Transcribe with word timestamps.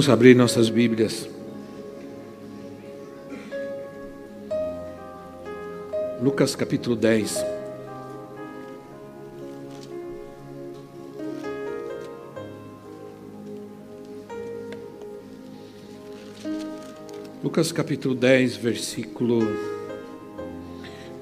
Vamos 0.00 0.08
abrir 0.08 0.34
nossas 0.34 0.70
Bíblias. 0.70 1.28
Lucas 6.22 6.56
capítulo 6.56 6.96
10. 6.96 7.44
Lucas 17.44 17.70
capítulo 17.70 18.14
10, 18.14 18.56
versículo 18.56 19.40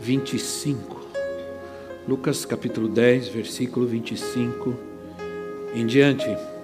25. 0.01 1.01
Lucas 2.07 2.47
capítulo 2.47 2.87
10, 2.87 3.29
versículo 3.31 3.89
25 3.89 4.73
em 5.75 5.85
diante. 5.85 6.58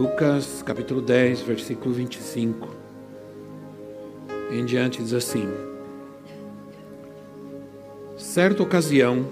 Lucas 0.00 0.62
capítulo 0.62 1.02
10, 1.02 1.42
versículo 1.42 1.92
25. 1.92 2.68
Em 4.50 4.64
diante 4.64 5.02
diz 5.02 5.12
assim: 5.12 5.46
Certa 8.16 8.62
ocasião, 8.62 9.26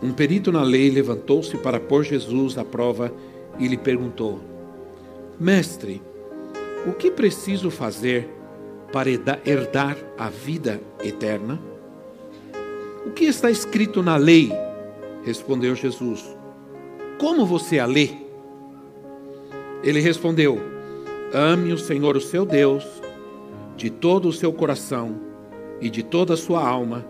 um 0.00 0.12
perito 0.12 0.52
na 0.52 0.62
lei 0.62 0.90
levantou-se 0.90 1.56
para 1.58 1.80
pôr 1.80 2.04
Jesus 2.04 2.56
à 2.56 2.64
prova 2.64 3.12
e 3.58 3.66
lhe 3.66 3.76
perguntou: 3.76 4.38
Mestre, 5.40 6.00
o 6.86 6.92
que 6.92 7.10
preciso 7.10 7.68
fazer 7.68 8.28
para 8.92 9.10
herdar 9.44 9.96
a 10.16 10.30
vida 10.30 10.80
eterna? 11.02 11.60
O 13.04 13.10
que 13.10 13.24
está 13.24 13.50
escrito 13.50 14.04
na 14.04 14.16
lei? 14.16 14.52
Respondeu 15.24 15.74
Jesus. 15.74 16.24
Como 17.18 17.44
você 17.44 17.80
a 17.80 17.86
lê? 17.86 18.21
Ele 19.82 20.00
respondeu: 20.00 20.60
Ame 21.32 21.72
o 21.72 21.78
Senhor, 21.78 22.16
o 22.16 22.20
seu 22.20 22.44
Deus, 22.44 22.84
de 23.76 23.90
todo 23.90 24.28
o 24.28 24.32
seu 24.32 24.52
coração 24.52 25.16
e 25.80 25.90
de 25.90 26.02
toda 26.02 26.34
a 26.34 26.36
sua 26.36 26.66
alma, 26.66 27.04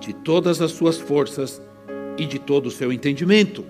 de 0.00 0.12
todas 0.12 0.60
as 0.60 0.72
suas 0.72 0.98
forças 0.98 1.62
e 2.18 2.26
de 2.26 2.38
todo 2.38 2.66
o 2.66 2.70
seu 2.70 2.92
entendimento. 2.92 3.64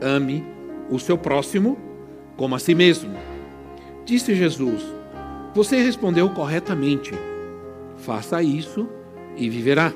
Ame 0.00 0.44
o 0.90 0.98
seu 0.98 1.18
próximo 1.18 1.78
como 2.36 2.54
a 2.54 2.58
si 2.58 2.74
mesmo. 2.74 3.14
Disse 4.04 4.34
Jesus: 4.34 4.82
Você 5.54 5.82
respondeu 5.82 6.30
corretamente. 6.30 7.12
Faça 7.98 8.42
isso 8.42 8.88
e 9.36 9.48
viverá. 9.48 9.92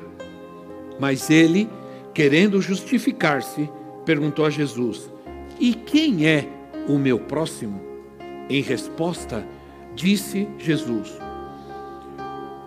Mas 1.00 1.30
ele, 1.30 1.68
querendo 2.12 2.60
justificar-se, 2.60 3.70
perguntou 4.04 4.44
a 4.44 4.50
Jesus: 4.50 5.10
E 5.58 5.74
quem 5.74 6.26
é 6.26 6.57
o 6.88 6.98
meu 6.98 7.18
próximo? 7.18 7.80
Em 8.48 8.62
resposta, 8.62 9.46
disse 9.94 10.48
Jesus: 10.58 11.16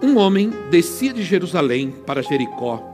Um 0.02 0.18
homem 0.18 0.52
descia 0.70 1.12
de 1.12 1.24
Jerusalém 1.24 1.92
para 2.06 2.22
Jericó 2.22 2.92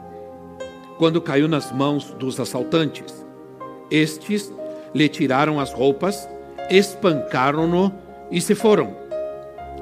quando 0.98 1.22
caiu 1.22 1.48
nas 1.48 1.72
mãos 1.72 2.12
dos 2.14 2.40
assaltantes. 2.40 3.26
Estes 3.90 4.52
lhe 4.94 5.08
tiraram 5.08 5.60
as 5.60 5.72
roupas, 5.72 6.28
espancaram-no 6.70 7.94
e 8.32 8.42
se 8.42 8.56
foram, 8.56 8.96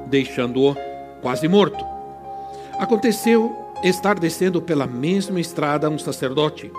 deixando-o 0.07 0.75
quase 1.22 1.47
morto. 1.47 1.83
Aconteceu 2.77 3.56
estar 3.83 4.19
descendo 4.19 4.62
pela 4.62 4.85
mesma 4.85 5.39
estrada 5.39 5.89
um 5.89 5.97
sacerdote. 5.97 6.72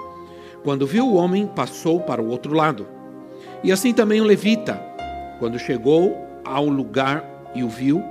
Quando 0.62 0.87
viu 0.87 1.06
o 1.06 1.15
homem, 1.15 1.47
passou 1.47 2.00
para 2.00 2.22
o 2.22 2.28
outro 2.28 2.54
lado. 2.54 2.87
E 3.62 3.72
assim 3.72 3.93
também 3.93 4.21
o 4.21 4.25
levita, 4.25 4.81
quando 5.39 5.59
chegou 5.59 6.17
ao 6.44 6.67
lugar 6.67 7.25
e 7.55 7.62
o 7.62 7.69
viu, 7.69 8.03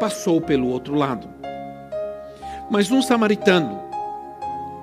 passou 0.00 0.40
pelo 0.40 0.68
outro 0.68 0.94
lado. 0.94 1.28
Mas 2.70 2.90
um 2.90 3.02
samaritano, 3.02 3.80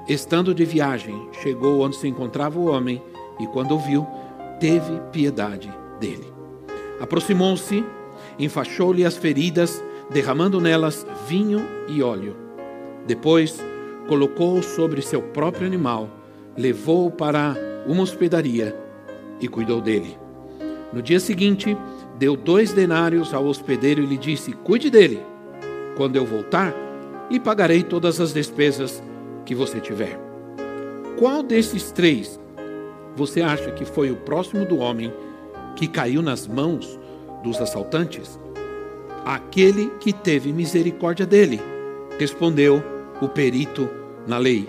estando 0.08 0.54
de 0.54 0.64
viagem, 0.64 1.30
chegou 1.42 1.82
onde 1.82 1.96
se 1.96 2.08
encontrava 2.08 2.60
o 2.60 2.72
homem 2.72 3.02
e, 3.40 3.48
quando 3.48 3.76
o 3.76 3.80
viu, 3.80 4.08
teve 4.60 5.00
piedade 5.12 5.74
dele. 6.00 6.32
Aproximou-se, 7.00 7.84
enfaixou-lhe 8.38 9.04
as 9.04 9.18
feridas, 9.18 9.84
derramando 10.12 10.62
nelas 10.62 11.06
vinho 11.28 11.66
e 11.88 12.04
óleo. 12.04 12.36
Depois, 13.08 13.60
colocou-o 14.08 14.62
sobre 14.62 15.02
seu 15.02 15.22
próprio 15.22 15.66
animal, 15.66 16.08
levou-o 16.56 17.10
para 17.10 17.56
uma 17.88 18.04
hospedaria 18.04 18.91
e 19.42 19.48
cuidou 19.48 19.82
dele. 19.82 20.18
No 20.94 21.02
dia 21.02 21.20
seguinte, 21.20 21.76
deu 22.18 22.36
dois 22.36 22.72
denários 22.72 23.34
ao 23.34 23.46
hospedeiro 23.46 24.02
e 24.02 24.06
lhe 24.06 24.18
disse: 24.18 24.54
Cuide 24.54 24.90
dele. 24.90 25.22
Quando 25.98 26.16
eu 26.16 26.26
voltar, 26.26 26.74
e 27.30 27.40
pagarei 27.40 27.82
todas 27.82 28.20
as 28.20 28.34
despesas 28.34 29.02
que 29.46 29.56
você 29.56 29.80
tiver. 29.80 30.20
Qual 31.18 31.42
desses 31.42 31.92
três 31.92 32.40
você 33.16 33.42
acha 33.42 33.72
que 33.72 33.86
foi 33.86 34.12
o 34.12 34.18
próximo 34.18 34.66
do 34.66 34.78
homem 34.78 35.14
que 35.76 35.88
caiu 35.88 36.22
nas 36.22 36.48
mãos 36.48 37.00
dos 37.44 37.60
assaltantes? 37.62 38.40
Aquele 39.24 39.90
que 40.00 40.12
teve 40.12 40.52
misericórdia 40.52 41.26
dele, 41.26 41.62
respondeu 42.20 42.84
o 43.22 43.30
perito 43.30 43.90
na 44.28 44.38
lei. 44.38 44.68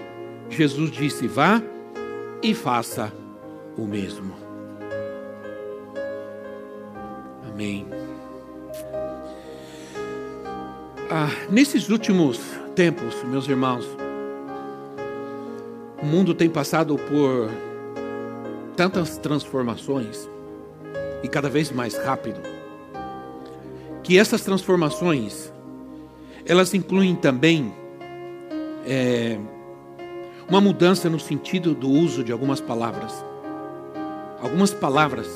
Jesus 0.49 0.91
disse: 0.91 1.27
Vá 1.27 1.61
e 2.43 2.55
faça 2.55 3.13
o 3.77 3.87
mesmo. 3.87 4.42
Amém. 7.53 7.87
Ah, 11.11 11.29
nesses 11.51 11.91
últimos 11.91 12.41
tempos, 12.75 13.23
meus 13.25 13.47
irmãos, 13.47 13.87
o 16.03 16.07
mundo 16.07 16.33
tem 16.33 16.49
passado 16.49 16.97
por 16.97 17.51
tantas 18.75 19.19
transformações 19.19 20.27
e 21.23 21.29
cada 21.29 21.51
vez 21.51 21.71
mais 21.71 21.95
rápido, 21.99 22.41
que 24.03 24.19
essas 24.19 24.41
transformações 24.41 25.53
elas 26.47 26.73
incluem 26.73 27.15
também 27.15 27.71
é, 28.87 29.39
uma 30.49 30.61
mudança 30.61 31.11
no 31.11 31.21
sentido 31.21 31.75
do 31.75 31.91
uso 31.91 32.25
de 32.25 32.33
algumas 32.33 32.63
palavras. 32.63 33.13
Algumas 34.41 34.73
palavras 34.73 35.29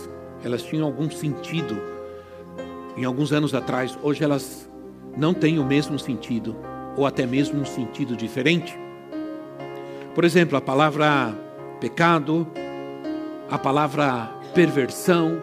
elas 0.43 0.63
tinham 0.63 0.87
algum 0.87 1.11
sentido 1.11 1.96
em 2.97 3.05
alguns 3.05 3.33
anos 3.33 3.55
atrás, 3.55 3.97
hoje 4.03 4.25
elas 4.25 4.71
não 5.17 5.35
têm 5.35 5.59
o 5.59 5.65
mesmo 5.65 5.99
sentido, 5.99 6.57
ou 6.97 7.07
até 7.07 7.27
mesmo 7.27 7.61
um 7.61 7.65
sentido 7.65 8.17
diferente. 8.17 8.79
Por 10.15 10.25
exemplo, 10.25 10.57
a 10.57 10.61
palavra 10.63 11.35
pecado, 11.79 12.47
a 13.51 13.59
palavra 13.59 14.31
perversão, 14.55 15.43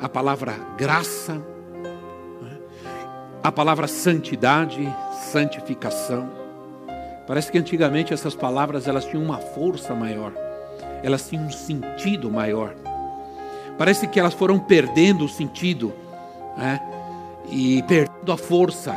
a 0.00 0.08
palavra 0.08 0.54
graça, 0.76 1.34
né? 1.34 2.58
a 3.42 3.52
palavra 3.52 3.86
santidade, 3.86 4.92
santificação. 5.30 6.28
Parece 7.24 7.52
que 7.52 7.58
antigamente 7.58 8.12
essas 8.12 8.34
palavras 8.34 8.88
elas 8.88 9.04
tinham 9.04 9.22
uma 9.22 9.38
força 9.38 9.94
maior, 9.94 10.32
elas 11.04 11.28
tinham 11.28 11.46
um 11.46 11.52
sentido 11.52 12.30
maior. 12.32 12.74
Parece 13.78 14.08
que 14.08 14.18
elas 14.18 14.34
foram 14.34 14.58
perdendo 14.58 15.24
o 15.24 15.28
sentido 15.28 15.92
né? 16.56 16.80
e 17.48 17.82
perdendo 17.84 18.32
a 18.32 18.36
força. 18.36 18.94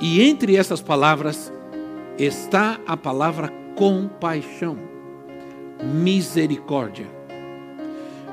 E 0.00 0.22
entre 0.22 0.56
essas 0.56 0.82
palavras 0.82 1.52
está 2.18 2.78
a 2.86 2.96
palavra 2.96 3.52
compaixão, 3.74 4.76
misericórdia. 5.82 7.06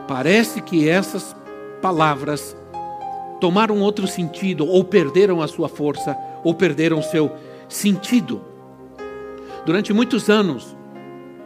Parece 0.07 0.61
que 0.61 0.89
essas 0.89 1.35
palavras 1.81 2.55
tomaram 3.39 3.79
outro 3.79 4.07
sentido, 4.07 4.67
ou 4.67 4.83
perderam 4.83 5.41
a 5.41 5.47
sua 5.47 5.67
força, 5.67 6.15
ou 6.43 6.53
perderam 6.53 7.01
seu 7.01 7.31
sentido. 7.67 8.41
Durante 9.65 9.93
muitos 9.93 10.29
anos, 10.29 10.75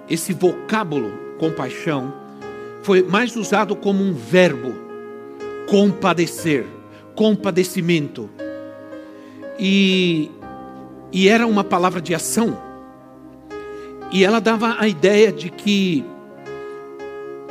esse 0.09 0.33
vocábulo 0.33 1.11
compaixão 1.39 2.13
foi 2.81 3.01
mais 3.03 3.35
usado 3.35 3.75
como 3.75 4.03
um 4.03 4.13
verbo, 4.13 4.73
compadecer, 5.67 6.65
compadecimento. 7.15 8.29
E, 9.59 10.31
e 11.11 11.27
era 11.27 11.47
uma 11.47 11.63
palavra 11.63 12.01
de 12.01 12.13
ação. 12.13 12.57
E 14.11 14.23
ela 14.23 14.39
dava 14.39 14.77
a 14.79 14.87
ideia 14.87 15.31
de 15.31 15.49
que 15.49 16.05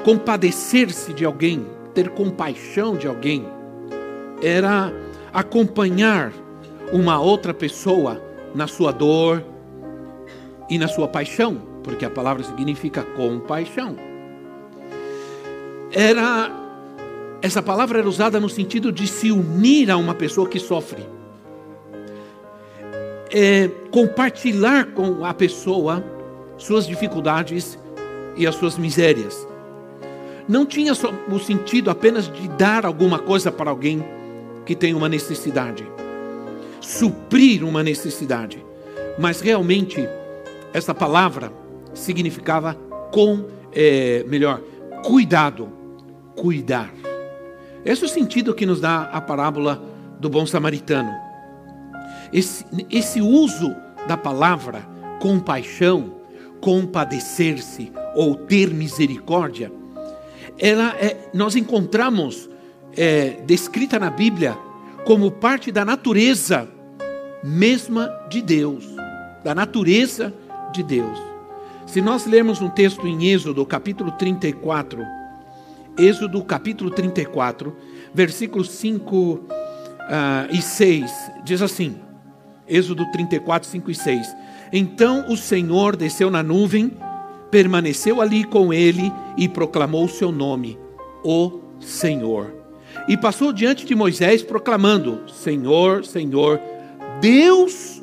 compadecer-se 0.05 1.13
de 1.13 1.25
alguém, 1.25 1.67
ter 1.95 2.11
compaixão 2.11 2.97
de 2.97 3.07
alguém, 3.07 3.45
era 4.43 4.93
acompanhar 5.33 6.33
uma 6.93 7.21
outra 7.21 7.55
pessoa 7.55 8.23
na 8.55 8.67
sua 8.67 8.93
dor 8.93 9.45
e 10.71 10.79
na 10.79 10.87
sua 10.87 11.09
paixão, 11.09 11.61
porque 11.83 12.05
a 12.05 12.11
palavra 12.11 12.45
significa 12.45 13.03
compaixão. 13.03 13.97
Era 15.91 16.64
essa 17.45 17.63
palavra 17.63 17.99
era 17.99 18.09
usada 18.09 18.41
no 18.41 18.49
sentido 18.49 18.91
de 18.91 19.07
se 19.07 19.31
unir 19.31 19.91
a 19.91 19.99
uma 19.99 20.15
pessoa 20.15 20.49
que 20.49 20.59
sofre. 20.59 21.07
É, 23.31 23.69
compartilhar 23.91 24.87
com 24.95 25.23
a 25.27 25.35
pessoa 25.35 26.03
suas 26.57 26.87
dificuldades 26.87 27.79
e 28.35 28.47
as 28.47 28.55
suas 28.55 28.79
misérias. 28.79 29.47
Não 30.49 30.65
tinha 30.65 30.95
o 30.95 31.39
sentido 31.39 31.91
apenas 31.91 32.33
de 32.33 32.49
dar 32.49 32.87
alguma 32.87 33.19
coisa 33.19 33.53
para 33.53 33.69
alguém 33.69 34.03
que 34.65 34.75
tem 34.75 34.95
uma 34.95 35.07
necessidade, 35.07 35.87
suprir 36.81 37.63
uma 37.63 37.83
necessidade, 37.83 38.65
mas 39.19 39.43
realmente 39.43 40.09
essa 40.73 40.95
palavra 40.95 41.53
significava 41.93 42.73
com, 43.13 43.45
é, 43.71 44.25
melhor, 44.27 44.63
cuidado, 45.03 45.69
cuidar. 46.35 46.91
Esse 47.85 48.03
é 48.03 48.07
o 48.07 48.09
sentido 48.09 48.55
que 48.55 48.65
nos 48.65 48.81
dá 48.81 49.03
a 49.03 49.21
parábola 49.21 49.83
do 50.19 50.29
bom 50.31 50.47
samaritano. 50.47 51.13
Esse, 52.33 52.65
esse 52.91 53.21
uso 53.21 53.75
da 54.09 54.17
palavra 54.17 54.87
compaixão, 55.21 56.15
compadecer-se 56.61 57.93
ou 58.15 58.35
ter 58.35 58.73
misericórdia, 58.73 59.71
ela 60.59 60.95
é, 60.99 61.29
nós 61.35 61.57
encontramos 61.57 62.49
é, 62.97 63.41
descrita 63.47 63.99
na 63.99 64.11
Bíblia 64.11 64.57
como 65.05 65.31
parte 65.31 65.71
da 65.71 65.85
natureza 65.85 66.69
mesma 67.43 68.09
de 68.31 68.41
Deus, 68.41 68.87
da 69.43 69.55
natureza 69.55 70.33
de 70.73 70.83
Deus. 70.83 71.19
Se 71.87 72.01
nós 72.01 72.25
lermos 72.25 72.63
um 72.63 72.71
texto 72.71 73.07
em 73.07 73.27
Êxodo, 73.27 73.65
capítulo 73.67 74.11
34, 74.13 75.03
Êxodo, 75.97 76.43
capítulo 76.45 76.91
34, 76.91 77.77
versículos 78.13 78.71
5 78.71 79.17
uh, 79.17 79.45
e 80.51 80.61
6, 80.61 81.11
diz 81.45 81.63
assim: 81.63 81.97
Êxodo 82.69 83.05
34, 83.13 83.69
5 83.69 83.91
e 83.91 83.95
6. 83.95 84.37
Então 84.73 85.27
o 85.29 85.37
Senhor 85.37 85.97
desceu 85.97 86.31
na 86.31 86.43
nuvem, 86.43 86.97
permaneceu 87.51 88.21
ali 88.21 88.45
com 88.45 88.73
ele 88.73 89.13
e 89.37 89.49
proclamou 89.49 90.05
o 90.05 90.09
seu 90.09 90.33
nome, 90.33 90.79
o 91.23 91.61
Senhor 91.79 92.65
e 93.09 93.17
passou 93.17 93.53
diante 93.53 93.85
de 93.85 93.95
Moisés 93.95 94.43
proclamando: 94.43 95.23
Senhor, 95.29 96.05
Senhor, 96.05 96.61
Deus 97.21 98.03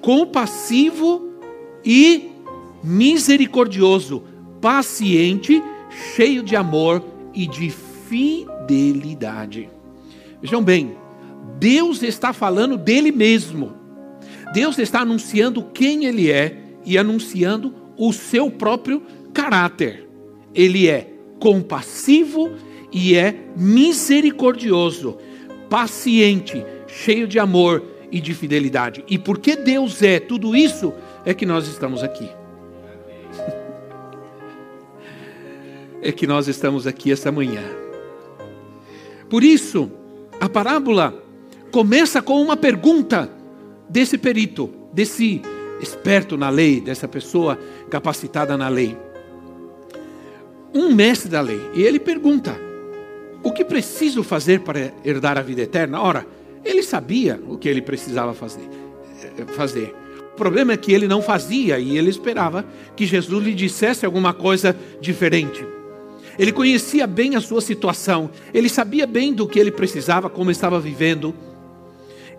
compassivo 0.00 1.30
e 1.84 2.32
misericordioso, 2.82 4.24
paciente, 4.60 5.62
cheio 6.14 6.42
de 6.42 6.56
amor 6.56 7.00
e 7.34 7.46
de 7.46 7.70
fidelidade. 7.70 9.68
Vejam 10.40 10.62
bem, 10.62 10.96
Deus 11.58 12.02
está 12.02 12.32
falando 12.32 12.76
dele 12.76 13.12
mesmo. 13.12 13.74
Deus 14.52 14.78
está 14.78 15.00
anunciando 15.00 15.62
quem 15.62 16.04
ele 16.04 16.30
é 16.30 16.58
e 16.84 16.98
anunciando 16.98 17.74
o 17.96 18.12
seu 18.12 18.50
próprio 18.50 19.02
caráter. 19.32 20.08
Ele 20.54 20.88
é 20.88 21.10
compassivo 21.38 22.50
e 22.92 23.14
é 23.16 23.34
misericordioso, 23.56 25.16
paciente, 25.70 26.64
cheio 26.86 27.26
de 27.26 27.38
amor 27.38 27.82
e 28.10 28.20
de 28.20 28.34
fidelidade. 28.34 29.02
E 29.08 29.18
porque 29.18 29.56
Deus 29.56 30.02
é 30.02 30.20
tudo 30.20 30.54
isso, 30.54 30.92
é 31.24 31.32
que 31.32 31.46
nós 31.46 31.66
estamos 31.66 32.02
aqui. 32.02 32.28
É 36.02 36.10
que 36.12 36.26
nós 36.26 36.48
estamos 36.48 36.86
aqui 36.86 37.12
essa 37.12 37.30
manhã. 37.30 37.62
Por 39.30 39.44
isso, 39.44 39.90
a 40.40 40.48
parábola 40.48 41.14
começa 41.70 42.20
com 42.20 42.42
uma 42.42 42.56
pergunta 42.56 43.30
desse 43.88 44.18
perito, 44.18 44.68
desse 44.92 45.40
esperto 45.80 46.36
na 46.36 46.50
lei, 46.50 46.80
dessa 46.80 47.06
pessoa 47.06 47.58
capacitada 47.88 48.56
na 48.56 48.68
lei. 48.68 48.96
Um 50.74 50.94
mestre 50.94 51.30
da 51.30 51.40
lei. 51.40 51.60
E 51.74 51.82
ele 51.82 52.00
pergunta: 52.00 52.58
o 53.42 53.52
que 53.52 53.64
preciso 53.64 54.22
fazer 54.22 54.60
para 54.60 54.92
herdar 55.04 55.38
a 55.38 55.42
vida 55.42 55.62
eterna? 55.62 56.00
Ora, 56.00 56.26
ele 56.64 56.82
sabia 56.82 57.40
o 57.48 57.56
que 57.56 57.68
ele 57.68 57.80
precisava 57.80 58.34
fazer. 58.34 58.68
Eh, 59.22 59.44
fazer. 59.54 59.94
O 60.32 60.36
problema 60.36 60.72
é 60.72 60.76
que 60.76 60.92
ele 60.92 61.06
não 61.06 61.22
fazia 61.22 61.78
e 61.78 61.96
ele 61.96 62.10
esperava 62.10 62.64
que 62.96 63.06
Jesus 63.06 63.44
lhe 63.44 63.54
dissesse 63.54 64.04
alguma 64.04 64.32
coisa 64.32 64.76
diferente. 65.00 65.64
Ele 66.38 66.52
conhecia 66.52 67.06
bem 67.06 67.36
a 67.36 67.40
sua 67.40 67.60
situação, 67.60 68.30
ele 68.52 68.68
sabia 68.68 69.06
bem 69.06 69.32
do 69.32 69.46
que 69.46 69.58
ele 69.58 69.70
precisava, 69.70 70.30
como 70.30 70.50
estava 70.50 70.80
vivendo. 70.80 71.34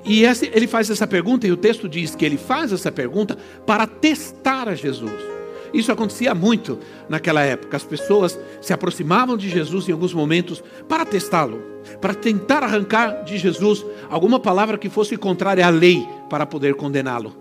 E 0.06 0.24
ele 0.24 0.68
faz 0.68 0.90
essa 0.90 1.07
pergunta, 1.07 1.48
e 1.48 1.51
o 1.51 1.57
texto 1.57 1.88
diz 1.88 2.16
que 2.16 2.25
ele 2.25 2.38
faz 2.38 2.74
essa 2.74 2.92
pergunta 2.92 3.38
para 3.66 3.88
testar 3.88 4.68
a 4.68 4.75
Jesus. 4.75 5.34
Isso 5.74 5.92
acontecia 5.92 6.36
muito 6.36 6.78
naquela 7.10 7.42
época. 7.42 7.75
As 7.75 7.84
pessoas 7.84 8.40
se 8.62 8.74
aproximavam 8.74 9.36
de 9.36 9.50
Jesus 9.50 9.90
em 9.90 9.92
alguns 9.92 10.13
momentos 10.13 10.63
para 10.88 11.06
testá-lo, 11.06 11.63
para 12.00 12.13
tentar 12.13 12.63
arrancar 12.63 13.24
de 13.24 13.38
Jesus 13.38 13.84
alguma 14.10 14.39
palavra 14.39 14.78
que 14.78 14.89
fosse 14.89 15.18
contrária 15.18 15.66
à 15.66 15.69
lei 15.69 16.07
para 16.29 16.46
poder 16.46 16.75
condená-lo. 16.75 17.36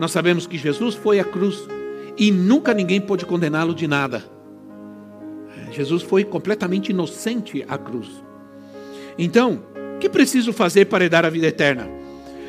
Nós 0.00 0.12
sabemos 0.12 0.46
que 0.46 0.56
Jesus 0.56 0.94
foi 0.94 1.20
à 1.20 1.24
cruz 1.24 1.68
e 2.16 2.30
nunca 2.30 2.72
ninguém 2.72 3.00
pôde 3.00 3.26
condená-lo 3.26 3.74
de 3.74 3.86
nada. 3.86 4.35
Jesus 5.76 6.02
foi 6.02 6.24
completamente 6.24 6.88
inocente 6.88 7.62
à 7.68 7.76
cruz. 7.76 8.08
Então, 9.18 9.62
o 9.94 9.98
que 9.98 10.08
preciso 10.08 10.52
fazer 10.52 10.86
para 10.86 11.06
dar 11.06 11.26
a 11.26 11.30
vida 11.30 11.48
eterna? 11.48 11.86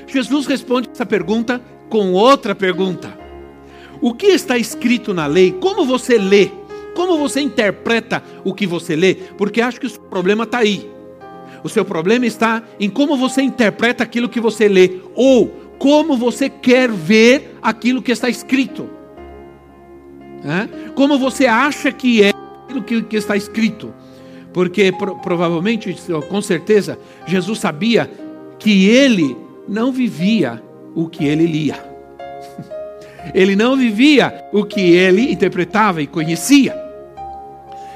Jesus 0.08 0.46
responde 0.46 0.90
essa 0.90 1.06
pergunta 1.06 1.62
com 1.90 2.14
outra 2.14 2.56
pergunta. 2.56 3.18
O 4.02 4.14
que 4.14 4.28
está 4.28 4.58
escrito 4.58 5.14
na 5.14 5.28
lei? 5.28 5.52
Como 5.52 5.86
você 5.86 6.18
lê? 6.18 6.50
Como 6.96 7.18
você 7.18 7.42
interpreta 7.42 8.24
o 8.46 8.54
que 8.54 8.66
você 8.66 8.96
lê? 8.96 9.16
Porque 9.16 9.60
acho 9.60 9.80
que 9.80 9.88
o 9.88 10.00
problema 10.00 10.46
está 10.46 10.60
aí. 10.60 10.90
O 11.64 11.70
seu 11.70 11.84
problema 11.84 12.26
está 12.26 12.64
em 12.80 12.90
como 12.90 13.18
você 13.18 13.42
interpreta 13.42 14.04
aquilo 14.04 14.30
que 14.30 14.40
você 14.40 14.70
lê, 14.70 15.02
ou 15.14 15.48
como 15.78 16.16
você 16.16 16.50
quer 16.50 16.90
ver 16.90 17.58
aquilo 17.62 18.02
que 18.02 18.12
está 18.12 18.30
escrito. 18.30 18.90
Como 20.96 21.20
você 21.20 21.46
acha 21.46 21.92
que 21.92 22.24
é 22.24 22.32
aquilo 22.68 22.84
que, 22.84 23.02
que 23.02 23.16
está 23.16 23.36
escrito. 23.36 23.94
Porque 24.54 24.92
pro, 24.92 25.16
provavelmente, 25.18 25.96
com 26.30 26.42
certeza, 26.42 27.00
Jesus 27.26 27.60
sabia 27.60 28.10
que 28.60 28.88
ele 28.88 29.38
não 29.68 29.92
vivia 29.92 30.62
o 30.94 31.08
que 31.08 31.26
ele 31.26 31.46
lia. 31.46 31.76
Ele 33.34 33.58
não 33.58 33.76
vivia 33.76 34.46
o 34.54 34.64
que 34.64 34.80
ele 34.80 35.34
interpretava 35.34 36.02
e 36.02 36.08
conhecia. 36.08 36.74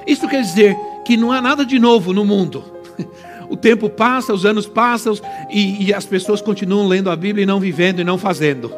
Isso 0.05 0.27
quer 0.27 0.41
dizer 0.41 0.75
que 1.05 1.15
não 1.15 1.31
há 1.31 1.41
nada 1.41 1.65
de 1.65 1.79
novo 1.79 2.11
no 2.11 2.25
mundo. 2.25 2.63
O 3.49 3.57
tempo 3.57 3.89
passa, 3.89 4.33
os 4.33 4.45
anos 4.45 4.65
passam 4.65 5.13
e, 5.49 5.85
e 5.87 5.93
as 5.93 6.05
pessoas 6.05 6.41
continuam 6.41 6.87
lendo 6.87 7.09
a 7.09 7.15
Bíblia 7.17 7.43
e 7.43 7.45
não 7.45 7.59
vivendo 7.59 7.99
e 7.99 8.03
não 8.03 8.17
fazendo 8.17 8.71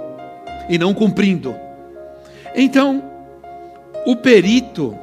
e 0.68 0.78
não 0.78 0.94
cumprindo. 0.94 1.56
Então, 2.56 3.04
o 4.06 4.16
perito, 4.16 4.98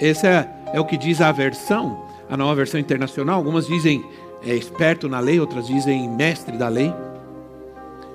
esse 0.00 0.26
é, 0.26 0.48
é, 0.72 0.80
o 0.80 0.84
que 0.84 0.96
diz 0.96 1.20
a 1.20 1.32
versão, 1.32 2.04
a 2.28 2.36
nova 2.36 2.54
versão 2.54 2.78
internacional. 2.78 3.36
Algumas 3.36 3.66
dizem 3.66 4.04
é, 4.44 4.54
esperto 4.54 5.08
na 5.08 5.20
lei, 5.20 5.40
outras 5.40 5.66
dizem 5.66 6.08
mestre 6.08 6.56
da 6.56 6.68
lei. 6.68 6.92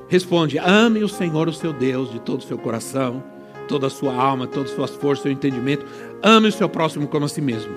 Responde: 0.08 0.58
ame 0.58 1.03
o 1.03 1.10
Senhor, 1.10 1.48
o 1.48 1.53
seu 1.53 1.74
Deus, 1.74 2.12
de 2.12 2.20
todo 2.20 2.39
o 2.39 2.43
seu 2.43 2.58
coração, 2.58 3.24
toda 3.67 3.88
a 3.88 3.89
sua 3.89 4.15
alma, 4.15 4.48
todas 4.48 4.70
as 4.70 4.75
suas 4.75 4.91
forças, 4.91 5.24
seu 5.24 5.32
entendimento. 5.32 5.86
Ame 6.22 6.48
o 6.48 6.51
seu 6.51 6.70
próximo 6.70 7.08
como 7.08 7.25
a 7.25 7.29
si 7.29 7.41
mesmo. 7.41 7.74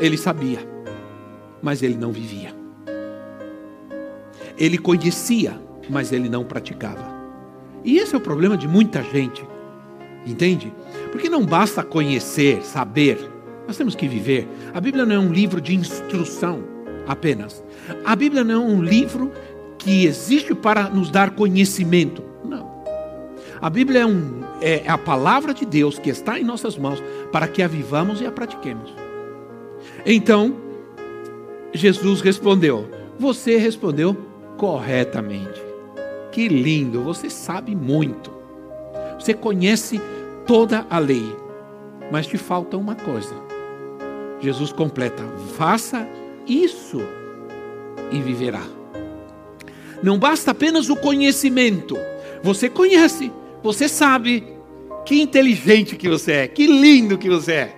Ele 0.00 0.16
sabia. 0.16 0.70
mas 1.62 1.80
ele 1.80 1.94
não 1.96 2.10
vivia. 2.10 2.52
Ele 4.58 4.76
conhecia, 4.76 5.60
mas 5.88 6.12
ele 6.12 6.28
não 6.28 6.44
praticava. 6.44 7.04
E 7.84 7.98
esse 7.98 8.14
é 8.14 8.18
o 8.18 8.20
problema 8.20 8.56
de 8.56 8.66
muita 8.66 9.02
gente, 9.02 9.46
entende? 10.26 10.72
Porque 11.12 11.28
não 11.28 11.44
basta 11.44 11.84
conhecer, 11.84 12.64
saber, 12.64 13.30
nós 13.66 13.76
temos 13.76 13.94
que 13.94 14.08
viver. 14.08 14.48
A 14.74 14.80
Bíblia 14.80 15.04
não 15.06 15.14
é 15.14 15.18
um 15.18 15.32
livro 15.32 15.60
de 15.60 15.74
instrução 15.74 16.64
apenas. 17.06 17.62
A 18.04 18.16
Bíblia 18.16 18.42
não 18.42 18.54
é 18.54 18.58
um 18.58 18.82
livro 18.82 19.30
que 19.78 20.06
existe 20.06 20.54
para 20.54 20.88
nos 20.88 21.10
dar 21.10 21.30
conhecimento. 21.30 22.22
Não. 22.44 22.82
A 23.60 23.68
Bíblia 23.68 24.00
é, 24.00 24.06
um, 24.06 24.40
é 24.60 24.88
a 24.88 24.96
palavra 24.96 25.52
de 25.52 25.66
Deus 25.66 25.98
que 25.98 26.10
está 26.10 26.40
em 26.40 26.44
nossas 26.44 26.76
mãos 26.78 27.02
para 27.30 27.46
que 27.46 27.62
a 27.62 27.68
vivamos 27.68 28.20
e 28.20 28.26
a 28.26 28.32
pratiquemos. 28.32 28.92
Então, 30.06 30.56
Jesus 31.74 32.20
respondeu: 32.20 32.88
Você 33.18 33.56
respondeu 33.58 34.16
corretamente. 34.56 35.62
Que 36.30 36.48
lindo, 36.48 37.02
você 37.02 37.28
sabe 37.28 37.74
muito. 37.74 38.32
Você 39.18 39.34
conhece 39.34 40.00
toda 40.46 40.86
a 40.88 40.98
lei, 40.98 41.36
mas 42.10 42.26
te 42.26 42.38
falta 42.38 42.76
uma 42.76 42.94
coisa. 42.94 43.34
Jesus 44.40 44.72
completa: 44.72 45.22
faça 45.56 46.06
isso 46.46 47.00
e 48.10 48.20
viverá. 48.20 48.62
Não 50.02 50.18
basta 50.18 50.50
apenas 50.50 50.90
o 50.90 50.96
conhecimento. 50.96 51.96
Você 52.42 52.68
conhece, 52.68 53.30
você 53.62 53.88
sabe 53.88 54.44
que 55.04 55.20
inteligente 55.20 55.96
que 55.96 56.08
você 56.08 56.32
é, 56.32 56.48
que 56.48 56.66
lindo 56.66 57.16
que 57.16 57.30
você 57.30 57.52
é. 57.52 57.76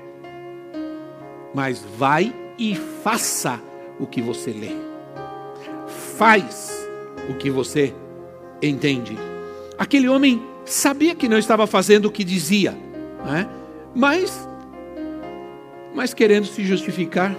Mas 1.55 1.85
vai 1.97 2.35
e 2.59 2.75
faça 2.75 3.61
o 4.01 4.07
que 4.07 4.23
você 4.23 4.51
lê. 4.51 4.73
Faz 6.17 6.73
o 7.29 7.35
que 7.35 7.51
você 7.51 7.95
entende. 8.63 9.17
Aquele 9.79 10.09
homem 10.09 10.43
sabia 10.65 11.15
que 11.15 11.29
não 11.29 11.39
estava 11.39 11.67
fazendo 11.67 12.07
o 12.07 12.11
que 12.11 12.25
dizia, 12.25 12.73
né? 13.25 13.49
mas, 13.95 14.49
mas 15.95 16.15
querendo 16.15 16.47
se 16.47 16.65
justificar, 16.65 17.35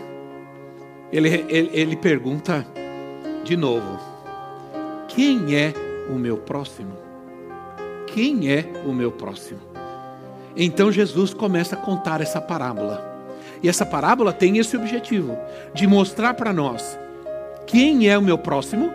ele, 1.12 1.30
ele, 1.50 1.70
ele 1.74 1.96
pergunta 1.96 2.66
de 3.44 3.56
novo: 3.56 4.00
Quem 5.08 5.56
é 5.56 5.74
o 6.10 6.16
meu 6.16 6.38
próximo? 6.38 6.94
Quem 8.08 8.52
é 8.52 8.66
o 8.86 8.94
meu 8.94 9.12
próximo? 9.12 9.60
Então 10.56 10.92
Jesus 10.92 11.34
começa 11.34 11.76
a 11.76 11.80
contar 11.80 12.22
essa 12.22 12.40
parábola. 12.40 13.14
E 13.62 13.70
essa 13.70 13.86
parábola 13.86 14.32
tem 14.32 14.58
esse 14.58 14.76
objetivo 14.76 15.38
de 15.74 15.88
mostrar 15.88 16.34
para 16.34 16.54
nós 16.54 16.98
quem 17.66 18.08
é 18.08 18.18
o 18.18 18.22
meu 18.22 18.38
próximo, 18.38 18.92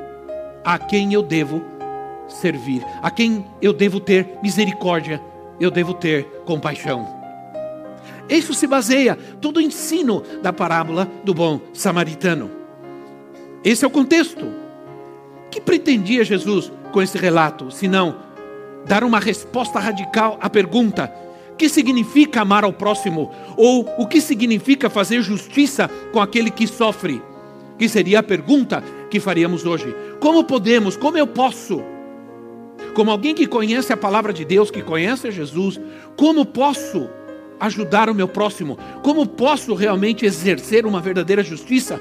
a 0.64 0.78
quem 0.78 1.12
eu 1.12 1.22
devo 1.22 1.62
servir, 2.30 2.84
a 3.02 3.10
quem 3.10 3.44
eu 3.60 3.72
devo 3.72 4.00
ter 4.00 4.38
misericórdia, 4.42 5.20
eu 5.60 5.70
devo 5.70 5.94
ter 5.94 6.24
compaixão. 6.44 7.06
Isso 8.28 8.54
se 8.54 8.66
baseia 8.66 9.16
todo 9.40 9.56
o 9.56 9.60
ensino 9.60 10.22
da 10.42 10.52
parábola 10.52 11.10
do 11.24 11.34
bom 11.34 11.60
samaritano. 11.72 12.50
Esse 13.64 13.84
é 13.84 13.88
o 13.88 13.90
contexto. 13.90 14.46
Que 15.50 15.60
pretendia 15.60 16.24
Jesus 16.24 16.72
com 16.92 17.02
esse 17.02 17.18
relato, 17.18 17.70
se 17.70 17.88
não 17.88 18.30
dar 18.86 19.04
uma 19.04 19.18
resposta 19.18 19.78
radical 19.78 20.38
à 20.40 20.48
pergunta: 20.48 21.12
que 21.58 21.68
significa 21.68 22.40
amar 22.40 22.64
ao 22.64 22.72
próximo? 22.72 23.30
Ou 23.56 23.86
o 23.98 24.06
que 24.06 24.20
significa 24.20 24.88
fazer 24.88 25.20
justiça 25.22 25.90
com 26.12 26.20
aquele 26.20 26.50
que 26.50 26.66
sofre? 26.66 27.20
Que 27.78 27.88
seria 27.88 28.20
a 28.20 28.22
pergunta 28.22 28.82
que 29.10 29.20
faríamos 29.20 29.66
hoje. 29.66 29.94
Como 30.20 30.44
podemos, 30.44 30.96
como 30.96 31.18
eu 31.18 31.26
posso, 31.26 31.82
como 32.94 33.10
alguém 33.10 33.34
que 33.34 33.46
conhece 33.46 33.92
a 33.92 33.96
palavra 33.96 34.32
de 34.32 34.44
Deus, 34.44 34.70
que 34.70 34.82
conhece 34.82 35.30
Jesus, 35.30 35.80
como 36.16 36.44
posso 36.44 37.08
ajudar 37.58 38.08
o 38.08 38.14
meu 38.14 38.26
próximo? 38.26 38.78
Como 39.02 39.26
posso 39.26 39.74
realmente 39.74 40.24
exercer 40.24 40.86
uma 40.86 41.00
verdadeira 41.00 41.42
justiça 41.42 42.00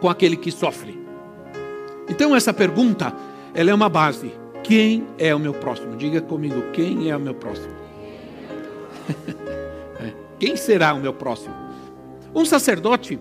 com 0.00 0.08
aquele 0.08 0.36
que 0.36 0.50
sofre? 0.50 1.00
Então 2.08 2.34
essa 2.34 2.52
pergunta, 2.52 3.14
ela 3.54 3.70
é 3.70 3.74
uma 3.74 3.88
base. 3.88 4.32
Quem 4.62 5.06
é 5.18 5.34
o 5.34 5.38
meu 5.38 5.52
próximo? 5.52 5.96
Diga 5.96 6.20
comigo, 6.20 6.62
quem 6.72 7.10
é 7.10 7.16
o 7.16 7.20
meu 7.20 7.34
próximo? 7.34 7.74
É, 10.00 10.12
quem 10.36 10.56
será 10.56 10.94
o 10.94 10.98
meu 10.98 11.12
próximo? 11.12 11.54
Um 12.34 12.44
sacerdote 12.44 13.20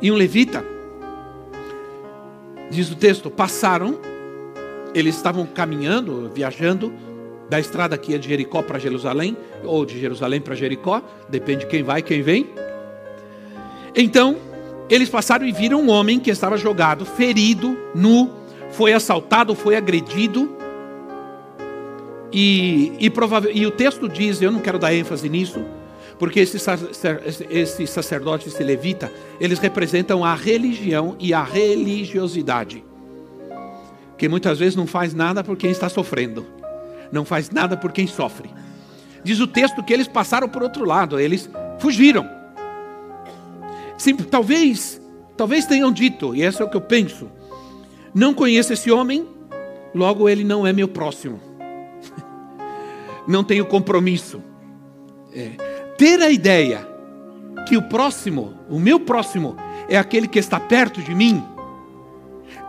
e 0.00 0.10
um 0.10 0.16
levita, 0.16 0.64
diz 2.70 2.90
o 2.90 2.96
texto, 2.96 3.30
passaram, 3.30 4.00
eles 4.94 5.16
estavam 5.16 5.46
caminhando, 5.46 6.30
viajando, 6.34 6.92
da 7.48 7.60
estrada 7.60 7.98
que 7.98 8.14
é 8.14 8.18
de 8.18 8.28
Jericó 8.28 8.62
para 8.62 8.78
Jerusalém, 8.78 9.36
ou 9.62 9.84
de 9.84 10.00
Jerusalém 10.00 10.40
para 10.40 10.54
Jericó, 10.54 11.02
depende 11.28 11.60
de 11.60 11.66
quem 11.66 11.82
vai, 11.82 12.00
quem 12.00 12.22
vem. 12.22 12.48
Então, 13.94 14.36
eles 14.88 15.08
passaram 15.08 15.46
e 15.46 15.52
viram 15.52 15.82
um 15.82 15.90
homem 15.90 16.18
que 16.18 16.30
estava 16.30 16.56
jogado, 16.56 17.04
ferido, 17.04 17.76
nu, 17.94 18.30
foi 18.70 18.92
assaltado, 18.92 19.54
foi 19.54 19.76
agredido. 19.76 20.50
E, 22.32 22.92
e, 22.98 23.12
e 23.52 23.66
o 23.66 23.70
texto 23.70 24.08
diz, 24.08 24.40
eu 24.40 24.50
não 24.50 24.60
quero 24.60 24.78
dar 24.78 24.94
ênfase 24.94 25.28
nisso, 25.28 25.62
porque 26.18 26.40
esse, 26.40 26.56
esse 27.50 27.86
sacerdote, 27.86 28.48
esse 28.48 28.62
levita, 28.62 29.12
eles 29.38 29.58
representam 29.58 30.24
a 30.24 30.34
religião 30.34 31.16
e 31.18 31.34
a 31.34 31.42
religiosidade. 31.42 32.82
Que 34.22 34.28
muitas 34.28 34.58
vezes 34.60 34.76
não 34.76 34.86
faz 34.86 35.12
nada 35.12 35.42
por 35.42 35.56
quem 35.56 35.72
está 35.72 35.88
sofrendo 35.88 36.46
não 37.12 37.26
faz 37.26 37.50
nada 37.50 37.76
por 37.76 37.92
quem 37.92 38.06
sofre. 38.06 38.50
Diz 39.22 39.38
o 39.38 39.46
texto 39.46 39.84
que 39.84 39.92
eles 39.92 40.08
passaram 40.08 40.48
por 40.48 40.62
outro 40.62 40.84
lado, 40.84 41.20
eles 41.20 41.48
fugiram. 41.78 42.28
Sim, 43.98 44.16
talvez, 44.16 45.00
talvez 45.36 45.66
tenham 45.66 45.92
dito, 45.92 46.34
e 46.34 46.42
isso 46.42 46.62
é 46.62 46.64
o 46.64 46.70
que 46.70 46.76
eu 46.76 46.80
penso. 46.80 47.30
Não 48.12 48.34
conheço 48.34 48.72
esse 48.72 48.90
homem, 48.90 49.28
logo 49.94 50.28
ele 50.28 50.42
não 50.42 50.66
é 50.66 50.72
meu 50.72 50.88
próximo. 50.88 51.38
não 53.28 53.44
tenho 53.44 53.66
compromisso. 53.66 54.42
É. 55.32 55.50
Ter 55.96 56.20
a 56.20 56.30
ideia 56.30 56.88
que 57.68 57.76
o 57.76 57.82
próximo, 57.82 58.54
o 58.68 58.80
meu 58.80 58.98
próximo, 58.98 59.56
é 59.88 59.96
aquele 59.96 60.26
que 60.26 60.38
está 60.38 60.58
perto 60.58 61.00
de 61.00 61.14
mim, 61.14 61.44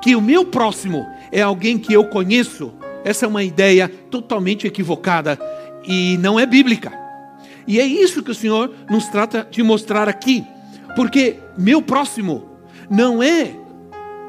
que 0.01 0.15
o 0.15 0.21
meu 0.21 0.45
próximo 0.45 1.07
é 1.33 1.41
alguém 1.41 1.79
que 1.79 1.91
eu 1.91 2.05
conheço, 2.05 2.71
essa 3.03 3.25
é 3.25 3.27
uma 3.27 3.43
ideia 3.43 3.89
totalmente 3.89 4.67
equivocada 4.67 5.37
e 5.83 6.15
não 6.19 6.39
é 6.39 6.45
bíblica. 6.45 6.93
E 7.67 7.79
é 7.79 7.85
isso 7.85 8.21
que 8.21 8.31
o 8.31 8.35
Senhor 8.35 8.71
nos 8.89 9.07
trata 9.07 9.47
de 9.49 9.63
mostrar 9.63 10.07
aqui, 10.07 10.45
porque 10.95 11.37
meu 11.57 11.81
próximo 11.81 12.47
não 12.89 13.23
é, 13.23 13.51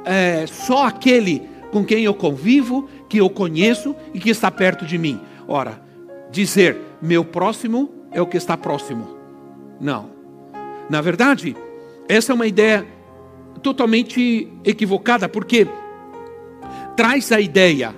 é 0.06 0.46
só 0.46 0.86
aquele 0.86 1.42
com 1.70 1.84
quem 1.84 2.04
eu 2.04 2.14
convivo, 2.14 2.88
que 3.08 3.18
eu 3.18 3.28
conheço 3.28 3.94
e 4.14 4.18
que 4.18 4.30
está 4.30 4.50
perto 4.50 4.86
de 4.86 4.96
mim. 4.96 5.20
Ora, 5.46 5.82
dizer 6.30 6.78
meu 7.02 7.22
próximo 7.22 7.90
é 8.12 8.22
o 8.22 8.26
que 8.26 8.38
está 8.38 8.56
próximo. 8.56 9.14
Não. 9.78 10.08
Na 10.88 11.00
verdade, 11.02 11.54
essa 12.08 12.32
é 12.32 12.34
uma 12.34 12.46
ideia 12.46 12.86
totalmente 13.62 14.48
equivocada, 14.64 15.28
porque 15.28 15.66
traz 16.96 17.30
a 17.32 17.40
ideia 17.40 17.94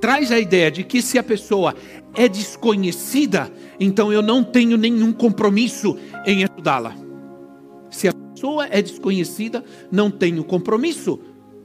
traz 0.00 0.30
a 0.30 0.38
ideia 0.38 0.70
de 0.70 0.84
que 0.84 1.02
se 1.02 1.18
a 1.18 1.22
pessoa 1.22 1.74
é 2.14 2.28
desconhecida, 2.28 3.52
então 3.78 4.12
eu 4.12 4.22
não 4.22 4.42
tenho 4.42 4.76
nenhum 4.76 5.12
compromisso 5.12 5.96
em 6.26 6.44
ajudá-la. 6.44 6.94
Se 7.90 8.08
a 8.08 8.12
pessoa 8.12 8.66
é 8.70 8.80
desconhecida, 8.80 9.64
não 9.90 10.10
tenho 10.10 10.44
compromisso 10.44 11.18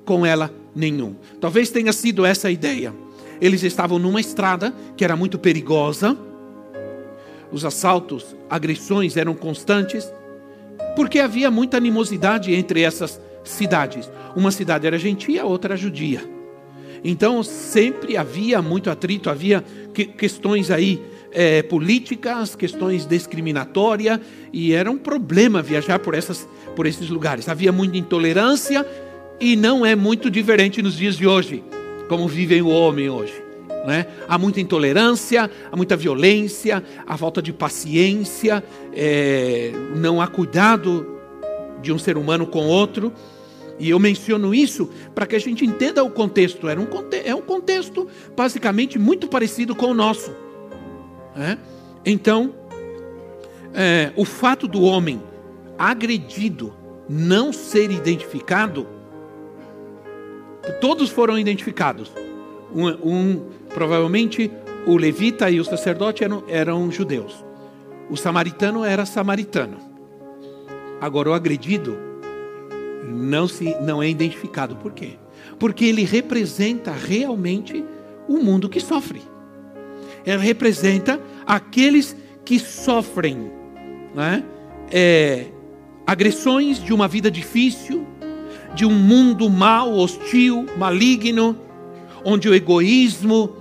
com 0.06 0.25
ela 0.25 0.54
nenhum. 0.75 1.16
Talvez 1.40 1.70
tenha 1.70 1.94
sido 1.94 2.25
essa 2.25 2.48
a 2.48 2.52
ideia. 2.52 2.94
Eles 3.40 3.63
estavam 3.63 4.00
numa 4.00 4.20
estrada 4.20 4.74
que 4.96 5.04
era 5.04 5.16
muito 5.16 5.38
perigosa. 5.38 6.18
Os 7.52 7.63
assaltos, 7.66 8.36
agressões 8.50 9.16
eram 9.16 9.36
constantes, 9.36 10.12
porque 10.96 11.20
havia 11.20 11.52
muita 11.52 11.78
animosidade 11.78 12.54
entre 12.54 12.82
essas 12.82 13.22
cidades. 13.44 14.10
Uma 14.36 14.50
cidade 14.50 14.88
era 14.88 14.98
gentia, 14.98 15.44
a 15.44 15.46
outra 15.46 15.74
era 15.74 15.78
judia. 15.78 16.33
Então 17.03 17.43
sempre 17.43 18.15
havia 18.15 18.62
muito 18.62 18.89
atrito, 18.89 19.29
havia 19.29 19.63
que, 19.93 20.05
questões 20.05 20.72
aí 20.72 21.01
é, 21.31 21.63
políticas, 21.63 22.55
questões 22.55 23.05
discriminatórias, 23.05 24.19
e 24.51 24.74
era 24.74 24.89
um 24.89 24.98
problema 24.98 25.62
viajar 25.62 26.00
por, 26.00 26.13
essas, 26.13 26.48
por 26.75 26.86
esses 26.86 27.10
lugares. 27.10 27.50
Havia 27.50 27.72
muita 27.72 27.98
intolerância 27.98 28.86
e 29.39 29.55
não 29.55 29.86
é 29.86 29.95
muito 29.95 30.29
diferente 30.29 30.81
nos 30.81 30.95
dias 30.95 31.17
de 31.17 31.27
hoje, 31.27 31.63
como 32.07 32.27
vivem 32.27 32.62
o 32.62 32.69
homem 32.69 33.10
hoje. 33.10 33.33
Né? 33.86 34.05
Há 34.29 34.38
muita 34.38 34.62
intolerância, 34.62 35.50
há 35.72 35.75
muita 35.75 35.98
violência, 35.98 36.81
há 37.05 37.17
falta 37.17 37.41
de 37.41 37.51
paciência, 37.51 38.63
é, 38.95 39.72
não 39.95 40.22
há 40.22 40.27
cuidado 40.27 41.19
de 41.81 41.91
um 41.91 42.00
ser 42.00 42.15
humano 42.17 42.48
com 42.48 42.65
outro. 42.67 43.12
E 43.80 43.89
eu 43.89 44.00
menciono 44.00 44.53
isso 44.53 44.89
para 45.15 45.25
que 45.25 45.36
a 45.36 45.39
gente 45.39 45.65
entenda 45.65 46.03
o 46.03 46.10
contexto. 46.10 46.68
Era 46.68 46.80
um, 46.80 46.88
é 47.24 47.34
um 47.34 47.42
contexto 47.42 48.08
basicamente 48.36 49.00
muito 49.00 49.27
parecido 49.27 49.75
com 49.75 49.88
o 49.88 49.94
nosso. 49.94 50.32
É? 51.36 51.58
Então, 52.06 52.53
é, 53.74 54.12
o 54.15 54.24
fato 54.24 54.68
do 54.68 54.82
homem 54.84 55.22
agredido 55.77 56.74
não 57.10 57.51
ser 57.51 57.92
identificado, 57.92 58.88
todos 60.80 61.10
foram 61.10 61.38
identificados. 61.38 62.12
Um, 62.74 62.88
um, 62.88 63.46
provavelmente 63.70 64.51
o 64.86 64.98
levita 64.98 65.50
e 65.50 65.60
o 65.60 65.65
sacerdote 65.65 66.24
eram, 66.24 66.44
eram 66.48 66.92
judeus. 66.92 67.44
O 68.10 68.15
samaritano 68.15 68.84
era 68.84 69.06
samaritano. 69.06 69.77
Agora 71.01 71.30
o 71.30 71.34
agredido 71.34 72.12
não 73.03 73.48
se 73.48 73.75
não 73.81 74.01
é 74.01 74.10
identificado. 74.10 74.75
Por 74.75 74.93
quê? 74.93 75.17
Porque 75.60 75.86
ele 75.86 76.03
representa 76.03 76.91
realmente 76.91 77.83
o 78.27 78.38
mundo 78.38 78.69
que 78.69 78.79
sofre. 78.79 79.22
Ele 80.25 80.38
representa 80.38 81.19
aqueles 81.45 82.15
que 82.45 82.60
sofrem 82.60 83.51
né? 84.13 84.43
é, 84.91 85.48
agressões 86.05 86.81
de 86.81 86.93
uma 86.93 87.07
vida 87.07 87.29
difícil, 87.29 88.05
de 88.74 88.86
um 88.86 88.93
mundo 88.93 89.50
mau, 89.50 89.95
hostil, 89.95 90.65
maligno, 90.77 91.57
onde 92.24 92.48
o 92.48 92.55
egoísmo 92.55 93.57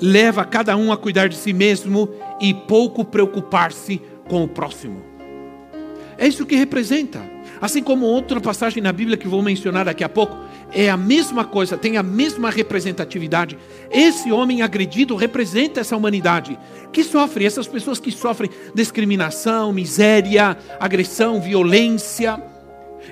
leva 0.00 0.44
cada 0.44 0.76
um 0.76 0.92
a 0.92 0.96
cuidar 0.96 1.28
de 1.28 1.36
si 1.36 1.52
mesmo 1.52 2.08
e 2.40 2.52
pouco 2.52 3.04
preocupar-se 3.04 4.00
com 4.28 4.44
o 4.44 4.48
próximo. 4.48 5.02
É 6.18 6.26
isso 6.26 6.44
que 6.44 6.56
representa. 6.56 7.31
Assim 7.62 7.80
como 7.80 8.06
outra 8.06 8.40
passagem 8.40 8.82
na 8.82 8.92
Bíblia 8.92 9.16
que 9.16 9.28
vou 9.28 9.40
mencionar 9.40 9.84
daqui 9.84 10.02
a 10.02 10.08
pouco, 10.08 10.36
é 10.72 10.90
a 10.90 10.96
mesma 10.96 11.44
coisa, 11.44 11.78
tem 11.78 11.96
a 11.96 12.02
mesma 12.02 12.50
representatividade. 12.50 13.56
Esse 13.88 14.32
homem 14.32 14.62
agredido 14.62 15.14
representa 15.14 15.78
essa 15.78 15.96
humanidade 15.96 16.58
que 16.92 17.04
sofre, 17.04 17.46
essas 17.46 17.68
pessoas 17.68 18.00
que 18.00 18.10
sofrem 18.10 18.50
discriminação, 18.74 19.72
miséria, 19.72 20.58
agressão, 20.80 21.40
violência 21.40 22.42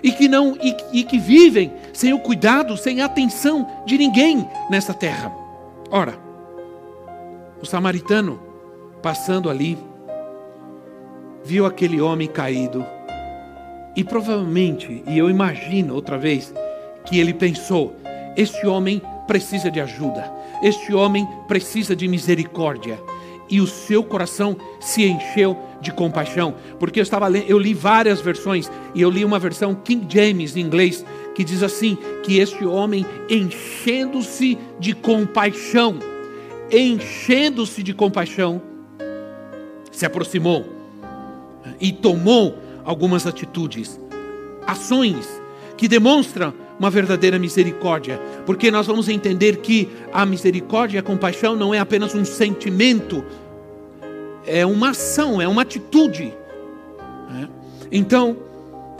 e 0.02 0.10
que 0.10 0.26
não 0.26 0.56
e, 0.60 0.76
e 0.94 1.04
que 1.04 1.20
vivem 1.20 1.72
sem 1.92 2.12
o 2.12 2.18
cuidado, 2.18 2.76
sem 2.76 3.02
a 3.02 3.04
atenção 3.04 3.84
de 3.86 3.96
ninguém 3.96 4.44
nessa 4.68 4.92
terra. 4.92 5.32
Ora, 5.92 6.18
o 7.62 7.66
samaritano 7.66 8.42
passando 9.00 9.48
ali 9.48 9.78
viu 11.44 11.64
aquele 11.64 12.00
homem 12.00 12.26
caído 12.26 12.84
e 13.96 14.04
provavelmente, 14.04 15.02
e 15.06 15.18
eu 15.18 15.28
imagino 15.28 15.94
outra 15.94 16.16
vez, 16.16 16.54
que 17.04 17.18
ele 17.18 17.34
pensou: 17.34 17.96
este 18.36 18.66
homem 18.66 19.02
precisa 19.26 19.70
de 19.70 19.80
ajuda, 19.80 20.30
este 20.62 20.94
homem 20.94 21.26
precisa 21.48 21.94
de 21.96 22.06
misericórdia. 22.06 22.98
E 23.48 23.60
o 23.60 23.66
seu 23.66 24.04
coração 24.04 24.56
se 24.78 25.04
encheu 25.04 25.58
de 25.80 25.90
compaixão, 25.90 26.54
porque 26.78 27.00
eu 27.00 27.02
estava 27.02 27.28
eu 27.30 27.58
li 27.58 27.74
várias 27.74 28.20
versões 28.20 28.70
e 28.94 29.02
eu 29.02 29.10
li 29.10 29.24
uma 29.24 29.40
versão 29.40 29.74
King 29.74 30.06
James 30.08 30.56
em 30.56 30.60
inglês 30.60 31.04
que 31.34 31.42
diz 31.42 31.62
assim 31.62 31.98
que 32.22 32.38
este 32.38 32.64
homem 32.64 33.04
enchendo-se 33.28 34.56
de 34.78 34.94
compaixão, 34.94 35.98
enchendo-se 36.70 37.82
de 37.82 37.92
compaixão, 37.92 38.62
se 39.90 40.06
aproximou 40.06 40.66
e 41.80 41.92
tomou 41.92 42.56
algumas 42.84 43.26
atitudes, 43.26 43.98
ações 44.66 45.40
que 45.76 45.88
demonstram 45.88 46.52
uma 46.78 46.90
verdadeira 46.90 47.38
misericórdia, 47.38 48.20
porque 48.46 48.70
nós 48.70 48.86
vamos 48.86 49.08
entender 49.08 49.56
que 49.56 49.88
a 50.12 50.24
misericórdia 50.24 50.96
e 50.96 51.00
a 51.00 51.02
compaixão 51.02 51.54
não 51.54 51.74
é 51.74 51.78
apenas 51.78 52.14
um 52.14 52.24
sentimento, 52.24 53.24
é 54.46 54.64
uma 54.64 54.90
ação, 54.90 55.40
é 55.40 55.48
uma 55.48 55.62
atitude. 55.62 56.34
Né? 57.30 57.48
Então, 57.92 58.36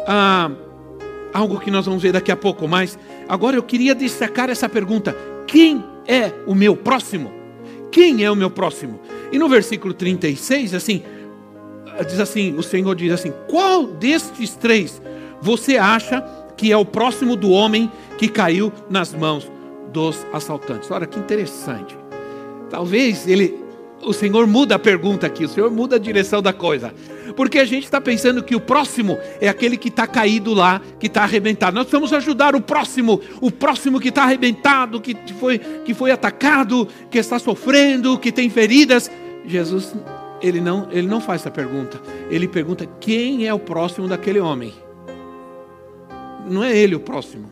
ah, 0.07 0.51
algo 1.33 1.61
que 1.61 1.71
nós 1.71 1.87
vamos 1.87 2.03
ver 2.03 2.13
daqui 2.13 2.31
a 2.31 2.37
pouco, 2.37 2.67
mas 2.69 2.99
agora 3.29 3.57
eu 3.57 3.63
queria 3.63 3.95
destacar 3.95 4.51
essa 4.51 4.69
pergunta: 4.69 5.17
quem 5.47 5.85
é 6.07 6.33
o 6.47 6.55
meu 6.55 6.77
próximo? 6.77 7.33
Quem 7.91 8.25
é 8.25 8.31
o 8.31 8.37
meu 8.37 8.51
próximo? 8.51 9.01
E 9.33 9.39
no 9.39 9.49
versículo 9.49 9.93
36, 9.93 10.75
assim, 10.75 11.03
diz 12.05 12.21
assim, 12.21 12.55
o 12.57 12.63
Senhor 12.63 12.95
diz 12.95 13.13
assim: 13.13 13.33
qual 13.49 13.87
destes 13.87 14.55
três 14.57 15.01
você 15.41 15.77
acha 15.77 16.23
que 16.57 16.71
é 16.71 16.77
o 16.77 16.85
próximo 16.85 17.37
do 17.37 17.51
homem 17.51 17.91
que 18.19 18.29
caiu 18.29 18.71
nas 18.91 19.15
mãos 19.15 19.51
dos 19.91 20.27
assaltantes. 20.31 20.91
Olha 20.91 21.07
que 21.07 21.19
interessante. 21.19 21.97
Talvez 22.69 23.27
ele, 23.27 23.59
o 24.03 24.13
Senhor 24.13 24.47
muda 24.47 24.75
a 24.75 24.79
pergunta 24.79 25.27
aqui, 25.27 25.47
o 25.47 25.49
Senhor 25.49 25.71
muda 25.71 25.97
a 25.97 25.99
direção 25.99 26.43
da 26.43 26.53
coisa. 26.53 26.93
Porque 27.35 27.59
a 27.59 27.65
gente 27.65 27.85
está 27.85 27.99
pensando 27.99 28.43
que 28.43 28.55
o 28.55 28.61
próximo 28.61 29.19
é 29.41 29.49
aquele 29.49 29.77
que 29.77 29.89
está 29.89 30.07
caído 30.07 30.53
lá, 30.53 30.83
que 30.99 31.07
está 31.07 31.23
arrebentado. 31.23 31.75
Nós 31.75 31.91
vamos 31.91 32.13
ajudar 32.13 32.55
o 32.55 32.61
próximo, 32.61 33.21
o 33.41 33.51
próximo 33.51 33.99
que 33.99 34.09
está 34.11 34.25
arrebentado, 34.25 35.01
que 35.01 35.17
foi, 35.39 35.59
que 35.59 35.95
foi 35.95 36.11
atacado, 36.11 36.87
que 37.11 37.17
está 37.17 37.39
sofrendo, 37.39 38.19
que 38.19 38.31
tem 38.31 38.51
feridas. 38.51 39.11
Jesus, 39.47 39.95
ele 40.41 40.61
não, 40.61 40.89
ele 40.91 41.07
não 41.07 41.21
faz 41.21 41.43
essa 41.43 41.51
pergunta. 41.51 42.01
Ele 42.31 42.49
pergunta 42.49 42.87
quem 43.01 43.47
é 43.47 43.55
o 43.55 43.59
próximo 43.59 44.09
daquele 44.09 44.41
homem 44.41 44.73
não 46.51 46.65
é 46.65 46.77
ele 46.77 46.95
o 46.95 47.01
próximo. 47.01 47.49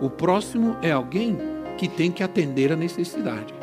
O 0.00 0.10
próximo 0.10 0.76
é 0.82 0.90
alguém 0.90 1.38
que 1.78 1.88
tem 1.88 2.10
que 2.10 2.22
atender 2.22 2.72
a 2.72 2.76
necessidade. 2.76 3.54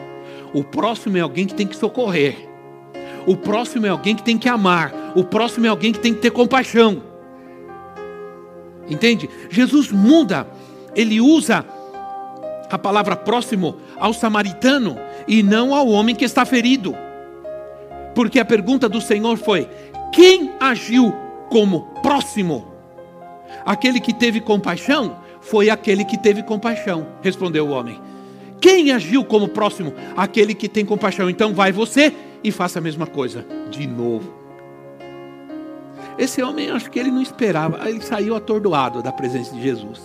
O 0.54 0.64
próximo 0.64 1.18
é 1.18 1.20
alguém 1.20 1.46
que 1.46 1.54
tem 1.54 1.68
que 1.68 1.76
socorrer. 1.76 2.48
O 3.28 3.36
próximo 3.36 3.86
é 3.86 3.90
alguém 3.90 4.16
que 4.16 4.24
tem 4.24 4.38
que 4.38 4.48
amar. 4.48 4.94
O 5.16 5.24
próximo 5.24 5.66
é 5.66 5.70
alguém 5.70 5.92
que 5.92 6.00
tem 6.00 6.14
que 6.14 6.22
ter 6.22 6.32
compaixão. 6.32 7.04
Entende? 8.90 9.30
Jesus 9.50 9.92
muda, 9.92 10.48
ele 10.96 11.20
usa 11.22 11.66
a 12.72 12.78
palavra 12.78 13.16
próximo 13.16 13.76
ao 14.00 14.14
samaritano 14.14 14.98
e 15.28 15.44
não 15.44 15.76
ao 15.76 15.88
homem 15.88 16.16
que 16.16 16.26
está 16.26 16.46
ferido. 16.46 16.96
Porque 18.14 18.40
a 18.40 18.46
pergunta 18.46 18.90
do 18.90 19.02
Senhor 19.02 19.38
foi: 19.38 19.68
quem 20.12 20.52
agiu 20.60 21.14
como 21.50 21.82
próximo? 22.02 22.68
Aquele 23.66 24.00
que 24.00 24.14
teve 24.14 24.42
compaixão 24.42 25.18
foi 25.42 25.70
aquele 25.70 26.04
que 26.04 26.18
teve 26.18 26.44
compaixão, 26.44 27.08
respondeu 27.22 27.68
o 27.68 27.72
homem. 27.72 28.00
Quem 28.60 28.92
agiu 28.92 29.24
como 29.24 29.48
próximo? 29.48 29.94
Aquele 30.18 30.54
que 30.54 30.68
tem 30.68 30.86
compaixão. 30.86 31.30
Então 31.30 31.54
vai 31.54 31.72
você 31.72 32.14
e 32.44 32.52
faça 32.52 32.80
a 32.80 32.82
mesma 32.82 33.08
coisa, 33.08 33.46
de 33.70 33.88
novo. 33.88 34.34
Esse 36.18 36.44
homem, 36.44 36.70
acho 36.70 36.92
que 36.92 37.00
ele 37.00 37.12
não 37.12 37.22
esperava, 37.22 37.90
ele 37.90 38.02
saiu 38.02 38.36
atordoado 38.36 39.02
da 39.02 39.12
presença 39.12 39.56
de 39.56 39.62
Jesus. 39.62 40.02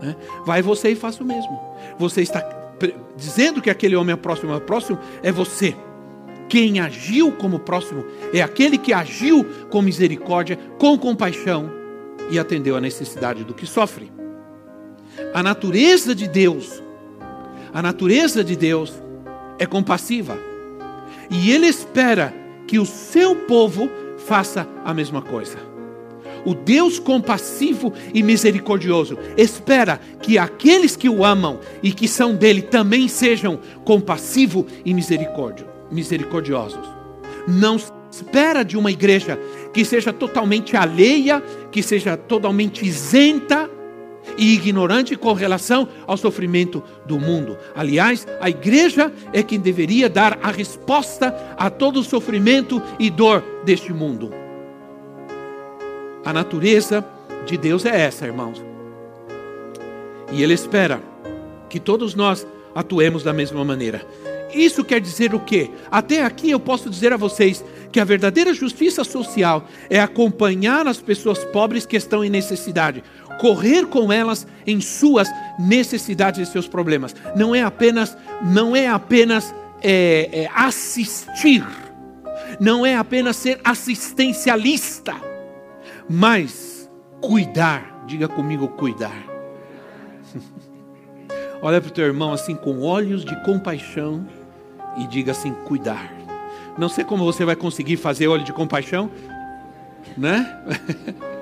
Né? 0.00 0.14
Vai 0.44 0.60
você 0.60 0.90
e 0.90 0.94
faça 0.94 1.22
o 1.22 1.26
mesmo. 1.26 1.58
Você 1.98 2.20
está 2.20 2.46
dizendo 3.16 3.62
que 3.62 3.70
aquele 3.70 3.96
homem 3.96 4.12
é 4.12 4.16
próximo, 4.16 4.54
é 4.54 4.60
próximo, 4.60 4.98
é 5.22 5.32
você. 5.32 5.74
Quem 6.48 6.80
agiu 6.80 7.30
como 7.32 7.58
próximo 7.58 8.04
é 8.32 8.40
aquele 8.40 8.78
que 8.78 8.92
agiu 8.92 9.44
com 9.70 9.82
misericórdia, 9.82 10.58
com 10.78 10.98
compaixão 10.98 11.70
e 12.30 12.38
atendeu 12.38 12.76
à 12.76 12.80
necessidade 12.80 13.44
do 13.44 13.54
que 13.54 13.66
sofre. 13.66 14.10
A 15.34 15.42
natureza 15.42 16.14
de 16.14 16.26
Deus, 16.26 16.82
a 17.72 17.82
natureza 17.82 18.42
de 18.42 18.56
Deus 18.56 18.94
é 19.58 19.66
compassiva. 19.66 20.38
E 21.30 21.50
Ele 21.50 21.66
espera 21.66 22.32
que 22.66 22.78
o 22.78 22.86
seu 22.86 23.34
povo 23.34 23.90
faça 24.16 24.66
a 24.84 24.94
mesma 24.94 25.20
coisa. 25.20 25.58
O 26.44 26.54
Deus 26.54 26.98
compassivo 26.98 27.92
e 28.14 28.22
misericordioso 28.22 29.18
espera 29.36 30.00
que 30.22 30.38
aqueles 30.38 30.96
que 30.96 31.08
o 31.08 31.24
amam 31.24 31.60
e 31.82 31.92
que 31.92 32.08
são 32.08 32.34
dele 32.34 32.62
também 32.62 33.08
sejam 33.08 33.58
compassivos 33.84 34.64
e 34.84 34.94
misericordiosos. 35.90 36.86
Não 37.46 37.76
espera 38.10 38.64
de 38.64 38.76
uma 38.76 38.90
igreja 38.90 39.38
que 39.72 39.84
seja 39.84 40.12
totalmente 40.12 40.76
alheia, 40.76 41.42
que 41.70 41.82
seja 41.82 42.16
totalmente 42.16 42.84
isenta 42.86 43.70
e 44.36 44.54
ignorante 44.54 45.16
com 45.16 45.32
relação 45.32 45.88
ao 46.06 46.16
sofrimento 46.16 46.82
do 47.06 47.18
mundo. 47.18 47.56
Aliás, 47.74 48.26
a 48.40 48.50
igreja 48.50 49.12
é 49.32 49.42
quem 49.42 49.58
deveria 49.58 50.08
dar 50.08 50.38
a 50.42 50.50
resposta 50.50 51.34
a 51.56 51.70
todo 51.70 52.00
o 52.00 52.04
sofrimento 52.04 52.82
e 52.98 53.10
dor 53.10 53.42
deste 53.64 53.92
mundo. 53.92 54.30
A 56.24 56.32
natureza 56.32 57.04
de 57.46 57.56
Deus 57.56 57.86
é 57.86 58.00
essa, 58.00 58.26
irmãos. 58.26 58.62
E 60.30 60.42
Ele 60.42 60.52
espera 60.52 61.00
que 61.68 61.80
todos 61.80 62.14
nós 62.14 62.46
atuemos 62.74 63.22
da 63.22 63.32
mesma 63.32 63.64
maneira. 63.64 64.06
Isso 64.54 64.84
quer 64.84 65.00
dizer 65.00 65.34
o 65.34 65.40
quê? 65.40 65.70
Até 65.90 66.24
aqui 66.24 66.50
eu 66.50 66.60
posso 66.60 66.88
dizer 66.88 67.12
a 67.12 67.16
vocês 67.16 67.64
que 67.92 68.00
a 68.00 68.04
verdadeira 68.04 68.54
justiça 68.54 69.04
social 69.04 69.66
é 69.90 70.00
acompanhar 70.00 70.86
as 70.86 71.00
pessoas 71.00 71.44
pobres 71.44 71.84
que 71.84 71.96
estão 71.96 72.24
em 72.24 72.30
necessidade, 72.30 73.02
correr 73.40 73.86
com 73.86 74.12
elas 74.12 74.46
em 74.66 74.80
suas 74.80 75.28
necessidades 75.58 76.48
e 76.48 76.50
seus 76.50 76.68
problemas. 76.68 77.14
Não 77.36 77.54
é 77.54 77.62
apenas, 77.62 78.16
não 78.42 78.74
é 78.74 78.88
apenas 78.88 79.54
é, 79.82 80.28
é, 80.32 80.50
assistir, 80.54 81.64
não 82.58 82.84
é 82.84 82.96
apenas 82.96 83.36
ser 83.36 83.60
assistencialista, 83.64 85.14
mas 86.08 86.90
cuidar. 87.20 88.04
Diga 88.06 88.28
comigo, 88.28 88.68
cuidar. 88.68 89.22
Olha 91.60 91.80
para 91.80 91.88
o 91.88 91.92
teu 91.92 92.06
irmão 92.06 92.32
assim 92.32 92.54
com 92.54 92.80
olhos 92.80 93.24
de 93.24 93.36
compaixão 93.44 94.26
e 94.98 95.06
diga 95.06 95.32
assim: 95.32 95.52
cuidar. 95.64 96.12
Não 96.76 96.88
sei 96.88 97.04
como 97.04 97.24
você 97.24 97.44
vai 97.44 97.56
conseguir 97.56 97.96
fazer 97.96 98.28
olho 98.28 98.44
de 98.44 98.52
compaixão, 98.52 99.10
né? 100.16 100.56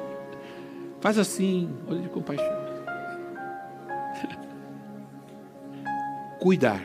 Faz 1.00 1.18
assim, 1.18 1.68
olho 1.86 2.02
de 2.02 2.08
compaixão. 2.08 2.46
Cuidar. 6.40 6.80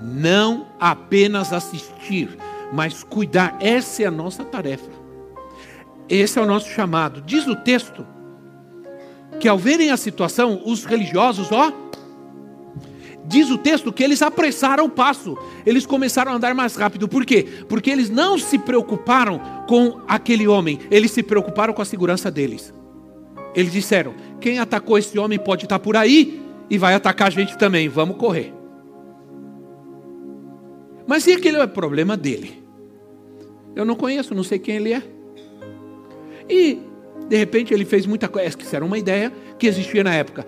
Não 0.00 0.66
apenas 0.78 1.52
assistir, 1.52 2.38
mas 2.72 3.02
cuidar. 3.02 3.56
Essa 3.60 4.04
é 4.04 4.06
a 4.06 4.10
nossa 4.10 4.44
tarefa. 4.44 4.90
Esse 6.08 6.38
é 6.38 6.42
o 6.42 6.46
nosso 6.46 6.68
chamado. 6.68 7.20
Diz 7.22 7.46
o 7.46 7.56
texto 7.56 8.06
que 9.40 9.48
ao 9.48 9.58
verem 9.58 9.90
a 9.90 9.96
situação, 9.96 10.62
os 10.64 10.84
religiosos, 10.84 11.50
ó, 11.50 11.72
diz 13.28 13.50
o 13.50 13.58
texto 13.58 13.92
que 13.92 14.02
eles 14.02 14.22
apressaram 14.22 14.84
o 14.84 14.90
passo, 14.90 15.36
eles 15.64 15.84
começaram 15.84 16.32
a 16.32 16.34
andar 16.36 16.54
mais 16.54 16.76
rápido. 16.76 17.08
Por 17.08 17.24
quê? 17.24 17.46
Porque 17.68 17.90
eles 17.90 18.08
não 18.08 18.38
se 18.38 18.58
preocuparam 18.58 19.40
com 19.68 20.00
aquele 20.06 20.46
homem, 20.46 20.78
eles 20.90 21.10
se 21.10 21.22
preocuparam 21.22 21.74
com 21.74 21.82
a 21.82 21.84
segurança 21.84 22.30
deles. 22.30 22.72
Eles 23.54 23.72
disseram: 23.72 24.14
quem 24.40 24.58
atacou 24.58 24.98
esse 24.98 25.18
homem 25.18 25.38
pode 25.38 25.64
estar 25.64 25.78
por 25.78 25.96
aí 25.96 26.42
e 26.68 26.78
vai 26.78 26.94
atacar 26.94 27.28
a 27.28 27.30
gente 27.30 27.56
também, 27.56 27.88
vamos 27.88 28.16
correr. 28.16 28.52
Mas 31.06 31.26
e 31.26 31.32
aquele 31.32 31.58
é 31.58 31.66
problema 31.66 32.16
dele? 32.16 32.62
Eu 33.74 33.84
não 33.84 33.94
conheço, 33.94 34.34
não 34.34 34.42
sei 34.42 34.58
quem 34.58 34.76
ele 34.76 34.92
é. 34.92 35.02
E 36.48 36.78
de 37.28 37.36
repente 37.36 37.72
ele 37.72 37.84
fez 37.84 38.06
muita 38.06 38.28
coisa, 38.28 38.48
essa 38.48 38.76
era 38.76 38.84
uma 38.84 38.98
ideia 38.98 39.32
que 39.58 39.66
existia 39.66 40.02
na 40.02 40.14
época. 40.14 40.46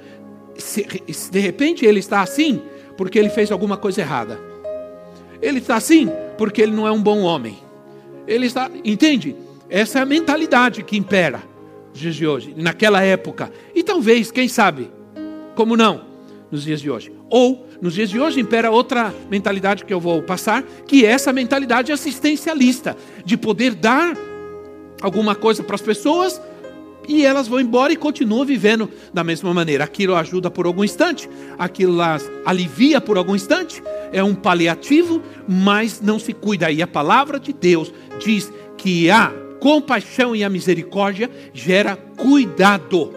Se, 0.58 0.86
de 1.30 1.38
repente 1.38 1.86
ele 1.86 2.00
está 2.00 2.20
assim 2.20 2.60
porque 2.96 3.18
ele 3.18 3.30
fez 3.30 3.50
alguma 3.50 3.76
coisa 3.76 4.00
errada. 4.00 4.38
Ele 5.40 5.58
está 5.58 5.76
assim 5.76 6.10
porque 6.36 6.60
ele 6.60 6.72
não 6.72 6.86
é 6.86 6.90
um 6.90 7.02
bom 7.02 7.20
homem. 7.20 7.58
Ele 8.26 8.46
está, 8.46 8.70
entende? 8.84 9.34
Essa 9.70 10.00
é 10.00 10.02
a 10.02 10.06
mentalidade 10.06 10.82
que 10.82 10.96
impera 10.96 11.42
nos 11.90 12.00
dias 12.00 12.14
de 12.14 12.26
hoje, 12.26 12.54
naquela 12.56 13.02
época. 13.02 13.52
E 13.74 13.82
talvez, 13.82 14.30
quem 14.30 14.48
sabe, 14.48 14.90
como 15.54 15.76
não, 15.76 16.04
nos 16.50 16.64
dias 16.64 16.80
de 16.80 16.90
hoje. 16.90 17.12
Ou, 17.30 17.66
nos 17.80 17.94
dias 17.94 18.10
de 18.10 18.18
hoje, 18.18 18.40
impera 18.40 18.70
outra 18.70 19.14
mentalidade 19.30 19.84
que 19.84 19.92
eu 19.92 20.00
vou 20.00 20.22
passar, 20.22 20.62
que 20.86 21.04
é 21.04 21.10
essa 21.10 21.32
mentalidade 21.32 21.92
assistencialista, 21.92 22.96
de 23.24 23.36
poder 23.36 23.74
dar 23.74 24.16
alguma 25.00 25.34
coisa 25.34 25.62
para 25.62 25.74
as 25.74 25.82
pessoas 25.82 26.40
e 27.08 27.24
elas 27.24 27.48
vão 27.48 27.58
embora 27.58 27.92
e 27.92 27.96
continuam 27.96 28.44
vivendo 28.44 28.88
da 29.12 29.24
mesma 29.24 29.52
maneira. 29.54 29.82
Aquilo 29.82 30.14
ajuda 30.14 30.50
por 30.50 30.66
algum 30.66 30.84
instante, 30.84 31.28
aquilo 31.58 31.98
alivia 32.44 33.00
por 33.00 33.16
algum 33.16 33.34
instante, 33.34 33.82
é 34.12 34.22
um 34.22 34.34
paliativo, 34.34 35.22
mas 35.48 36.02
não 36.02 36.18
se 36.18 36.34
cuida. 36.34 36.70
E 36.70 36.82
a 36.82 36.86
palavra 36.86 37.40
de 37.40 37.52
Deus 37.52 37.92
diz 38.20 38.52
que 38.76 39.10
a 39.10 39.32
compaixão 39.58 40.36
e 40.36 40.44
a 40.44 40.50
misericórdia 40.50 41.30
gera 41.54 41.96
cuidado. 41.96 43.14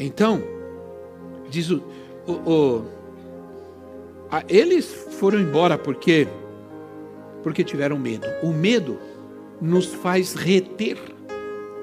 Então, 0.00 0.42
diz 1.50 1.70
o, 1.70 1.82
o, 2.26 2.32
o 2.32 2.84
a, 4.30 4.42
eles 4.48 4.86
foram 5.20 5.38
embora 5.38 5.76
porque 5.78 6.26
porque 7.42 7.62
tiveram 7.62 7.98
medo. 7.98 8.26
O 8.42 8.48
medo 8.48 8.98
nos 9.60 9.92
faz 9.92 10.32
reter 10.32 10.96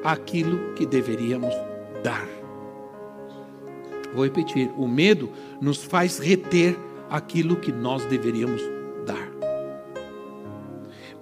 aquilo 0.04 0.74
que 0.74 0.86
deveríamos 0.86 1.54
dar. 2.04 2.28
Vou 4.14 4.24
repetir: 4.24 4.72
o 4.78 4.88
medo 4.88 5.30
nos 5.60 5.84
faz 5.84 6.20
reter 6.20 6.78
aquilo 7.10 7.56
que 7.56 7.72
nós 7.72 8.06
deveríamos 8.06 8.62
dar. 9.06 9.30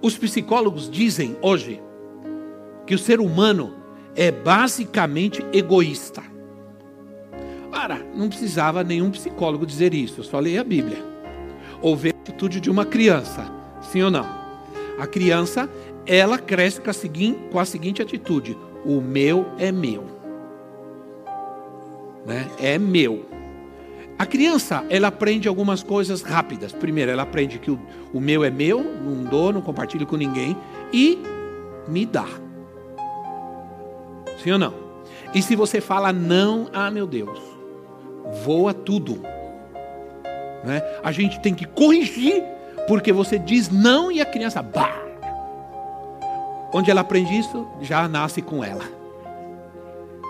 Os 0.02 0.16
psicólogos 0.16 0.90
dizem 0.90 1.36
hoje 1.42 1.80
que 2.86 2.94
o 2.94 2.98
ser 2.98 3.20
humano 3.20 3.76
é 4.16 4.30
basicamente 4.30 5.44
egoísta. 5.52 6.22
Ora, 7.72 8.04
não 8.14 8.28
precisava 8.28 8.82
nenhum 8.82 9.10
psicólogo 9.10 9.64
dizer 9.64 9.94
isso, 9.94 10.20
eu 10.20 10.24
só 10.24 10.40
leio 10.40 10.60
a 10.60 10.64
Bíblia. 10.64 10.98
Ou 11.80 11.96
ver 11.96 12.14
a 12.14 12.20
atitude 12.20 12.60
de 12.60 12.70
uma 12.70 12.84
criança, 12.84 13.50
sim 13.80 14.02
ou 14.02 14.10
não? 14.10 14.26
A 14.98 15.06
criança, 15.06 15.70
ela 16.04 16.38
cresce 16.38 16.80
com 16.80 16.90
a 16.90 16.92
seguinte, 16.92 17.38
com 17.50 17.58
a 17.58 17.64
seguinte 17.64 18.02
atitude: 18.02 18.56
o 18.84 19.00
meu 19.00 19.46
é 19.58 19.70
meu. 19.70 20.04
Né? 22.26 22.48
É 22.58 22.78
meu. 22.78 23.26
A 24.18 24.26
criança, 24.26 24.84
ela 24.90 25.08
aprende 25.08 25.48
algumas 25.48 25.82
coisas 25.82 26.22
rápidas. 26.22 26.72
Primeiro, 26.72 27.10
ela 27.10 27.22
aprende 27.22 27.58
que 27.58 27.70
o, 27.70 27.80
o 28.12 28.20
meu 28.20 28.44
é 28.44 28.50
meu, 28.50 28.82
não 28.82 29.24
dou, 29.24 29.52
não 29.52 29.62
compartilho 29.62 30.06
com 30.06 30.16
ninguém. 30.16 30.56
E 30.92 31.18
me 31.88 32.04
dá. 32.04 32.26
Sim 34.42 34.52
ou 34.52 34.58
não? 34.58 34.74
E 35.34 35.40
se 35.40 35.56
você 35.56 35.80
fala 35.80 36.12
não, 36.12 36.68
ah 36.72 36.90
meu 36.90 37.06
Deus, 37.06 37.38
voa 38.44 38.74
tudo. 38.74 39.22
Né? 40.64 40.82
A 41.02 41.12
gente 41.12 41.40
tem 41.40 41.54
que 41.54 41.64
corrigir, 41.64 42.42
porque 42.86 43.12
você 43.12 43.38
diz 43.38 43.70
não 43.70 44.10
e 44.10 44.20
a 44.20 44.26
criança, 44.26 44.62
bah, 44.62 45.09
Onde 46.72 46.90
ela 46.90 47.00
aprende 47.00 47.36
isso, 47.36 47.66
já 47.80 48.06
nasce 48.08 48.40
com 48.40 48.64
ela. 48.64 48.84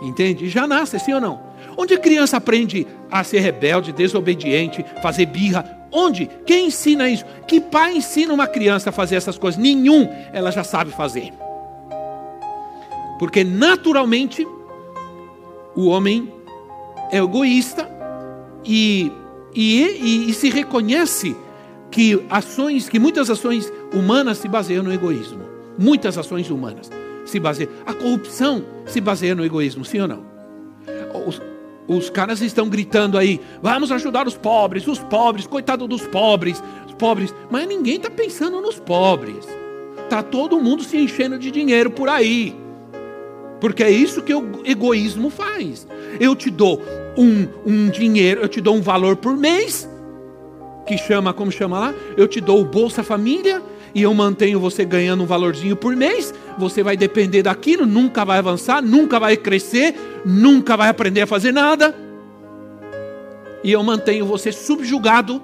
Entende? 0.02 0.48
Já 0.48 0.66
nasce, 0.66 0.98
sim 0.98 1.12
ou 1.12 1.20
não? 1.20 1.40
Onde 1.76 1.94
a 1.94 1.98
criança 1.98 2.36
aprende 2.36 2.86
a 3.10 3.22
ser 3.22 3.40
rebelde, 3.40 3.92
desobediente, 3.92 4.84
fazer 5.02 5.26
birra? 5.26 5.78
Onde? 5.92 6.28
Quem 6.46 6.66
ensina 6.66 7.08
isso? 7.08 7.24
Que 7.46 7.60
pai 7.60 7.96
ensina 7.96 8.32
uma 8.32 8.46
criança 8.46 8.90
a 8.90 8.92
fazer 8.92 9.16
essas 9.16 9.36
coisas? 9.36 9.60
Nenhum, 9.60 10.08
ela 10.32 10.50
já 10.50 10.64
sabe 10.64 10.90
fazer. 10.90 11.32
Porque 13.18 13.44
naturalmente 13.44 14.46
o 15.76 15.88
homem 15.88 16.32
é 17.12 17.18
egoísta 17.18 17.88
e, 18.64 19.12
e, 19.54 19.82
e, 19.82 20.30
e 20.30 20.32
se 20.32 20.48
reconhece 20.48 21.36
que 21.90 22.24
ações, 22.30 22.88
que 22.88 22.98
muitas 22.98 23.28
ações 23.28 23.70
humanas 23.92 24.38
se 24.38 24.48
baseiam 24.48 24.82
no 24.82 24.92
egoísmo. 24.92 25.49
Muitas 25.80 26.18
ações 26.18 26.50
humanas 26.50 26.90
se 27.24 27.40
baseiam. 27.40 27.70
A 27.86 27.94
corrupção 27.94 28.62
se 28.84 29.00
baseia 29.00 29.34
no 29.34 29.42
egoísmo, 29.42 29.82
sim 29.82 29.98
ou 30.00 30.06
não? 30.06 30.22
Os, 31.26 31.40
os 31.88 32.10
caras 32.10 32.42
estão 32.42 32.68
gritando 32.68 33.16
aí: 33.16 33.40
vamos 33.62 33.90
ajudar 33.90 34.26
os 34.26 34.36
pobres, 34.36 34.86
os 34.86 34.98
pobres, 34.98 35.46
coitado 35.46 35.88
dos 35.88 36.06
pobres, 36.06 36.62
os 36.86 36.92
pobres. 36.92 37.34
Mas 37.50 37.66
ninguém 37.66 37.96
está 37.96 38.10
pensando 38.10 38.60
nos 38.60 38.78
pobres. 38.78 39.48
Está 40.04 40.22
todo 40.22 40.60
mundo 40.60 40.82
se 40.82 40.98
enchendo 40.98 41.38
de 41.38 41.50
dinheiro 41.50 41.90
por 41.90 42.10
aí. 42.10 42.54
Porque 43.58 43.82
é 43.82 43.90
isso 43.90 44.20
que 44.20 44.34
o 44.34 44.60
egoísmo 44.64 45.30
faz. 45.30 45.86
Eu 46.18 46.36
te 46.36 46.50
dou 46.50 46.82
um, 47.16 47.46
um 47.64 47.88
dinheiro, 47.88 48.42
eu 48.42 48.48
te 48.48 48.60
dou 48.60 48.74
um 48.74 48.82
valor 48.82 49.16
por 49.16 49.34
mês, 49.34 49.88
que 50.86 50.98
chama, 50.98 51.32
como 51.32 51.52
chama 51.52 51.78
lá? 51.78 51.94
Eu 52.16 52.26
te 52.26 52.40
dou 52.40 52.60
o 52.60 52.64
Bolsa 52.64 53.02
Família, 53.02 53.62
e 53.94 54.02
eu 54.02 54.12
mantenho 54.14 54.60
você 54.60 54.84
ganhando 54.84 55.22
um 55.22 55.26
valorzinho 55.26 55.76
por 55.76 55.96
mês, 55.96 56.32
você 56.58 56.82
vai 56.82 56.96
depender 56.96 57.42
daquilo, 57.42 57.86
nunca 57.86 58.24
vai 58.24 58.38
avançar, 58.38 58.82
nunca 58.82 59.18
vai 59.18 59.36
crescer, 59.36 59.94
nunca 60.24 60.76
vai 60.76 60.88
aprender 60.88 61.22
a 61.22 61.26
fazer 61.26 61.52
nada. 61.52 61.94
E 63.62 63.72
eu 63.72 63.82
mantenho 63.82 64.24
você 64.24 64.52
subjugado 64.52 65.42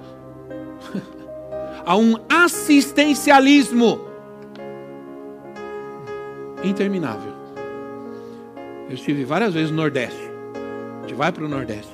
a 1.85 1.95
um 1.95 2.15
assistencialismo 2.29 4.07
interminável. 6.63 7.33
Eu 8.89 8.95
estive 8.95 9.25
várias 9.25 9.53
vezes 9.53 9.69
no 9.69 9.77
Nordeste. 9.77 10.19
A 10.99 11.01
gente 11.01 11.13
vai 11.13 11.31
para 11.31 11.43
o 11.43 11.49
Nordeste. 11.49 11.91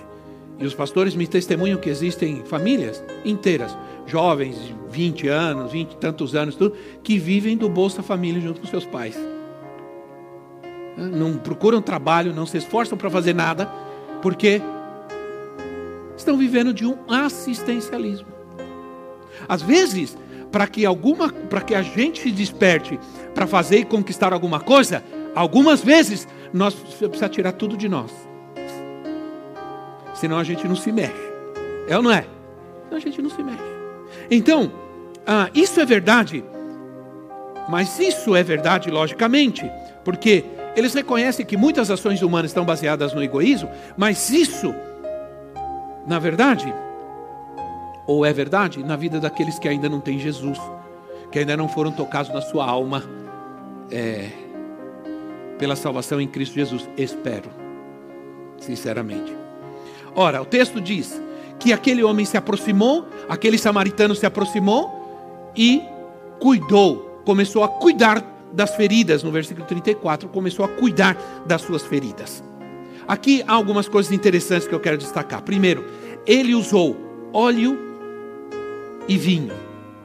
E 0.60 0.66
os 0.66 0.74
pastores 0.74 1.16
me 1.16 1.28
testemunham 1.28 1.80
que 1.80 1.90
existem 1.90 2.44
famílias 2.46 3.04
inteiras 3.26 3.76
jovens 4.06 4.56
de 4.56 4.76
20 4.90 5.28
anos, 5.28 5.72
20 5.72 5.92
e 5.92 5.98
tantos 5.98 6.36
anos, 6.36 6.56
tudo, 6.56 6.76
que 7.04 7.18
vivem 7.18 7.58
do 7.58 7.70
Bolsa 7.70 8.04
Família 8.04 8.42
junto 8.42 8.62
com 8.62 8.68
seus 8.68 8.86
pais. 8.86 9.18
Não 10.96 11.38
procuram 11.38 11.82
trabalho, 11.82 12.34
não 12.34 12.46
se 12.46 12.58
esforçam 12.58 12.98
para 12.98 13.10
fazer 13.10 13.34
nada, 13.34 13.66
porque 14.22 14.62
estão 16.16 16.38
vivendo 16.38 16.74
de 16.74 16.86
um 16.86 16.98
assistencialismo. 17.08 18.28
Às 19.48 19.62
vezes, 19.62 20.16
para 20.52 20.68
que 20.68 20.86
alguma, 20.86 21.30
para 21.30 21.62
que 21.62 21.74
a 21.74 21.82
gente 21.82 22.22
se 22.22 22.32
desperte 22.32 23.00
para 23.34 23.48
fazer 23.48 23.80
e 23.80 23.86
conquistar 23.86 24.32
alguma 24.34 24.60
coisa, 24.60 25.04
algumas 25.34 25.82
vezes 25.82 26.28
nós 26.54 26.76
precisamos 26.76 27.20
tirar 27.32 27.54
tudo 27.54 27.76
de 27.76 27.90
nós. 27.90 28.12
Senão 30.14 30.38
a 30.38 30.44
gente 30.44 30.68
não 30.68 30.76
se 30.76 30.92
mexe. 30.92 31.34
É 31.88 31.98
ou 31.98 32.04
não 32.04 32.12
é? 32.12 32.28
Senão 32.84 32.98
a 32.98 33.00
gente 33.00 33.22
não 33.22 33.30
se 33.30 33.42
mexe. 33.42 33.73
Então, 34.34 34.72
ah, 35.28 35.50
isso 35.54 35.80
é 35.80 35.86
verdade. 35.86 36.44
Mas 37.70 38.00
isso 38.00 38.36
é 38.36 38.44
verdade, 38.44 38.90
logicamente, 38.90 39.70
porque 40.04 40.44
eles 40.76 40.94
reconhecem 40.94 41.46
que 41.46 41.56
muitas 41.56 41.90
ações 41.92 42.22
humanas 42.22 42.52
estão 42.52 42.66
baseadas 42.66 43.14
no 43.14 43.24
egoísmo, 43.24 43.70
mas 43.96 44.32
isso, 44.32 44.74
na 46.06 46.20
verdade, 46.20 46.74
ou 48.06 48.26
é 48.26 48.34
verdade, 48.34 48.84
na 48.84 48.98
vida 48.98 49.20
daqueles 49.20 49.58
que 49.60 49.68
ainda 49.68 49.88
não 49.88 50.02
têm 50.02 50.20
Jesus, 50.20 50.60
que 51.32 51.40
ainda 51.40 51.56
não 51.56 51.70
foram 51.70 51.92
tocados 51.92 52.34
na 52.34 52.42
sua 52.42 52.66
alma 52.66 53.04
é, 53.90 54.30
pela 55.58 55.76
salvação 55.76 56.20
em 56.20 56.28
Cristo 56.28 56.56
Jesus. 56.56 56.90
Espero, 56.98 57.50
sinceramente. 58.58 59.34
Ora, 60.16 60.42
o 60.42 60.46
texto 60.46 60.82
diz 60.82 61.22
que 61.64 61.72
aquele 61.72 62.04
homem 62.04 62.26
se 62.26 62.36
aproximou, 62.36 63.08
aquele 63.30 63.58
samaritano 63.58 64.14
se 64.14 64.26
aproximou 64.26 65.54
e 65.56 65.82
cuidou, 66.38 67.22
começou 67.24 67.64
a 67.64 67.70
cuidar 67.70 68.22
das 68.52 68.76
feridas, 68.76 69.24
no 69.24 69.32
versículo 69.32 69.66
34, 69.66 70.28
começou 70.28 70.66
a 70.66 70.68
cuidar 70.68 71.16
das 71.46 71.62
suas 71.62 71.82
feridas. 71.82 72.44
Aqui 73.08 73.46
há 73.48 73.54
algumas 73.54 73.88
coisas 73.88 74.12
interessantes 74.12 74.68
que 74.68 74.76
eu 74.76 74.80
quero 74.82 74.98
destacar. 74.98 75.42
Primeiro, 75.42 75.86
ele 76.28 76.54
usou 76.54 76.98
óleo 77.32 77.80
e 79.08 79.18
vinho. 79.18 79.54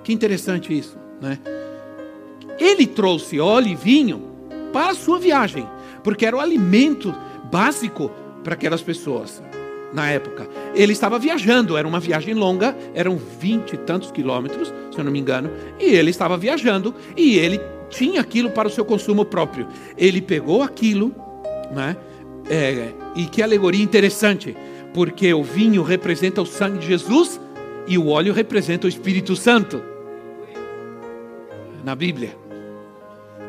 Que 0.04 0.12
interessante 0.12 0.76
isso, 0.78 0.96
né? 1.20 1.40
Ele 2.56 2.86
trouxe 2.86 3.40
óleo 3.40 3.68
e 3.68 3.74
vinho 3.74 4.22
para 4.72 4.90
a 4.90 4.94
sua 4.94 5.18
viagem, 5.18 5.66
porque 6.04 6.24
era 6.24 6.36
o 6.36 6.40
alimento 6.40 7.12
básico 7.50 8.12
para 8.44 8.54
aquelas 8.54 8.80
pessoas 8.80 9.42
na 9.92 10.10
época. 10.10 10.48
Ele 10.74 10.92
estava 10.92 11.18
viajando, 11.18 11.76
era 11.76 11.86
uma 11.86 12.00
viagem 12.00 12.34
longa, 12.34 12.76
eram 12.94 13.16
vinte 13.16 13.72
e 13.72 13.76
tantos 13.76 14.10
quilômetros, 14.10 14.72
se 14.90 14.98
eu 14.98 15.04
não 15.04 15.12
me 15.12 15.18
engano, 15.18 15.50
e 15.78 15.84
ele 15.84 16.10
estava 16.10 16.36
viajando 16.36 16.94
e 17.16 17.38
ele 17.38 17.60
tinha 17.88 18.20
aquilo 18.20 18.50
para 18.50 18.68
o 18.68 18.70
seu 18.70 18.84
consumo 18.84 19.24
próprio. 19.24 19.66
Ele 19.96 20.20
pegou 20.20 20.62
aquilo, 20.62 21.14
né? 21.74 21.96
É, 22.50 22.92
e 23.14 23.26
que 23.26 23.42
alegoria 23.42 23.82
interessante, 23.82 24.56
porque 24.94 25.32
o 25.34 25.42
vinho 25.42 25.82
representa 25.82 26.40
o 26.40 26.46
sangue 26.46 26.78
de 26.78 26.86
Jesus 26.86 27.40
e 27.86 27.98
o 27.98 28.08
óleo 28.08 28.32
representa 28.32 28.86
o 28.86 28.88
Espírito 28.88 29.36
Santo. 29.36 29.82
Na 31.84 31.94
Bíblia. 31.94 32.36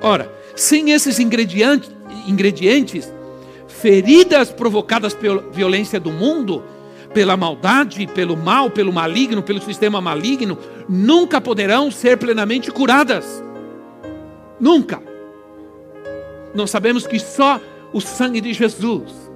Ora, 0.02 0.32
sem 0.56 0.92
esses 0.92 1.20
ingredientes, 1.20 1.92
ingredientes 2.28 3.12
feridas 3.82 4.52
provocadas 4.52 5.14
pela 5.14 5.42
violência 5.52 6.00
do 6.00 6.12
mundo, 6.12 6.64
pela 7.14 7.36
maldade, 7.36 8.06
pelo 8.08 8.38
mal, 8.38 8.70
pelo 8.70 8.94
maligno, 8.94 9.42
pelo 9.42 9.62
sistema 9.62 10.00
maligno, 10.00 10.58
nunca 10.88 11.42
poderão 11.42 11.90
ser 11.90 12.18
plenamente 12.18 12.72
curadas. 12.72 13.44
Nunca. 14.60 15.02
Nós 16.54 16.70
sabemos 16.70 17.08
que 17.08 17.20
só 17.20 17.60
o 17.94 18.02
sangue 18.02 18.42
de 18.42 18.54
Jesus 18.54 19.32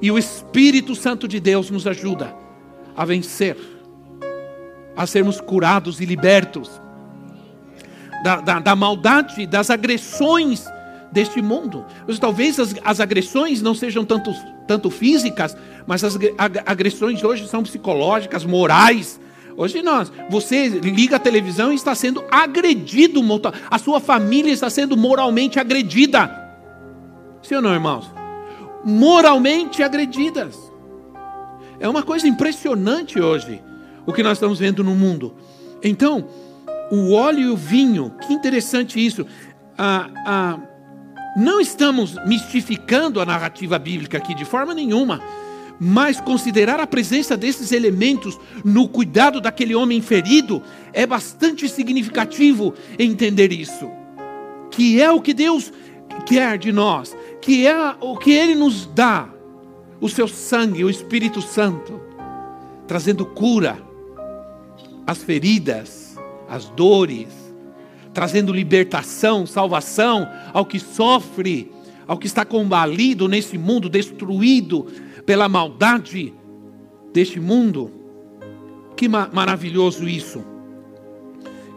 e 0.00 0.10
o 0.10 0.18
Espírito 0.18 0.94
Santo 0.94 1.26
de 1.26 1.40
Deus 1.40 1.70
nos 1.70 1.86
ajuda 1.86 2.34
a 2.96 3.04
vencer, 3.04 3.56
a 4.96 5.06
sermos 5.06 5.40
curados 5.40 6.00
e 6.00 6.04
libertos 6.04 6.70
da, 8.22 8.40
da, 8.40 8.58
da 8.60 8.76
maldade, 8.76 9.46
das 9.46 9.70
agressões 9.70 10.64
deste 11.12 11.40
mundo. 11.40 11.84
Talvez 12.20 12.58
as, 12.58 12.74
as 12.84 13.00
agressões 13.00 13.62
não 13.62 13.74
sejam 13.74 14.04
tanto, 14.04 14.32
tanto 14.66 14.90
físicas, 14.90 15.56
mas 15.86 16.04
as 16.04 16.18
agressões 16.66 17.22
hoje 17.22 17.46
são 17.48 17.62
psicológicas, 17.62 18.44
morais. 18.44 19.20
Hoje 19.56 19.82
nós, 19.82 20.12
você 20.30 20.68
liga 20.68 21.16
a 21.16 21.18
televisão 21.18 21.72
e 21.72 21.74
está 21.74 21.94
sendo 21.94 22.22
agredido, 22.30 23.20
a 23.70 23.78
sua 23.78 23.98
família 23.98 24.52
está 24.52 24.70
sendo 24.70 24.96
moralmente 24.96 25.58
agredida. 25.58 26.30
Sim 27.42 27.56
ou 27.56 27.62
não, 27.62 27.72
irmãos? 27.72 28.10
Moralmente 28.84 29.82
agredidas. 29.82 30.56
É 31.80 31.88
uma 31.88 32.02
coisa 32.02 32.26
impressionante 32.26 33.20
hoje 33.20 33.62
o 34.06 34.12
que 34.12 34.22
nós 34.22 34.38
estamos 34.38 34.58
vendo 34.58 34.82
no 34.82 34.94
mundo. 34.94 35.34
Então, 35.82 36.28
o 36.90 37.12
óleo 37.12 37.40
e 37.40 37.50
o 37.50 37.56
vinho, 37.56 38.12
que 38.26 38.32
interessante 38.32 39.04
isso. 39.04 39.26
Ah, 39.76 40.58
não 41.38 41.60
estamos 41.60 42.16
mistificando 42.26 43.20
a 43.20 43.24
narrativa 43.24 43.78
bíblica 43.78 44.18
aqui 44.18 44.34
de 44.34 44.44
forma 44.44 44.74
nenhuma, 44.74 45.22
mas 45.78 46.20
considerar 46.20 46.80
a 46.80 46.86
presença 46.86 47.36
desses 47.36 47.70
elementos 47.70 48.36
no 48.64 48.88
cuidado 48.88 49.40
daquele 49.40 49.72
homem 49.72 50.02
ferido 50.02 50.60
é 50.92 51.06
bastante 51.06 51.68
significativo 51.68 52.74
entender 52.98 53.52
isso. 53.52 53.88
Que 54.68 55.00
é 55.00 55.12
o 55.12 55.20
que 55.20 55.32
Deus 55.32 55.72
quer 56.26 56.58
de 56.58 56.72
nós, 56.72 57.16
que 57.40 57.68
é 57.68 57.94
o 58.00 58.16
que 58.16 58.32
Ele 58.32 58.56
nos 58.56 58.86
dá, 58.86 59.28
o 60.00 60.08
seu 60.08 60.26
sangue, 60.26 60.82
o 60.82 60.90
Espírito 60.90 61.40
Santo, 61.40 62.00
trazendo 62.88 63.24
cura 63.24 63.78
às 65.06 65.18
feridas, 65.18 66.18
às 66.48 66.64
dores, 66.70 67.47
trazendo 68.18 68.52
libertação, 68.52 69.46
salvação 69.46 70.28
ao 70.52 70.66
que 70.66 70.80
sofre, 70.80 71.70
ao 72.04 72.18
que 72.18 72.26
está 72.26 72.44
combalido 72.44 73.28
nesse 73.28 73.56
mundo, 73.56 73.88
destruído 73.88 74.88
pela 75.24 75.48
maldade 75.48 76.34
deste 77.12 77.38
mundo. 77.38 77.92
Que 78.96 79.06
maravilhoso 79.06 80.08
isso. 80.08 80.44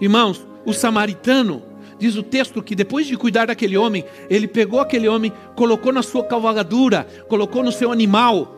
Irmãos, 0.01 0.43
o 0.65 0.73
samaritano, 0.73 1.61
diz 1.99 2.15
o 2.15 2.23
texto 2.23 2.63
que 2.63 2.73
depois 2.73 3.05
de 3.05 3.15
cuidar 3.15 3.45
daquele 3.45 3.77
homem, 3.77 4.03
ele 4.27 4.47
pegou 4.47 4.79
aquele 4.79 5.07
homem, 5.07 5.31
colocou 5.55 5.93
na 5.93 6.01
sua 6.01 6.23
cavalgadura, 6.23 7.05
colocou 7.29 7.61
no 7.61 7.71
seu 7.71 7.91
animal 7.91 8.57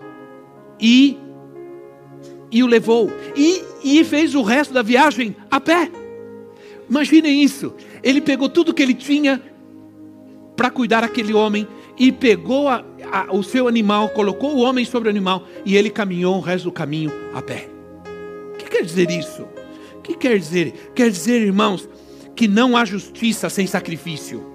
e, 0.80 1.17
e 2.50 2.63
o 2.63 2.65
levou. 2.65 3.12
E, 3.36 3.62
e 3.84 4.06
fez 4.06 4.36
o 4.36 4.41
resto 4.41 4.74
da 4.74 4.82
viagem 4.82 5.36
a 5.52 5.60
pé. 5.60 5.91
Imaginem 6.89 7.43
isso. 7.43 7.74
Ele 8.02 8.22
pegou 8.22 8.50
tudo 8.50 8.74
que 8.74 8.82
ele 8.82 8.93
tinha 8.93 9.41
para 10.56 10.69
cuidar 10.69 11.02
daquele 11.02 11.34
homem 11.34 11.67
e 11.98 12.12
pegou 12.12 12.67
a, 12.67 12.84
a, 13.12 13.34
o 13.34 13.43
seu 13.43 13.67
animal, 13.67 14.10
colocou 14.10 14.56
o 14.56 14.62
homem 14.62 14.86
sobre 14.86 15.10
o 15.10 15.12
animal 15.12 15.48
e 15.65 15.76
ele 15.76 15.89
caminhou 15.89 16.38
o 16.38 16.41
resto 16.41 16.65
do 16.65 16.72
caminho 16.72 17.12
a 17.34 17.41
pé. 17.41 17.69
O 18.54 18.58
que 18.58 18.65
quer 18.65 18.84
dizer 18.84 19.10
isso? 19.10 19.43
O 19.98 20.02
que 20.02 20.15
quer 20.15 20.38
dizer? 20.38 20.91
Quer 20.96 21.10
dizer, 21.10 21.41
irmãos, 21.41 21.88
que 22.36 22.48
não 22.48 22.76
há 22.76 22.86
justiça 22.86 23.50
sem 23.50 23.67
sacrifício. 23.67 24.52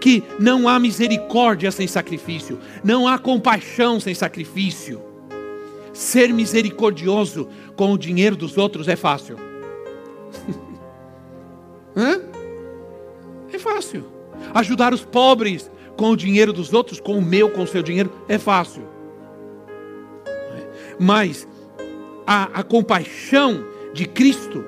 Que 0.00 0.22
não 0.38 0.66
há 0.66 0.78
misericórdia 0.78 1.70
sem 1.70 1.86
sacrifício, 1.86 2.58
não 2.82 3.06
há 3.06 3.18
compaixão 3.18 4.00
sem 4.00 4.14
sacrifício. 4.14 5.02
Ser 5.92 6.32
misericordioso 6.32 7.48
com 7.76 7.92
o 7.92 7.98
dinheiro 7.98 8.36
dos 8.36 8.56
outros 8.56 8.88
é 8.88 8.96
fácil. 8.96 9.36
Hã? 12.00 12.22
É 13.52 13.58
fácil. 13.58 14.06
Ajudar 14.54 14.94
os 14.94 15.04
pobres 15.04 15.70
com 15.98 16.10
o 16.10 16.16
dinheiro 16.16 16.50
dos 16.50 16.72
outros, 16.72 16.98
com 16.98 17.18
o 17.18 17.22
meu, 17.22 17.50
com 17.50 17.62
o 17.62 17.66
seu 17.66 17.82
dinheiro, 17.82 18.10
é 18.26 18.38
fácil. 18.38 18.88
Mas 20.98 21.46
a, 22.26 22.60
a 22.60 22.62
compaixão 22.62 23.66
de 23.92 24.06
Cristo 24.06 24.64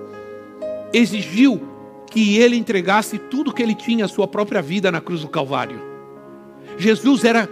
exigiu 0.92 1.61
que 2.11 2.37
ele 2.37 2.57
entregasse 2.57 3.16
tudo 3.16 3.53
que 3.53 3.62
ele 3.62 3.75
tinha, 3.75 4.05
a 4.05 4.09
sua 4.09 4.29
própria 4.29 4.61
vida 4.61 4.92
na 4.92 5.01
cruz 5.01 5.23
do 5.23 5.29
Calvário. 5.29 5.81
Jesus 6.77 7.25
era 7.25 7.49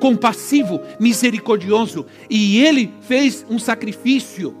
compassivo, 0.00 0.80
misericordioso, 0.98 2.04
e 2.28 2.64
ele 2.64 2.92
fez 3.02 3.46
um 3.48 3.58
sacrifício 3.58 4.56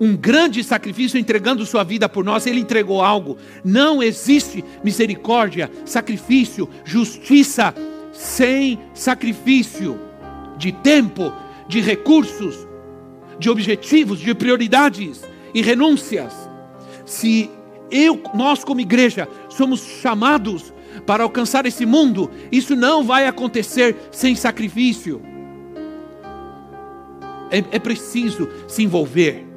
um 0.00 0.16
grande 0.16 0.64
sacrifício 0.64 1.20
entregando 1.20 1.66
sua 1.66 1.84
vida 1.84 2.08
por 2.08 2.24
nós, 2.24 2.46
ele 2.46 2.60
entregou 2.60 3.02
algo. 3.02 3.36
Não 3.62 4.02
existe 4.02 4.64
misericórdia, 4.82 5.70
sacrifício, 5.84 6.68
justiça 6.84 7.74
sem 8.10 8.78
sacrifício 8.94 10.00
de 10.56 10.72
tempo, 10.72 11.30
de 11.68 11.80
recursos, 11.80 12.66
de 13.38 13.50
objetivos, 13.50 14.18
de 14.18 14.34
prioridades 14.34 15.22
e 15.52 15.60
renúncias. 15.60 16.32
Se 17.04 17.50
eu, 17.90 18.22
nós 18.34 18.64
como 18.64 18.80
igreja, 18.80 19.28
somos 19.50 19.82
chamados 19.82 20.72
para 21.04 21.24
alcançar 21.24 21.66
esse 21.66 21.84
mundo, 21.84 22.30
isso 22.50 22.74
não 22.74 23.04
vai 23.04 23.26
acontecer 23.26 23.96
sem 24.10 24.34
sacrifício. 24.34 25.20
É, 27.50 27.58
é 27.72 27.78
preciso 27.78 28.48
se 28.66 28.82
envolver 28.82 29.49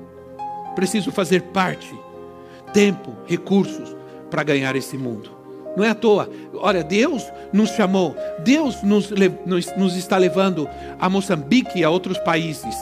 preciso 0.75 1.11
fazer 1.11 1.41
parte. 1.43 1.93
Tempo, 2.73 3.13
recursos 3.27 3.95
para 4.29 4.43
ganhar 4.43 4.75
esse 4.75 4.97
mundo. 4.97 5.31
Não 5.75 5.83
é 5.83 5.89
à 5.89 5.95
toa. 5.95 6.29
Olha, 6.55 6.83
Deus 6.83 7.23
nos 7.51 7.69
chamou, 7.71 8.15
Deus 8.43 8.81
nos, 8.83 9.09
nos, 9.45 9.75
nos 9.75 9.95
está 9.95 10.17
levando 10.17 10.67
a 10.99 11.09
Moçambique 11.09 11.79
e 11.79 11.83
a 11.83 11.89
outros 11.89 12.17
países. 12.19 12.75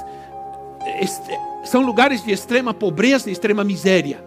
Este, 0.99 1.38
são 1.63 1.82
lugares 1.82 2.23
de 2.23 2.32
extrema 2.32 2.73
pobreza 2.73 3.30
e 3.30 3.34
extrema 3.34 3.63
miséria. 3.63 4.23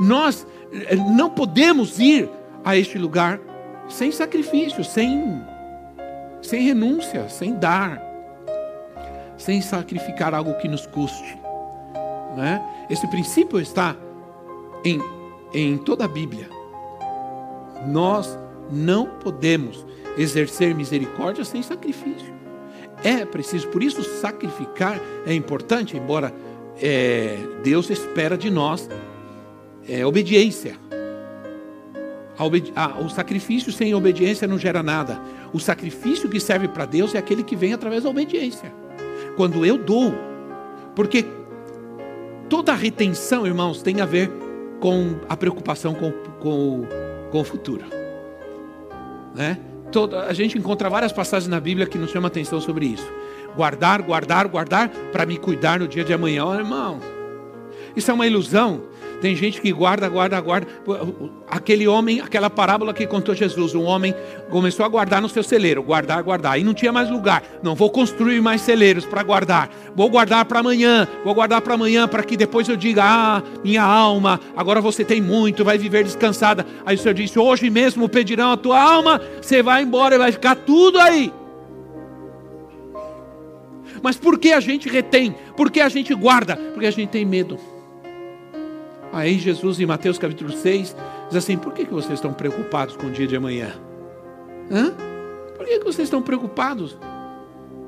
Nós 0.00 0.46
eh, 0.72 0.96
não 0.96 1.30
podemos 1.30 1.98
ir 1.98 2.28
a 2.64 2.76
este 2.76 2.98
lugar 2.98 3.40
sem 3.88 4.10
sacrifício, 4.12 4.84
sem, 4.84 5.40
sem 6.42 6.62
renúncia, 6.62 7.28
sem 7.28 7.54
dar, 7.54 8.02
sem 9.36 9.60
sacrificar 9.60 10.34
algo 10.34 10.54
que 10.54 10.68
nos 10.68 10.86
custe. 10.86 11.45
Né? 12.36 12.62
Esse 12.90 13.06
princípio 13.08 13.58
está 13.58 13.96
em, 14.84 15.00
em 15.54 15.78
toda 15.78 16.04
a 16.04 16.08
Bíblia. 16.08 16.48
Nós 17.86 18.38
não 18.70 19.06
podemos 19.06 19.86
exercer 20.18 20.74
misericórdia 20.74 21.44
sem 21.44 21.62
sacrifício. 21.62 22.34
É 23.02 23.24
preciso, 23.24 23.68
por 23.68 23.82
isso, 23.82 24.02
sacrificar 24.20 25.00
é 25.26 25.34
importante, 25.34 25.96
embora 25.96 26.32
é, 26.80 27.38
Deus 27.62 27.90
espera 27.90 28.36
de 28.36 28.50
nós 28.50 28.88
é, 29.88 30.04
obediência. 30.04 30.76
Obedi 32.38 32.72
o 33.02 33.08
sacrifício 33.08 33.72
sem 33.72 33.94
obediência 33.94 34.46
não 34.46 34.58
gera 34.58 34.82
nada. 34.82 35.18
O 35.54 35.58
sacrifício 35.58 36.28
que 36.28 36.38
serve 36.38 36.68
para 36.68 36.84
Deus 36.84 37.14
é 37.14 37.18
aquele 37.18 37.42
que 37.42 37.56
vem 37.56 37.72
através 37.72 38.02
da 38.02 38.10
obediência. 38.10 38.72
Quando 39.36 39.64
eu 39.64 39.78
dou, 39.78 40.12
porque 40.94 41.24
toda 42.48 42.74
retenção, 42.74 43.46
irmãos, 43.46 43.82
tem 43.82 44.00
a 44.00 44.06
ver 44.06 44.30
com 44.80 45.16
a 45.28 45.36
preocupação 45.36 45.94
com, 45.94 46.12
com, 46.40 46.84
com 47.30 47.40
o 47.40 47.44
futuro. 47.44 47.84
Né? 49.34 49.58
Toda, 49.92 50.24
a 50.24 50.32
gente 50.32 50.58
encontra 50.58 50.90
várias 50.90 51.12
passagens 51.12 51.48
na 51.48 51.60
Bíblia 51.60 51.86
que 51.86 51.98
nos 51.98 52.10
chamam 52.10 52.26
atenção 52.26 52.60
sobre 52.60 52.86
isso. 52.86 53.10
Guardar, 53.54 54.02
guardar, 54.02 54.48
guardar 54.48 54.88
para 55.12 55.24
me 55.24 55.38
cuidar 55.38 55.78
no 55.78 55.88
dia 55.88 56.04
de 56.04 56.12
amanhã. 56.12 56.44
Oh, 56.44 56.54
irmão, 56.54 57.00
isso 57.94 58.10
é 58.10 58.14
uma 58.14 58.26
ilusão. 58.26 58.82
Tem 59.20 59.34
gente 59.34 59.60
que 59.60 59.72
guarda, 59.72 60.08
guarda, 60.08 60.38
guarda. 60.40 60.66
Aquele 61.48 61.88
homem, 61.88 62.20
aquela 62.20 62.50
parábola 62.50 62.92
que 62.92 63.06
contou 63.06 63.34
Jesus, 63.34 63.74
um 63.74 63.84
homem 63.84 64.14
começou 64.50 64.84
a 64.84 64.88
guardar 64.88 65.22
no 65.22 65.28
seu 65.28 65.42
celeiro, 65.42 65.82
guardar, 65.82 66.22
guardar, 66.22 66.60
e 66.60 66.64
não 66.64 66.74
tinha 66.74 66.92
mais 66.92 67.10
lugar. 67.10 67.42
Não 67.62 67.74
vou 67.74 67.90
construir 67.90 68.40
mais 68.40 68.60
celeiros 68.60 69.06
para 69.06 69.22
guardar. 69.22 69.70
Vou 69.94 70.10
guardar 70.10 70.44
para 70.44 70.60
amanhã, 70.60 71.08
vou 71.24 71.34
guardar 71.34 71.60
para 71.62 71.74
amanhã 71.74 72.06
para 72.06 72.22
que 72.22 72.36
depois 72.36 72.68
eu 72.68 72.76
diga: 72.76 73.02
"Ah, 73.04 73.42
minha 73.64 73.82
alma, 73.82 74.38
agora 74.54 74.80
você 74.80 75.04
tem 75.04 75.20
muito, 75.20 75.64
vai 75.64 75.78
viver 75.78 76.04
descansada". 76.04 76.66
Aí 76.84 76.96
o 76.96 76.98
Senhor 76.98 77.14
disse: 77.14 77.38
"Hoje 77.38 77.70
mesmo 77.70 78.08
pedirão 78.08 78.52
a 78.52 78.56
tua 78.56 78.80
alma, 78.80 79.20
você 79.40 79.62
vai 79.62 79.82
embora 79.82 80.16
e 80.16 80.18
vai 80.18 80.32
ficar 80.32 80.56
tudo 80.56 80.98
aí". 80.98 81.32
Mas 84.02 84.16
por 84.16 84.38
que 84.38 84.52
a 84.52 84.60
gente 84.60 84.88
retém? 84.88 85.34
Por 85.56 85.70
que 85.70 85.80
a 85.80 85.88
gente 85.88 86.14
guarda? 86.14 86.54
Porque 86.56 86.86
a 86.86 86.90
gente 86.90 87.08
tem 87.08 87.24
medo. 87.24 87.58
Aí 89.16 89.38
Jesus, 89.38 89.80
em 89.80 89.86
Mateus 89.86 90.18
capítulo 90.18 90.52
6, 90.52 90.94
diz 91.28 91.36
assim: 91.36 91.56
Por 91.56 91.72
que, 91.72 91.86
que 91.86 91.94
vocês 91.94 92.12
estão 92.12 92.34
preocupados 92.34 92.94
com 92.96 93.06
o 93.06 93.10
dia 93.10 93.26
de 93.26 93.34
amanhã? 93.34 93.72
Hã? 94.70 94.92
Por 95.56 95.64
que, 95.64 95.78
que 95.78 95.84
vocês 95.86 96.06
estão 96.06 96.20
preocupados 96.20 96.98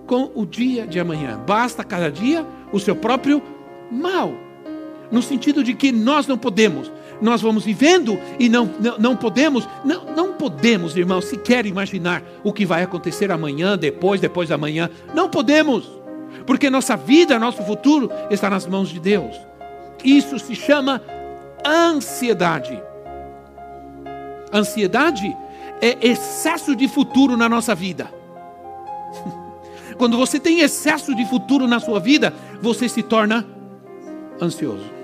com 0.06 0.32
o 0.34 0.46
dia 0.46 0.86
de 0.86 0.98
amanhã? 0.98 1.38
Basta 1.46 1.84
cada 1.84 2.10
dia 2.10 2.46
o 2.72 2.80
seu 2.80 2.96
próprio 2.96 3.42
mal. 3.92 4.32
No 5.12 5.20
sentido 5.20 5.62
de 5.62 5.74
que 5.74 5.92
nós 5.92 6.26
não 6.26 6.38
podemos, 6.38 6.90
nós 7.20 7.42
vamos 7.42 7.62
vivendo 7.62 8.18
e 8.38 8.48
não, 8.48 8.64
não, 8.80 8.96
não 8.96 9.14
podemos, 9.14 9.68
não, 9.84 10.06
não 10.16 10.32
podemos, 10.32 10.96
irmãos, 10.96 11.26
sequer 11.26 11.66
imaginar 11.66 12.22
o 12.42 12.54
que 12.54 12.64
vai 12.64 12.82
acontecer 12.82 13.30
amanhã, 13.30 13.76
depois, 13.76 14.18
depois 14.18 14.48
da 14.48 14.56
manhã. 14.56 14.88
Não 15.14 15.28
podemos, 15.28 15.90
porque 16.46 16.70
nossa 16.70 16.96
vida, 16.96 17.38
nosso 17.38 17.62
futuro 17.64 18.10
está 18.30 18.48
nas 18.48 18.66
mãos 18.66 18.88
de 18.88 18.98
Deus. 18.98 19.36
Isso 20.02 20.38
se 20.38 20.54
chama 20.54 21.02
ansiedade. 21.68 22.82
Ansiedade 24.52 25.36
é 25.80 25.96
excesso 26.06 26.74
de 26.74 26.88
futuro 26.88 27.36
na 27.36 27.48
nossa 27.48 27.74
vida. 27.74 28.10
Quando 29.98 30.16
você 30.16 30.38
tem 30.38 30.60
excesso 30.60 31.14
de 31.14 31.24
futuro 31.26 31.66
na 31.66 31.80
sua 31.80 32.00
vida, 32.00 32.32
você 32.60 32.88
se 32.88 33.02
torna 33.02 33.46
ansioso. 34.40 34.98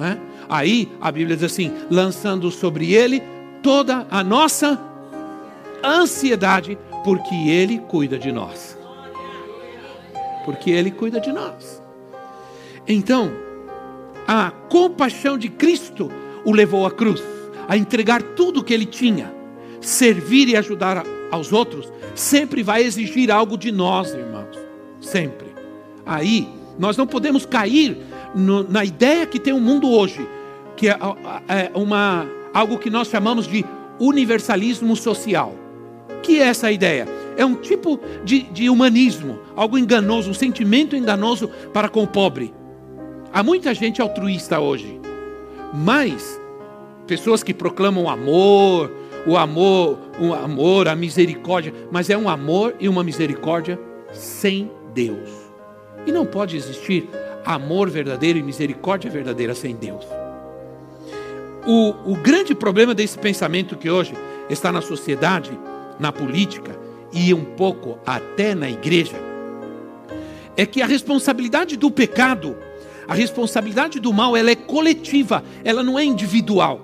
É? 0.00 0.16
Aí 0.48 0.90
a 1.00 1.10
Bíblia 1.10 1.36
diz 1.36 1.44
assim: 1.44 1.72
lançando 1.90 2.50
sobre 2.50 2.94
ele 2.94 3.22
toda 3.62 4.06
a 4.10 4.22
nossa 4.22 4.80
ansiedade, 5.84 6.78
porque 7.04 7.34
ele 7.34 7.78
cuida 7.80 8.18
de 8.18 8.30
nós. 8.30 8.78
Porque 10.44 10.70
ele 10.70 10.90
cuida 10.90 11.20
de 11.20 11.32
nós. 11.32 11.82
Então, 12.86 13.30
a 14.28 14.50
compaixão 14.50 15.38
de 15.38 15.48
Cristo 15.48 16.12
o 16.44 16.52
levou 16.52 16.84
à 16.84 16.90
cruz, 16.90 17.22
a 17.66 17.78
entregar 17.78 18.22
tudo 18.22 18.60
o 18.60 18.62
que 18.62 18.74
ele 18.74 18.84
tinha. 18.84 19.32
Servir 19.80 20.48
e 20.48 20.56
ajudar 20.56 21.02
aos 21.30 21.50
outros 21.50 21.90
sempre 22.14 22.62
vai 22.62 22.82
exigir 22.82 23.30
algo 23.30 23.56
de 23.56 23.72
nós, 23.72 24.12
irmãos. 24.12 24.58
Sempre. 25.00 25.48
Aí, 26.04 26.46
nós 26.78 26.94
não 26.94 27.06
podemos 27.06 27.46
cair 27.46 27.96
no, 28.34 28.68
na 28.68 28.84
ideia 28.84 29.24
que 29.24 29.40
tem 29.40 29.54
o 29.54 29.60
mundo 29.60 29.90
hoje, 29.90 30.28
que 30.76 30.88
é, 30.88 30.98
é 31.48 31.70
uma, 31.74 32.26
algo 32.52 32.78
que 32.78 32.90
nós 32.90 33.08
chamamos 33.08 33.46
de 33.46 33.64
universalismo 33.98 34.94
social. 34.94 35.54
Que 36.22 36.40
é 36.40 36.48
essa 36.48 36.70
ideia? 36.70 37.08
É 37.36 37.44
um 37.46 37.54
tipo 37.54 37.98
de, 38.24 38.42
de 38.42 38.68
humanismo, 38.68 39.38
algo 39.56 39.78
enganoso, 39.78 40.30
um 40.30 40.34
sentimento 40.34 40.94
enganoso 40.94 41.48
para 41.72 41.88
com 41.88 42.02
o 42.02 42.06
pobre. 42.06 42.57
Há 43.32 43.42
muita 43.42 43.74
gente 43.74 44.00
altruísta 44.00 44.58
hoje, 44.58 45.00
mas 45.72 46.40
pessoas 47.06 47.42
que 47.42 47.52
proclamam 47.52 48.08
amor, 48.08 48.90
o 49.26 49.36
amor, 49.36 49.98
o 50.18 50.32
amor, 50.32 50.88
a 50.88 50.96
misericórdia, 50.96 51.72
mas 51.90 52.08
é 52.08 52.16
um 52.16 52.28
amor 52.28 52.74
e 52.80 52.88
uma 52.88 53.04
misericórdia 53.04 53.78
sem 54.12 54.70
Deus. 54.94 55.28
E 56.06 56.12
não 56.12 56.24
pode 56.24 56.56
existir 56.56 57.08
amor 57.44 57.90
verdadeiro 57.90 58.38
e 58.38 58.42
misericórdia 58.42 59.10
verdadeira 59.10 59.54
sem 59.54 59.76
Deus. 59.76 60.04
O, 61.66 62.12
o 62.12 62.16
grande 62.16 62.54
problema 62.54 62.94
desse 62.94 63.18
pensamento 63.18 63.76
que 63.76 63.90
hoje 63.90 64.14
está 64.48 64.72
na 64.72 64.80
sociedade, 64.80 65.50
na 66.00 66.10
política 66.10 66.74
e 67.12 67.34
um 67.34 67.44
pouco 67.44 67.98
até 68.06 68.54
na 68.54 68.70
igreja, 68.70 69.16
é 70.56 70.64
que 70.64 70.80
a 70.80 70.86
responsabilidade 70.86 71.76
do 71.76 71.90
pecado 71.90 72.56
a 73.08 73.14
responsabilidade 73.14 73.98
do 73.98 74.12
mal 74.12 74.36
ela 74.36 74.50
é 74.50 74.54
coletiva, 74.54 75.42
ela 75.64 75.82
não 75.82 75.98
é 75.98 76.04
individual. 76.04 76.80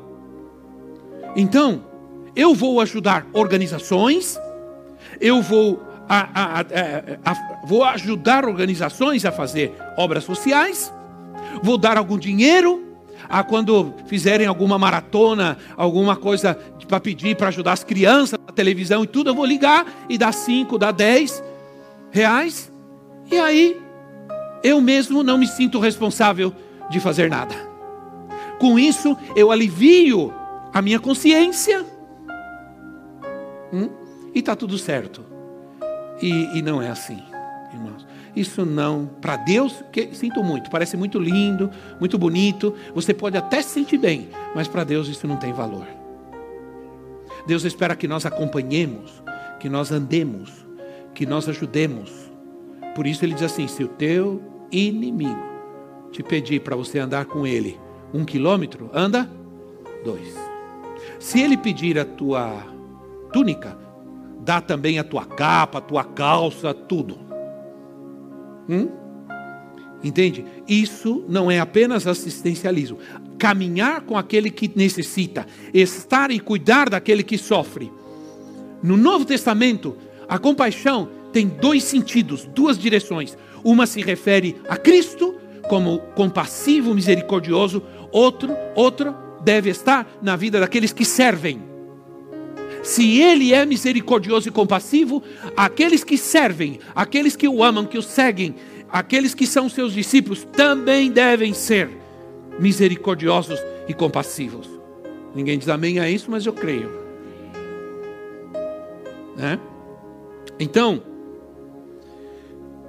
Então, 1.37 1.85
eu 2.35 2.55
vou 2.55 2.81
ajudar 2.81 3.27
organizações, 3.35 4.41
eu 5.21 5.43
vou, 5.43 5.83
a, 6.09 6.61
a, 6.61 6.61
a, 7.25 7.67
vou 7.67 7.85
ajudar 7.85 8.47
organizações 8.47 9.27
a 9.27 9.31
fazer 9.31 9.77
obras 9.99 10.25
sociais, 10.25 10.93
vou 11.63 11.77
dar 11.77 11.99
algum 11.99 12.17
dinheiro, 12.17 12.83
a 13.29 13.43
quando 13.43 13.93
fizerem 14.07 14.47
alguma 14.47 14.79
maratona, 14.79 15.59
alguma 15.77 16.17
coisa 16.17 16.59
para 16.89 17.01
pedir 17.01 17.37
para 17.37 17.49
ajudar 17.49 17.73
as 17.73 17.85
crianças 17.85 18.39
na 18.47 18.53
televisão 18.53 19.05
e 19.05 19.07
tudo, 19.07 19.31
eu 19.31 19.35
vou 19.35 19.45
ligar 19.45 19.87
e 20.09 20.17
dar 20.17 20.33
5, 20.33 20.79
dar 20.79 20.93
10 20.93 21.43
reais, 22.11 22.73
e 23.31 23.39
aí 23.39 23.84
eu 24.65 24.81
mesmo 24.81 25.23
não 25.23 25.37
me 25.37 25.47
sinto 25.47 25.79
responsável 25.79 26.53
de 26.91 26.99
fazer 26.99 27.29
nada. 27.29 27.55
Com 28.59 28.79
isso, 28.79 29.15
eu 29.37 29.53
alivio 29.53 30.33
a 30.73 30.81
minha 30.81 30.99
consciência. 30.99 31.85
Hum? 33.71 33.91
E 34.35 34.39
está 34.39 34.57
tudo 34.57 34.79
certo. 34.79 35.23
E, 36.23 36.59
e, 36.59 36.63
não 36.63 36.81
é 36.81 36.89
assim, 36.89 37.23
irmãos. 37.75 38.07
Isso 38.35 38.65
não, 38.65 39.07
para 39.21 39.37
Deus, 39.37 39.85
que, 39.93 40.15
sinto 40.15 40.43
muito, 40.43 40.71
parece 40.71 40.97
muito 40.97 41.19
lindo, 41.19 41.71
muito 42.01 42.17
bonito. 42.17 42.75
Você 42.95 43.13
pode 43.13 43.37
até 43.37 43.61
se 43.61 43.69
sentir 43.69 43.99
bem, 43.99 44.31
mas 44.55 44.67
para 44.67 44.83
Deus 44.83 45.09
isso 45.09 45.27
não 45.27 45.37
tem 45.37 45.53
valor. 45.53 45.87
Deus 47.47 47.65
espera 47.65 47.95
que 47.95 48.09
nós 48.09 48.25
acompanhemos, 48.25 49.23
que 49.61 49.69
nós 49.69 49.93
andemos, 49.93 50.51
que 51.15 51.27
nós 51.27 51.49
ajudemos. 51.49 52.11
Por 52.95 53.07
isso 53.07 53.25
ele 53.25 53.35
diz 53.35 53.43
assim: 53.43 53.69
se 53.69 53.85
o 53.85 53.89
teu 53.89 54.54
inimigo 54.79 55.55
te 56.11 56.23
pedir 56.23 56.61
para 56.61 56.77
você 56.77 56.99
andar 56.99 57.25
com 57.25 57.47
ele 57.47 57.79
um 58.13 58.25
quilômetro, 58.25 58.89
anda 58.95 59.29
dois. 60.05 60.35
Se 61.19 61.41
ele 61.41 61.57
pedir 61.57 61.99
a 61.99 62.05
tua 62.05 62.65
túnica, 63.33 63.77
dá 64.41 64.61
também 64.61 64.99
a 64.99 65.05
tua 65.05 65.25
capa, 65.25 65.79
a 65.79 65.81
tua 65.81 66.05
calça, 66.05 66.73
tudo. 66.73 67.19
Hum? 68.69 68.89
Entende? 70.05 70.45
Isso 70.69 71.25
não 71.29 71.51
é 71.51 71.59
apenas 71.59 72.07
assistencialismo. 72.07 72.99
Caminhar 73.39 74.03
com 74.03 74.17
aquele 74.17 74.51
que 74.51 74.71
necessita, 74.77 75.47
estar 75.73 76.31
e 76.31 76.39
cuidar 76.39 76.91
daquele 76.91 77.25
que 77.25 77.37
sofre. 77.37 77.91
No 78.83 78.97
Novo 78.97 79.25
Testamento, 79.25 79.97
a 80.29 80.39
compaixão 80.39 81.09
tem 81.33 81.49
dois 81.49 81.83
sentidos, 81.83 82.45
duas 82.45 82.79
direções. 82.79 83.37
Uma 83.65 83.87
se 83.87 84.03
refere 84.03 84.57
a 84.69 84.77
Cristo 84.77 85.37
como 85.69 85.99
compassivo, 86.15 86.95
misericordioso, 86.95 87.83
outro, 88.13 88.55
outro 88.75 89.15
deve 89.43 89.71
estar 89.71 90.07
na 90.23 90.37
vida 90.37 90.61
daqueles 90.61 90.93
que 90.93 91.05
servem. 91.05 91.63
Se 92.83 93.21
ele 93.21 93.55
é 93.55 93.65
misericordioso 93.65 94.49
e 94.49 94.53
compassivo, 94.53 95.23
aqueles 95.57 96.05
que 96.05 96.19
servem, 96.19 96.79
aqueles 96.95 97.35
que 97.35 97.49
o 97.49 97.65
amam, 97.65 97.87
que 97.87 97.97
o 97.97 98.03
seguem, 98.03 98.55
aqueles 98.91 99.35
que 99.35 99.47
são 99.47 99.71
seus 99.71 99.95
discípulos 99.95 100.47
também 100.53 101.11
devem 101.11 101.55
ser 101.55 101.89
misericordiosos 102.59 103.59
e 103.89 103.95
compassivos. 103.95 104.69
Ninguém 105.35 105.59
diz 105.59 105.69
amém 105.69 105.99
a 105.99 106.09
isso, 106.09 106.31
mas 106.31 106.45
eu 106.45 106.53
creio. 106.53 106.91
Né? 109.37 109.59
Então, 110.61 111.03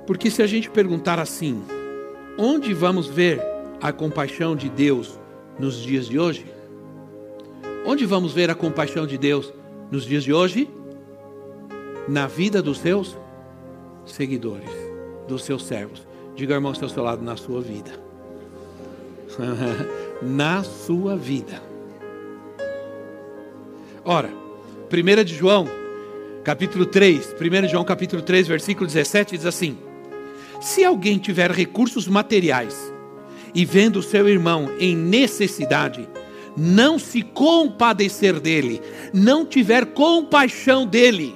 porque 0.06 0.30
se 0.30 0.42
a 0.42 0.48
gente 0.48 0.70
perguntar 0.70 1.20
assim, 1.20 1.64
onde 2.38 2.74
vamos 2.74 3.08
ver 3.08 3.42
a 3.82 3.92
compaixão 3.92 4.56
de 4.56 4.70
Deus 4.70 5.20
nos 5.60 5.82
dias 5.82 6.08
de 6.08 6.20
hoje? 6.20 6.46
Onde 7.86 8.06
vamos 8.06 8.34
ver 8.34 8.50
a 8.50 8.56
compaixão 8.56 9.06
de 9.06 9.18
Deus 9.18 9.54
nos 9.92 10.06
dias 10.06 10.24
de 10.24 10.34
hoje? 10.34 10.70
Na 12.08 12.28
vida 12.28 12.62
dos 12.62 12.80
seus 12.80 13.18
seguidores 14.06 14.86
dos 15.28 15.44
seus 15.44 15.66
servos. 15.66 16.06
Diga 16.36 16.56
irmão 16.56 16.74
ao 16.80 16.90
seu 16.90 17.04
lado, 17.04 17.24
na 17.24 17.36
sua 17.36 17.62
vida. 17.62 17.92
na 20.22 20.64
sua 20.64 21.16
vida. 21.16 21.62
Ora, 24.04 24.30
1 24.92 25.24
de 25.24 25.36
João, 25.36 25.68
capítulo 26.44 26.86
3, 26.86 27.34
1 27.34 27.68
João 27.68 27.84
capítulo 27.84 28.22
3, 28.22 28.48
versículo 28.48 28.86
17, 28.86 29.36
diz 29.38 29.46
assim: 29.46 29.78
Se 30.60 30.84
alguém 30.84 31.18
tiver 31.18 31.52
recursos 31.52 32.08
materiais 32.08 32.94
e 33.54 33.66
vendo 33.66 34.02
seu 34.02 34.28
irmão 34.28 34.70
em 34.80 34.96
necessidade, 34.96 36.08
não 36.58 36.98
se 36.98 37.22
compadecer 37.22 38.40
dele, 38.40 38.82
não 39.14 39.46
tiver 39.46 39.86
compaixão 39.88 40.86
dele, 40.86 41.36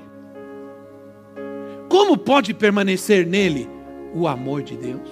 como 1.89 2.15
pode 2.15 2.53
permanecer 2.53 3.25
nele 3.25 3.67
o 4.13 4.27
amor 4.27 4.61
de 4.61 4.77
Deus? 4.77 5.09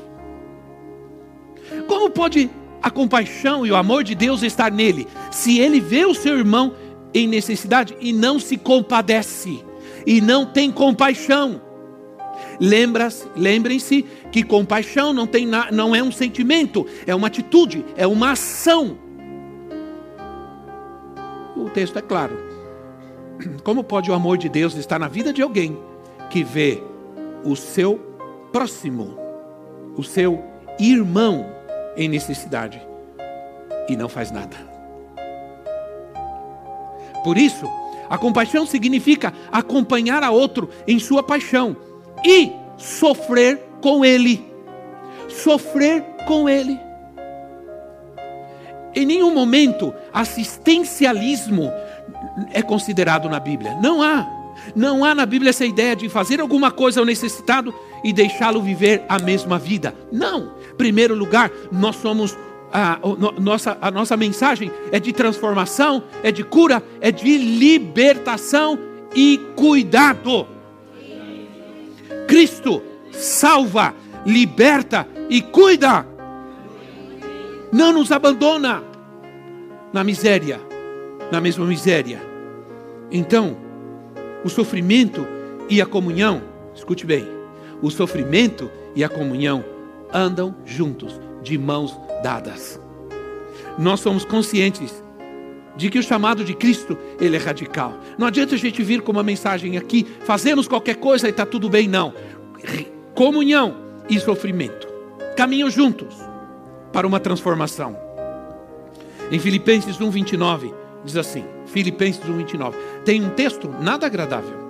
Como 1.88 2.10
pode 2.10 2.49
a 2.82 2.91
compaixão 2.91 3.66
e 3.66 3.72
o 3.72 3.76
amor 3.76 4.03
de 4.03 4.14
Deus 4.14 4.43
estar 4.43 4.72
nele, 4.72 5.08
se 5.32 5.60
ele 5.60 5.82
vê 5.82 6.05
o 6.05 6.14
seu 6.14 6.38
irmão 6.38 6.74
em 7.14 7.28
necessidade 7.28 7.97
e 7.99 8.14
não 8.14 8.39
se 8.39 8.58
compadece, 8.58 9.64
e 10.05 10.22
não 10.22 10.45
tem 10.45 10.72
compaixão? 10.72 11.66
Lembrem-se 12.60 14.03
que 14.32 14.43
compaixão 14.43 15.14
não, 15.14 15.28
tem, 15.28 15.47
não 15.72 15.95
é 15.95 16.01
um 16.01 16.12
sentimento, 16.12 16.86
é 17.05 17.14
uma 17.14 17.28
atitude, 17.28 17.86
é 17.95 18.08
uma 18.08 18.32
ação. 18.32 18.97
O 21.55 21.70
texto 21.70 21.97
é 21.97 22.01
claro. 22.01 22.38
Como 23.64 23.84
pode 23.84 24.10
o 24.10 24.14
amor 24.14 24.38
de 24.38 24.49
Deus 24.49 24.76
estar 24.76 24.97
na 24.97 25.08
vida 25.08 25.32
de 25.32 25.41
alguém 25.41 25.78
que 26.30 26.43
vê 26.43 26.82
o 27.43 27.55
seu 27.55 27.99
próximo, 28.51 29.16
o 29.95 30.03
seu 30.03 30.43
irmão 30.80 31.45
em 31.95 32.08
necessidade 32.08 32.82
e 33.88 33.95
não 33.95 34.10
faz 34.10 34.32
nada. 34.32 34.55
Por 37.24 37.38
isso, 37.38 37.66
a 38.10 38.18
compaixão 38.18 38.66
significa 38.66 39.34
acompanhar 39.51 40.24
a 40.24 40.32
outro 40.32 40.70
em 40.88 40.97
sua 40.99 41.22
paixão 41.22 41.76
e 42.26 42.51
sofrer 42.78 43.59
com 43.82 44.03
ele. 44.03 44.45
Sofrer 45.30 46.01
com 46.26 46.47
ele. 46.47 46.80
Em 48.95 49.05
nenhum 49.05 49.34
momento 49.34 49.93
assistencialismo 50.11 51.72
é 52.51 52.61
considerado 52.61 53.30
na 53.30 53.39
Bíblia. 53.39 53.78
Não 53.82 54.01
há. 54.01 54.28
Não 54.76 55.05
há 55.05 55.13
na 55.13 55.26
Bíblia 55.26 55.51
essa 55.51 55.65
ideia 55.65 55.95
de 55.95 56.09
fazer 56.09 56.39
alguma 56.39 56.72
coisa 56.72 56.99
ao 56.99 57.05
necessitado 57.05 57.74
e 58.03 58.11
deixá-lo 58.11 58.61
viver 58.61 59.03
a 59.07 59.20
mesma 59.20 59.59
vida. 59.59 59.93
Não. 60.11 60.53
Primeiro 60.78 61.13
lugar, 61.13 61.51
nós 61.72 61.95
somos 61.97 62.36
a, 62.72 62.99
nossa, 63.39 63.78
a 63.80 63.91
nossa 63.91 64.18
mensagem 64.18 64.72
é 64.91 64.99
de 64.99 65.13
transformação, 65.13 66.03
é 66.24 66.32
de 66.32 66.43
cura, 66.43 66.84
é 66.99 67.11
de 67.11 67.38
libertação 67.38 68.78
e 69.15 69.39
cuidado. 69.55 70.47
Cristo 72.28 72.84
salva, 73.11 73.95
liberta 74.25 75.07
e 75.30 75.41
cuida. 75.41 76.05
Não 77.71 77.93
nos 77.93 78.11
abandona 78.11 78.84
na 79.91 80.03
miséria, 80.03 80.59
na 81.32 81.41
mesma 81.41 81.65
miséria. 81.65 82.21
Então, 83.11 83.57
o 84.43 84.49
sofrimento 84.49 85.25
e 85.69 85.82
a 85.82 85.86
comunhão, 85.86 86.41
escute 86.75 87.05
bem, 87.05 87.28
o 87.82 87.89
sofrimento 87.89 88.69
e 88.95 89.03
a 89.03 89.09
comunhão 89.09 89.63
andam 90.13 90.55
juntos, 90.65 91.19
de 91.41 91.57
mãos 91.57 91.97
dadas. 92.23 92.80
Nós 93.78 93.99
somos 93.99 94.25
conscientes 94.25 95.03
de 95.78 95.89
que 95.89 95.99
o 95.99 96.03
chamado 96.03 96.43
de 96.43 96.53
Cristo, 96.53 96.97
ele 97.19 97.36
é 97.36 97.39
radical. 97.39 97.93
Não 98.17 98.28
adianta 98.28 98.55
a 98.55 98.57
gente 98.57 98.84
vir 98.84 99.01
com 99.01 99.11
uma 99.11 99.23
mensagem 99.23 99.78
aqui, 99.78 100.05
fazemos 100.25 100.67
qualquer 100.67 100.95
coisa 100.95 101.28
e 101.28 101.30
está 101.30 101.45
tudo 101.45 101.69
bem, 101.69 101.88
não. 101.88 102.13
Comunhão 103.15 103.75
e 104.09 104.19
sofrimento 104.19 104.88
caminham 105.36 105.69
juntos 105.69 106.15
para 106.91 107.07
uma 107.07 107.19
transformação. 107.19 107.95
Em 109.32 109.39
Filipenses 109.39 109.97
1:29 109.97 110.73
diz 111.05 111.15
assim: 111.15 111.45
Filipenses 111.67 112.23
1:29. 112.23 112.73
Tem 113.05 113.23
um 113.23 113.30
texto 113.30 113.69
nada 113.80 114.07
agradável 114.07 114.67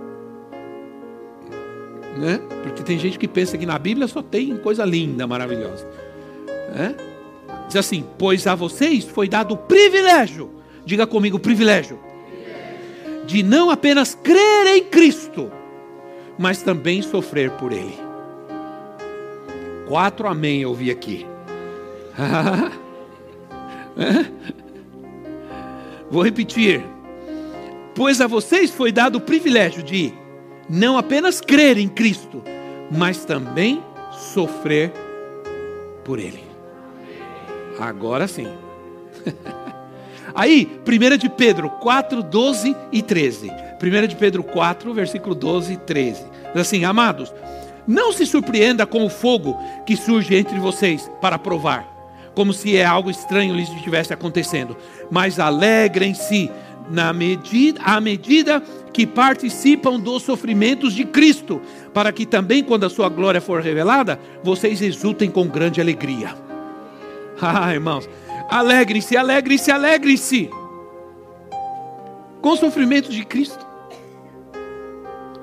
né? 2.18 2.42
Porque 2.64 2.84
tem 2.84 2.98
gente 2.98 3.18
que 3.18 3.28
pensa 3.28 3.58
que 3.58 3.66
na 3.66 3.78
Bíblia 3.78 4.08
só 4.08 4.22
tem 4.22 4.58
coisa 4.58 4.84
linda, 4.84 5.28
maravilhosa. 5.28 5.88
Né? 6.76 6.96
Diz 7.68 7.78
assim: 7.78 8.04
Pois 8.18 8.48
a 8.48 8.56
vocês 8.56 9.06
foi 9.06 9.30
dado 9.30 9.54
o 9.54 9.58
privilégio, 9.58 10.50
diga 10.88 11.06
comigo, 11.06 11.38
privilégio, 11.38 12.00
de 13.26 13.44
não 13.44 13.70
apenas 13.70 14.16
crer 14.16 14.68
em 14.68 14.86
Cristo, 14.86 15.52
mas 16.40 16.64
também 16.64 17.02
sofrer 17.02 17.52
por 17.52 17.74
Ele. 17.74 18.00
Quatro 19.86 20.30
amém 20.30 20.62
eu 20.62 20.70
ouvi 20.70 20.90
aqui. 20.90 21.28
Vou 26.10 26.24
repetir. 26.24 26.82
Pois 27.94 28.22
a 28.22 28.28
vocês 28.28 28.72
foi 28.72 28.94
dado 28.94 29.18
o 29.18 29.22
privilégio 29.22 29.84
de 29.84 30.14
não 30.70 30.98
apenas 30.98 31.42
crer 31.42 31.78
em 31.78 31.90
Cristo, 31.90 32.42
mas 32.90 33.26
também 33.26 33.84
sofrer 34.12 34.94
por 36.06 36.18
Ele. 36.18 36.46
Agora 37.78 38.26
sim. 38.26 38.48
Aí, 40.36 40.80
1 40.86 41.18
de 41.18 41.30
Pedro 41.30 41.70
4, 41.70 42.22
12 42.24 42.76
e 42.92 43.02
13. 43.02 43.50
1 43.50 44.08
de 44.08 44.16
Pedro 44.16 44.44
4, 44.44 44.94
versículo 44.94 45.34
12 45.36 45.74
e 45.74 45.78
13. 45.78 46.26
Diz 46.54 46.62
assim: 46.62 46.86
Amados, 46.86 47.34
não 47.88 48.12
se 48.12 48.26
surpreenda 48.26 48.86
com 48.86 49.06
o 49.06 49.10
fogo 49.10 49.58
que 49.86 49.96
surge 49.96 50.36
entre 50.36 50.60
vocês 50.60 51.10
para 51.22 51.40
provar, 51.40 51.88
como 52.36 52.52
se 52.52 52.76
é 52.76 52.86
algo 52.86 53.10
estranho 53.10 53.56
lhes 53.56 53.70
estivesse 53.70 54.14
acontecendo, 54.14 54.76
mas 55.10 55.40
alegrem-se 55.40 56.52
na 56.90 57.14
medida, 57.14 57.82
à 57.82 58.00
medida 58.00 58.62
que 58.94 59.06
participam 59.06 60.00
dos 60.00 60.24
sofrimentos 60.24 60.94
de 60.94 61.06
Cristo, 61.06 61.62
para 61.94 62.12
que 62.12 62.26
também, 62.26 62.64
quando 62.64 62.86
a 62.86 62.90
sua 62.90 63.10
glória 63.10 63.40
for 63.40 63.62
revelada, 63.62 64.20
vocês 64.44 64.82
exultem 64.82 65.30
com 65.30 65.48
grande 65.48 65.80
alegria. 65.80 66.36
Ah, 67.40 67.72
irmãos, 67.72 68.10
alegre-se, 68.50 69.18
alegre-se, 69.18 69.72
alegre-se 69.72 70.50
com 72.42 72.50
os 72.50 72.60
sofrimentos 72.60 73.14
de 73.14 73.26
Cristo. 73.26 73.66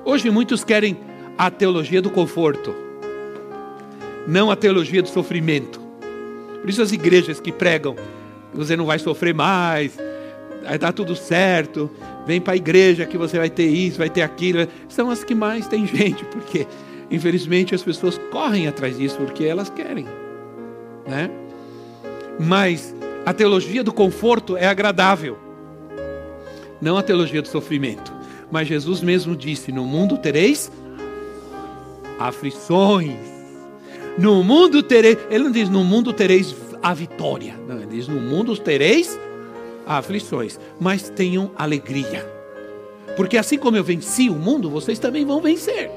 Hoje 0.03 0.29
muitos 0.29 0.63
querem 0.63 0.97
a 1.37 1.49
teologia 1.51 2.01
do 2.01 2.09
conforto, 2.09 2.73
não 4.27 4.49
a 4.49 4.55
teologia 4.55 5.01
do 5.01 5.09
sofrimento. 5.09 5.79
Por 6.61 6.69
isso 6.69 6.81
as 6.81 6.91
igrejas 6.91 7.39
que 7.39 7.51
pregam, 7.51 7.95
você 8.53 8.75
não 8.75 8.85
vai 8.85 8.97
sofrer 8.97 9.33
mais, 9.33 9.97
vai 10.63 10.77
dar 10.77 10.93
tudo 10.93 11.15
certo, 11.15 11.89
vem 12.25 12.41
para 12.41 12.53
a 12.53 12.57
igreja 12.57 13.05
que 13.05 13.17
você 13.17 13.37
vai 13.37 13.49
ter 13.49 13.67
isso, 13.67 13.97
vai 13.97 14.09
ter 14.09 14.21
aquilo. 14.21 14.67
São 14.87 15.09
as 15.09 15.23
que 15.23 15.35
mais 15.35 15.67
tem 15.67 15.85
gente, 15.87 16.25
porque 16.25 16.65
infelizmente 17.11 17.75
as 17.75 17.83
pessoas 17.83 18.19
correm 18.31 18.67
atrás 18.67 18.97
disso 18.97 19.17
porque 19.17 19.43
elas 19.43 19.69
querem. 19.69 20.05
né? 21.07 21.44
Mas 22.39 22.93
a 23.25 23.33
teologia 23.33 23.83
do 23.83 23.93
conforto 23.93 24.57
é 24.57 24.67
agradável, 24.67 25.37
não 26.81 26.97
a 26.97 27.03
teologia 27.03 27.41
do 27.41 27.47
sofrimento. 27.47 28.13
Mas 28.51 28.67
Jesus 28.67 29.01
mesmo 29.01 29.35
disse: 29.35 29.71
No 29.71 29.85
mundo 29.85 30.17
tereis 30.17 30.71
aflições. 32.19 33.35
No 34.17 34.43
mundo 34.43 34.81
tereis, 34.81 35.17
ele 35.29 35.43
não 35.45 35.51
diz 35.51 35.69
no 35.69 35.83
mundo 35.83 36.13
tereis 36.13 36.55
a 36.81 36.93
vitória, 36.93 37.55
não, 37.67 37.77
ele 37.77 37.87
diz 37.87 38.07
no 38.07 38.21
mundo 38.21 38.55
tereis 38.57 39.19
aflições, 39.85 40.59
mas 40.79 41.09
tenham 41.09 41.51
alegria. 41.57 42.25
Porque 43.17 43.37
assim 43.37 43.57
como 43.57 43.75
eu 43.75 43.83
venci 43.83 44.29
o 44.29 44.35
mundo, 44.35 44.69
vocês 44.69 44.99
também 44.99 45.25
vão 45.25 45.41
vencer. 45.41 45.91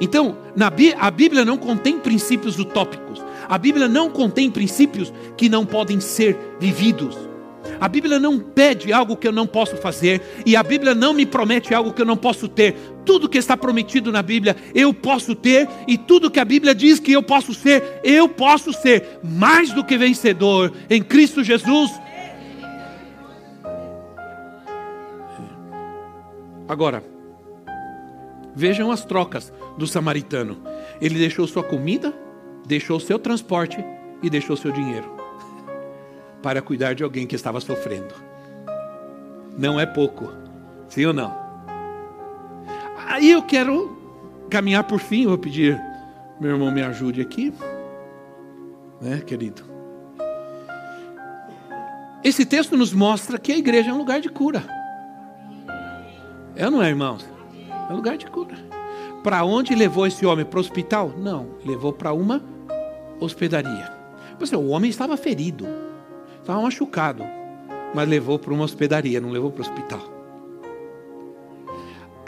Então, 0.00 0.36
na, 0.54 0.70
a 0.98 1.10
Bíblia 1.10 1.44
não 1.44 1.56
contém 1.56 1.98
princípios 1.98 2.58
utópicos. 2.58 3.23
A 3.54 3.58
Bíblia 3.58 3.86
não 3.86 4.10
contém 4.10 4.50
princípios 4.50 5.12
que 5.36 5.48
não 5.48 5.64
podem 5.64 6.00
ser 6.00 6.36
vividos. 6.58 7.16
A 7.80 7.86
Bíblia 7.86 8.18
não 8.18 8.40
pede 8.40 8.92
algo 8.92 9.16
que 9.16 9.28
eu 9.28 9.30
não 9.30 9.46
posso 9.46 9.76
fazer, 9.76 10.20
e 10.44 10.56
a 10.56 10.62
Bíblia 10.64 10.92
não 10.92 11.12
me 11.12 11.24
promete 11.24 11.72
algo 11.72 11.92
que 11.92 12.02
eu 12.02 12.04
não 12.04 12.16
posso 12.16 12.48
ter. 12.48 12.74
Tudo 13.06 13.28
que 13.28 13.38
está 13.38 13.56
prometido 13.56 14.10
na 14.10 14.22
Bíblia, 14.22 14.56
eu 14.74 14.92
posso 14.92 15.36
ter, 15.36 15.68
e 15.86 15.96
tudo 15.96 16.32
que 16.32 16.40
a 16.40 16.44
Bíblia 16.44 16.74
diz 16.74 16.98
que 16.98 17.12
eu 17.12 17.22
posso 17.22 17.54
ser, 17.54 18.00
eu 18.02 18.28
posso 18.28 18.72
ser 18.72 19.20
mais 19.22 19.72
do 19.72 19.84
que 19.84 19.96
vencedor 19.96 20.72
em 20.90 21.00
Cristo 21.00 21.44
Jesus. 21.44 21.92
Agora, 26.66 27.04
vejam 28.52 28.90
as 28.90 29.04
trocas 29.04 29.52
do 29.78 29.86
samaritano. 29.86 30.60
Ele 31.00 31.20
deixou 31.20 31.46
sua 31.46 31.62
comida, 31.62 32.12
deixou 32.66 32.98
seu 32.98 33.18
transporte 33.18 33.84
e 34.22 34.30
deixou 34.30 34.56
seu 34.56 34.72
dinheiro 34.72 35.14
para 36.42 36.60
cuidar 36.60 36.94
de 36.94 37.02
alguém 37.02 37.26
que 37.26 37.34
estava 37.34 37.60
sofrendo. 37.60 38.14
Não 39.56 39.80
é 39.80 39.86
pouco, 39.86 40.30
sim 40.88 41.06
ou 41.06 41.12
não? 41.12 41.34
Aí 43.06 43.30
eu 43.30 43.42
quero 43.42 43.96
caminhar 44.50 44.84
por 44.84 44.98
fim, 44.98 45.26
vou 45.26 45.38
pedir, 45.38 45.80
meu 46.40 46.50
irmão 46.50 46.70
me 46.70 46.82
ajude 46.82 47.20
aqui, 47.20 47.52
né, 49.00 49.22
querido? 49.26 49.62
Esse 52.22 52.44
texto 52.44 52.76
nos 52.76 52.92
mostra 52.92 53.38
que 53.38 53.52
a 53.52 53.56
igreja 53.56 53.90
é 53.90 53.92
um 53.92 53.98
lugar 53.98 54.20
de 54.20 54.28
cura. 54.28 54.64
É 56.56 56.64
ou 56.66 56.70
não 56.70 56.82
é, 56.82 56.88
irmãos? 56.88 57.28
É 57.88 57.92
um 57.92 57.96
lugar 57.96 58.16
de 58.16 58.26
cura. 58.26 58.56
Para 59.22 59.44
onde 59.44 59.74
levou 59.74 60.06
esse 60.06 60.24
homem? 60.24 60.44
Para 60.44 60.58
o 60.58 60.60
hospital? 60.60 61.12
Não, 61.16 61.50
levou 61.64 61.92
para 61.92 62.12
uma 62.12 62.42
hospedaria. 63.20 63.92
Você, 64.38 64.56
o 64.56 64.68
homem 64.68 64.90
estava 64.90 65.16
ferido, 65.16 65.66
estava 66.40 66.60
machucado, 66.60 67.24
mas 67.94 68.08
levou 68.08 68.38
para 68.38 68.52
uma 68.52 68.64
hospedaria, 68.64 69.20
não 69.20 69.30
levou 69.30 69.50
para 69.50 69.62
o 69.62 69.66
hospital. 69.66 70.14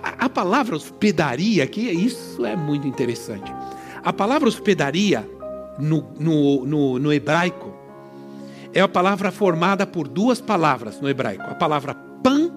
A, 0.03 0.26
a 0.26 0.28
palavra 0.28 0.76
hospedaria 0.76 1.64
aqui, 1.64 1.91
isso 1.91 2.45
é 2.45 2.55
muito 2.55 2.87
interessante. 2.87 3.53
A 4.03 4.12
palavra 4.12 4.49
hospedaria 4.49 5.28
no, 5.78 6.07
no, 6.18 6.64
no, 6.64 6.99
no 6.99 7.12
hebraico 7.12 7.74
é 8.72 8.80
a 8.80 8.89
palavra 8.89 9.32
formada 9.32 9.87
por 9.87 10.07
duas 10.07 10.41
palavras 10.41 11.01
no 11.01 11.09
hebraico: 11.09 11.43
a 11.43 11.55
palavra 11.55 11.95
pan, 11.95 12.53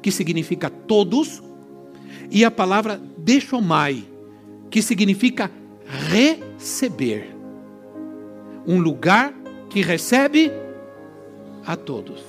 que 0.00 0.10
significa 0.10 0.68
todos, 0.68 1.42
e 2.30 2.44
a 2.44 2.50
palavra 2.50 3.00
deixomai, 3.18 4.04
que 4.70 4.82
significa 4.82 5.50
receber. 6.10 7.41
Um 8.66 8.80
lugar 8.80 9.32
que 9.68 9.80
recebe 9.80 10.52
a 11.64 11.76
todos. 11.76 12.22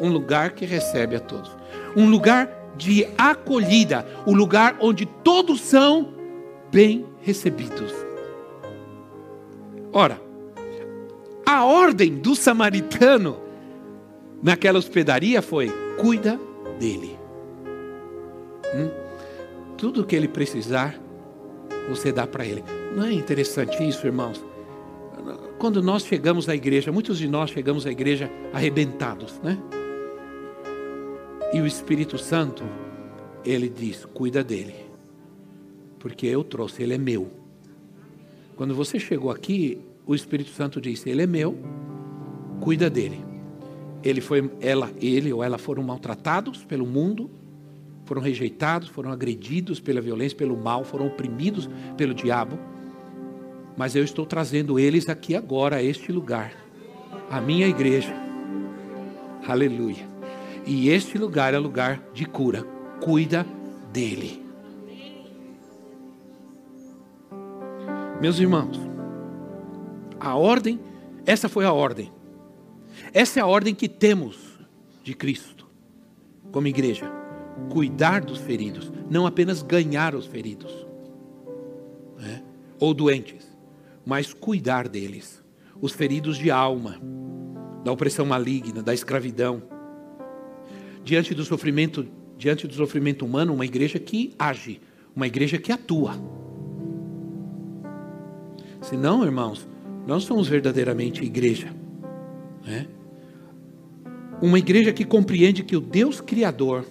Um 0.00 0.08
lugar 0.08 0.52
que 0.52 0.64
recebe 0.64 1.16
a 1.16 1.20
todos. 1.20 1.54
Um 1.96 2.08
lugar 2.08 2.48
de 2.76 3.06
acolhida, 3.18 4.06
o 4.24 4.30
um 4.30 4.34
lugar 4.34 4.76
onde 4.80 5.04
todos 5.04 5.60
são 5.60 6.14
bem 6.70 7.04
recebidos. 7.20 7.92
Ora, 9.92 10.20
a 11.44 11.64
ordem 11.64 12.14
do 12.14 12.34
samaritano 12.34 13.38
naquela 14.42 14.78
hospedaria 14.78 15.42
foi: 15.42 15.70
cuida 15.98 16.40
dele. 16.78 17.18
Hum? 18.74 18.90
Tudo 19.76 20.04
que 20.04 20.14
ele 20.14 20.28
precisar, 20.28 20.98
você 21.88 22.12
dá 22.12 22.26
para 22.26 22.46
ele. 22.46 22.64
Não 22.94 23.04
é 23.04 23.12
interessante 23.12 23.86
isso, 23.86 24.06
irmãos? 24.06 24.42
Quando 25.58 25.82
nós 25.82 26.04
chegamos 26.04 26.48
à 26.48 26.54
igreja, 26.54 26.90
muitos 26.90 27.18
de 27.18 27.28
nós 27.28 27.50
chegamos 27.50 27.86
à 27.86 27.90
igreja 27.90 28.30
arrebentados, 28.52 29.40
né? 29.40 29.58
E 31.52 31.60
o 31.60 31.66
Espírito 31.66 32.16
Santo, 32.16 32.62
ele 33.44 33.68
diz: 33.68 34.04
cuida 34.04 34.42
dele, 34.42 34.74
porque 35.98 36.26
eu 36.26 36.44
trouxe, 36.44 36.82
ele 36.82 36.94
é 36.94 36.98
meu. 36.98 37.30
Quando 38.56 38.74
você 38.74 38.98
chegou 38.98 39.30
aqui, 39.30 39.80
o 40.06 40.14
Espírito 40.14 40.50
Santo 40.50 40.80
disse: 40.80 41.10
ele 41.10 41.22
é 41.22 41.26
meu, 41.26 41.58
cuida 42.60 42.88
dele. 42.88 43.24
Ele 44.02 44.20
foi, 44.20 44.50
ela, 44.60 44.90
ele 45.00 45.32
ou 45.32 45.44
ela 45.44 45.58
foram 45.58 45.82
maltratados 45.82 46.64
pelo 46.64 46.86
mundo, 46.86 47.30
foram 48.04 48.22
rejeitados, 48.22 48.88
foram 48.88 49.12
agredidos 49.12 49.78
pela 49.78 50.00
violência, 50.00 50.36
pelo 50.36 50.56
mal, 50.56 50.84
foram 50.84 51.06
oprimidos 51.06 51.68
pelo 51.96 52.14
diabo. 52.14 52.58
Mas 53.80 53.96
eu 53.96 54.04
estou 54.04 54.26
trazendo 54.26 54.78
eles 54.78 55.08
aqui 55.08 55.34
agora, 55.34 55.76
a 55.76 55.82
este 55.82 56.12
lugar, 56.12 56.52
a 57.30 57.40
minha 57.40 57.66
igreja. 57.66 58.12
Aleluia. 59.48 60.06
E 60.66 60.90
este 60.90 61.16
lugar 61.16 61.54
é 61.54 61.58
lugar 61.58 61.98
de 62.12 62.26
cura. 62.26 62.62
Cuida 63.00 63.46
dele. 63.90 64.44
Meus 68.20 68.38
irmãos, 68.38 68.78
a 70.20 70.36
ordem, 70.36 70.78
essa 71.24 71.48
foi 71.48 71.64
a 71.64 71.72
ordem. 71.72 72.12
Essa 73.14 73.40
é 73.40 73.42
a 73.42 73.46
ordem 73.46 73.74
que 73.74 73.88
temos 73.88 74.60
de 75.02 75.14
Cristo, 75.14 75.66
como 76.52 76.66
igreja 76.66 77.10
cuidar 77.70 78.20
dos 78.20 78.40
feridos, 78.40 78.92
não 79.08 79.26
apenas 79.26 79.62
ganhar 79.62 80.14
os 80.14 80.26
feridos 80.26 80.86
né? 82.18 82.42
ou 82.78 82.92
doentes, 82.92 83.49
mas 84.10 84.34
cuidar 84.34 84.88
deles, 84.88 85.40
os 85.80 85.92
feridos 85.92 86.36
de 86.36 86.50
alma, 86.50 87.00
da 87.84 87.92
opressão 87.92 88.26
maligna, 88.26 88.82
da 88.82 88.92
escravidão. 88.92 89.62
Diante 91.04 91.32
do 91.32 91.44
sofrimento, 91.44 92.04
diante 92.36 92.66
do 92.66 92.74
sofrimento 92.74 93.24
humano, 93.24 93.54
uma 93.54 93.64
igreja 93.64 94.00
que 94.00 94.34
age, 94.36 94.80
uma 95.14 95.28
igreja 95.28 95.58
que 95.58 95.70
atua. 95.70 96.16
Senão, 98.80 99.22
irmãos, 99.22 99.68
nós 100.08 100.24
somos 100.24 100.48
verdadeiramente 100.48 101.24
igreja. 101.24 101.72
Né? 102.66 102.88
Uma 104.42 104.58
igreja 104.58 104.92
que 104.92 105.04
compreende 105.04 105.62
que 105.62 105.76
o 105.76 105.80
Deus 105.80 106.20
Criador 106.20 106.84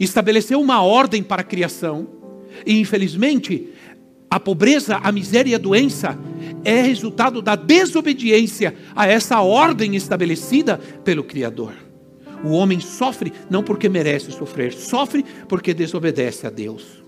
estabeleceu 0.00 0.60
uma 0.60 0.82
ordem 0.82 1.22
para 1.22 1.42
a 1.42 1.44
criação, 1.44 2.08
e 2.66 2.80
infelizmente, 2.80 3.72
a 4.36 4.40
pobreza, 4.40 4.98
a 5.02 5.10
miséria 5.10 5.52
e 5.52 5.54
a 5.54 5.58
doença 5.58 6.18
é 6.62 6.82
resultado 6.82 7.40
da 7.40 7.56
desobediência 7.56 8.76
a 8.94 9.06
essa 9.06 9.40
ordem 9.40 9.96
estabelecida 9.96 10.78
pelo 11.02 11.24
Criador. 11.24 11.72
O 12.44 12.50
homem 12.50 12.78
sofre 12.80 13.32
não 13.48 13.62
porque 13.62 13.88
merece 13.88 14.30
sofrer, 14.30 14.74
sofre 14.74 15.24
porque 15.48 15.72
desobedece 15.72 16.46
a 16.46 16.50
Deus. 16.50 17.02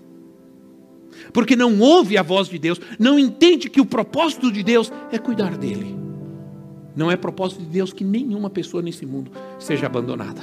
Porque 1.31 1.55
não 1.55 1.79
ouve 1.79 2.17
a 2.17 2.23
voz 2.23 2.49
de 2.49 2.57
Deus, 2.57 2.81
não 2.97 3.19
entende 3.19 3.69
que 3.69 3.79
o 3.79 3.85
propósito 3.85 4.51
de 4.51 4.63
Deus 4.63 4.91
é 5.11 5.19
cuidar 5.19 5.55
dele. 5.55 5.95
Não 6.95 7.11
é 7.11 7.15
propósito 7.15 7.61
de 7.61 7.67
Deus 7.67 7.93
que 7.93 8.03
nenhuma 8.03 8.49
pessoa 8.49 8.81
nesse 8.81 9.05
mundo 9.05 9.31
seja 9.59 9.85
abandonada 9.85 10.41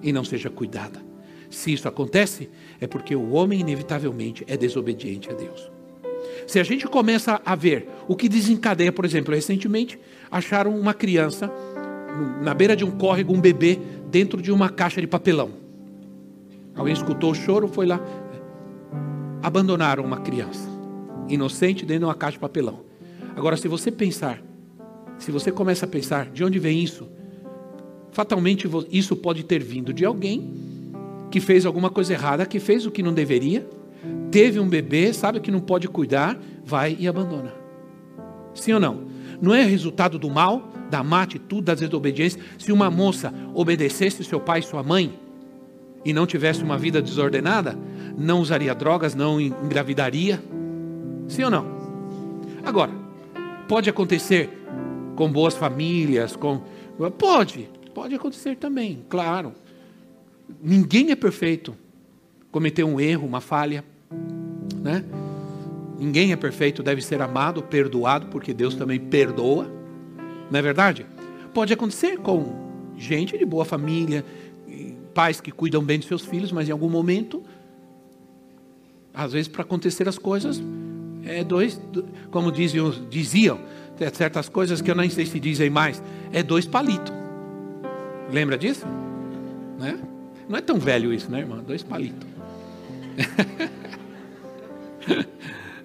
e 0.00 0.12
não 0.12 0.22
seja 0.22 0.48
cuidada. 0.48 1.13
Se 1.50 1.72
isso 1.72 1.88
acontece, 1.88 2.48
é 2.80 2.86
porque 2.86 3.14
o 3.14 3.32
homem 3.32 3.60
inevitavelmente 3.60 4.44
é 4.46 4.56
desobediente 4.56 5.30
a 5.30 5.32
Deus. 5.32 5.70
Se 6.46 6.58
a 6.58 6.64
gente 6.64 6.86
começa 6.86 7.40
a 7.44 7.54
ver 7.54 7.88
o 8.06 8.16
que 8.16 8.28
desencadeia, 8.28 8.92
por 8.92 9.04
exemplo, 9.04 9.34
recentemente 9.34 9.98
acharam 10.30 10.78
uma 10.78 10.92
criança 10.92 11.50
na 12.42 12.54
beira 12.54 12.76
de 12.76 12.84
um 12.84 12.90
córrego, 12.90 13.32
um 13.32 13.40
bebê 13.40 13.78
dentro 14.10 14.40
de 14.40 14.52
uma 14.52 14.68
caixa 14.68 15.00
de 15.00 15.06
papelão. 15.06 15.50
Alguém 16.74 16.92
escutou 16.92 17.30
o 17.30 17.34
choro, 17.34 17.68
foi 17.68 17.86
lá. 17.86 18.00
Abandonaram 19.42 20.04
uma 20.04 20.18
criança 20.18 20.68
inocente 21.28 21.84
dentro 21.84 22.00
de 22.00 22.04
uma 22.06 22.14
caixa 22.14 22.32
de 22.34 22.40
papelão. 22.40 22.80
Agora, 23.36 23.56
se 23.56 23.68
você 23.68 23.90
pensar, 23.90 24.42
se 25.18 25.30
você 25.30 25.50
começa 25.50 25.86
a 25.86 25.88
pensar 25.88 26.26
de 26.26 26.44
onde 26.44 26.58
vem 26.58 26.82
isso, 26.82 27.08
fatalmente 28.12 28.68
isso 28.90 29.16
pode 29.16 29.42
ter 29.44 29.62
vindo 29.62 29.92
de 29.92 30.04
alguém 30.04 30.73
que 31.34 31.40
fez 31.40 31.66
alguma 31.66 31.90
coisa 31.90 32.12
errada, 32.12 32.46
que 32.46 32.60
fez 32.60 32.86
o 32.86 32.92
que 32.92 33.02
não 33.02 33.12
deveria, 33.12 33.68
teve 34.30 34.60
um 34.60 34.68
bebê, 34.68 35.12
sabe 35.12 35.40
que 35.40 35.50
não 35.50 35.58
pode 35.58 35.88
cuidar, 35.88 36.38
vai 36.64 36.96
e 36.96 37.08
abandona. 37.08 37.52
Sim 38.54 38.74
ou 38.74 38.78
não? 38.78 39.00
Não 39.42 39.52
é 39.52 39.64
resultado 39.64 40.16
do 40.16 40.30
mal, 40.30 40.70
da 40.88 41.02
má 41.02 41.22
atitude, 41.22 41.62
da 41.62 41.74
desobediência. 41.74 42.40
Se 42.56 42.70
uma 42.70 42.88
moça 42.88 43.34
obedecesse 43.52 44.22
seu 44.22 44.38
pai 44.38 44.60
e 44.60 44.62
sua 44.62 44.84
mãe 44.84 45.18
e 46.04 46.12
não 46.12 46.24
tivesse 46.24 46.62
uma 46.62 46.78
vida 46.78 47.02
desordenada, 47.02 47.76
não 48.16 48.38
usaria 48.38 48.72
drogas, 48.72 49.12
não 49.16 49.40
engravidaria. 49.40 50.40
Sim 51.26 51.42
ou 51.42 51.50
não? 51.50 51.66
Agora, 52.64 52.92
pode 53.66 53.90
acontecer 53.90 54.50
com 55.16 55.32
boas 55.32 55.54
famílias, 55.54 56.36
com 56.36 56.62
pode, 57.18 57.68
pode 57.92 58.14
acontecer 58.14 58.54
também, 58.54 59.04
claro. 59.08 59.52
Ninguém 60.62 61.10
é 61.10 61.16
perfeito. 61.16 61.76
Cometeu 62.50 62.86
um 62.86 63.00
erro, 63.00 63.26
uma 63.26 63.40
falha, 63.40 63.84
né? 64.80 65.04
Ninguém 65.98 66.32
é 66.32 66.36
perfeito, 66.36 66.82
deve 66.82 67.02
ser 67.02 67.22
amado, 67.22 67.62
perdoado, 67.62 68.26
porque 68.26 68.52
Deus 68.52 68.74
também 68.74 68.98
perdoa. 68.98 69.70
Não 70.50 70.58
é 70.58 70.62
verdade? 70.62 71.06
Pode 71.52 71.72
acontecer 71.72 72.18
com 72.18 72.64
gente 72.96 73.38
de 73.38 73.44
boa 73.44 73.64
família, 73.64 74.24
pais 75.14 75.40
que 75.40 75.50
cuidam 75.50 75.82
bem 75.82 75.98
de 75.98 76.06
seus 76.06 76.24
filhos, 76.24 76.52
mas 76.52 76.68
em 76.68 76.72
algum 76.72 76.88
momento, 76.88 77.42
às 79.12 79.32
vezes 79.32 79.48
para 79.48 79.62
acontecer 79.62 80.08
as 80.08 80.18
coisas, 80.18 80.62
é 81.24 81.42
dois, 81.42 81.80
como 82.30 82.52
diziam, 82.52 82.90
diziam, 83.08 83.60
certas 84.12 84.48
coisas 84.48 84.82
que 84.82 84.90
eu 84.90 84.94
nem 84.94 85.08
sei 85.08 85.24
se 85.24 85.38
dizem 85.38 85.70
mais, 85.70 86.02
é 86.32 86.42
dois 86.42 86.66
palitos. 86.66 87.12
Lembra 88.30 88.58
disso? 88.58 88.84
Né? 89.78 89.98
Não 90.48 90.58
é 90.58 90.60
tão 90.60 90.78
velho 90.78 91.12
isso, 91.12 91.30
né, 91.30 91.40
irmão? 91.40 91.62
Dois 91.62 91.82
palitos. 91.82 92.28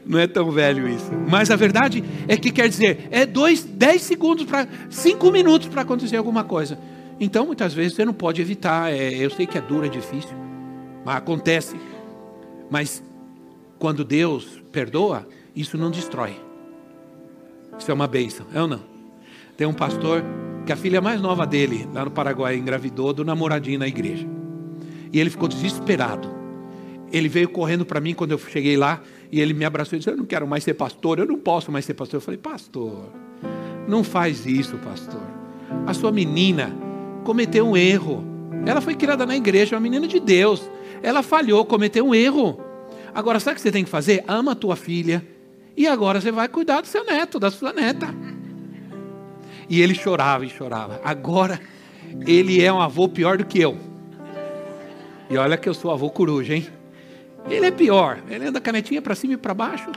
Não 0.05 0.17
é 0.17 0.25
tão 0.25 0.49
velho 0.49 0.87
isso. 0.89 1.11
Mas 1.29 1.51
a 1.51 1.55
verdade 1.55 2.03
é 2.27 2.35
que 2.35 2.51
quer 2.51 2.67
dizer, 2.67 3.07
é 3.11 3.27
dois, 3.27 3.63
dez 3.63 4.01
segundos 4.01 4.43
para 4.43 4.67
cinco 4.89 5.31
minutos 5.31 5.67
para 5.67 5.83
acontecer 5.83 6.17
alguma 6.17 6.43
coisa. 6.43 6.79
Então, 7.19 7.45
muitas 7.45 7.75
vezes 7.75 7.93
você 7.93 8.03
não 8.03 8.13
pode 8.13 8.41
evitar. 8.41 8.91
É, 8.91 9.13
eu 9.13 9.29
sei 9.29 9.45
que 9.45 9.55
é 9.55 9.61
duro, 9.61 9.85
é 9.85 9.89
difícil, 9.89 10.35
mas 11.05 11.17
acontece. 11.17 11.75
Mas 12.71 13.03
quando 13.77 14.03
Deus 14.03 14.59
perdoa, 14.71 15.27
isso 15.55 15.77
não 15.77 15.91
destrói. 15.91 16.35
Isso 17.77 17.91
é 17.91 17.93
uma 17.93 18.07
bênção, 18.07 18.47
é 18.51 18.59
ou 18.59 18.67
não? 18.67 18.81
Tem 19.55 19.67
um 19.67 19.73
pastor 19.73 20.23
que 20.65 20.71
a 20.71 20.75
filha 20.75 21.01
mais 21.01 21.21
nova 21.21 21.45
dele, 21.45 21.87
lá 21.93 22.03
no 22.03 22.11
Paraguai, 22.11 22.55
engravidou 22.55 23.13
do 23.13 23.23
namoradinho 23.23 23.77
na 23.77 23.87
igreja. 23.87 24.38
E 25.11 25.19
ele 25.19 25.29
ficou 25.29 25.47
desesperado. 25.47 26.29
Ele 27.11 27.27
veio 27.27 27.49
correndo 27.49 27.85
para 27.85 27.99
mim 27.99 28.13
quando 28.13 28.31
eu 28.31 28.37
cheguei 28.37 28.77
lá 28.77 29.01
e 29.31 29.39
ele 29.39 29.53
me 29.53 29.65
abraçou 29.65 29.95
e 29.95 29.99
disse: 29.99 30.09
Eu 30.09 30.17
não 30.17 30.25
quero 30.25 30.47
mais 30.47 30.63
ser 30.63 30.73
pastor, 30.73 31.19
eu 31.19 31.25
não 31.25 31.37
posso 31.37 31.71
mais 31.71 31.85
ser 31.85 31.93
pastor. 31.93 32.17
Eu 32.17 32.21
falei: 32.21 32.37
Pastor, 32.37 33.11
não 33.87 34.03
faz 34.03 34.45
isso, 34.45 34.77
pastor. 34.77 35.21
A 35.85 35.93
sua 35.93 36.11
menina 36.11 36.75
cometeu 37.23 37.67
um 37.67 37.77
erro. 37.77 38.23
Ela 38.65 38.81
foi 38.81 38.95
criada 38.95 39.25
na 39.25 39.35
igreja, 39.35 39.75
uma 39.75 39.81
menina 39.81 40.07
de 40.07 40.19
Deus. 40.19 40.69
Ela 41.01 41.23
falhou, 41.23 41.65
cometeu 41.65 42.05
um 42.05 42.13
erro. 42.13 42.59
Agora, 43.13 43.39
sabe 43.39 43.53
o 43.53 43.55
que 43.55 43.61
você 43.61 43.71
tem 43.71 43.83
que 43.83 43.89
fazer? 43.89 44.23
Ama 44.27 44.51
a 44.51 44.55
tua 44.55 44.75
filha. 44.75 45.25
E 45.75 45.87
agora 45.87 46.19
você 46.19 46.31
vai 46.31 46.47
cuidar 46.47 46.81
do 46.81 46.87
seu 46.87 47.05
neto, 47.05 47.39
da 47.39 47.49
sua 47.49 47.71
neta. 47.71 48.13
E 49.69 49.81
ele 49.81 49.95
chorava 49.95 50.45
e 50.45 50.49
chorava. 50.49 50.99
Agora, 51.03 51.59
ele 52.25 52.61
é 52.61 52.71
um 52.71 52.81
avô 52.81 53.07
pior 53.07 53.37
do 53.37 53.45
que 53.45 53.59
eu. 53.59 53.77
E 55.29 55.37
olha 55.37 55.57
que 55.57 55.69
eu 55.69 55.73
sou 55.73 55.91
avô 55.91 56.09
coruja, 56.09 56.55
hein? 56.55 56.67
Ele 57.49 57.65
é 57.65 57.71
pior. 57.71 58.19
Ele 58.29 58.45
anda 58.45 58.59
canetinha 58.59 59.01
para 59.01 59.15
cima 59.15 59.33
e 59.33 59.37
para 59.37 59.53
baixo, 59.53 59.91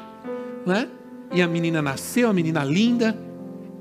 né? 0.66 0.88
E 1.32 1.40
a 1.40 1.48
menina 1.48 1.80
nasceu, 1.80 2.28
a 2.28 2.32
menina 2.32 2.62
linda, 2.62 3.16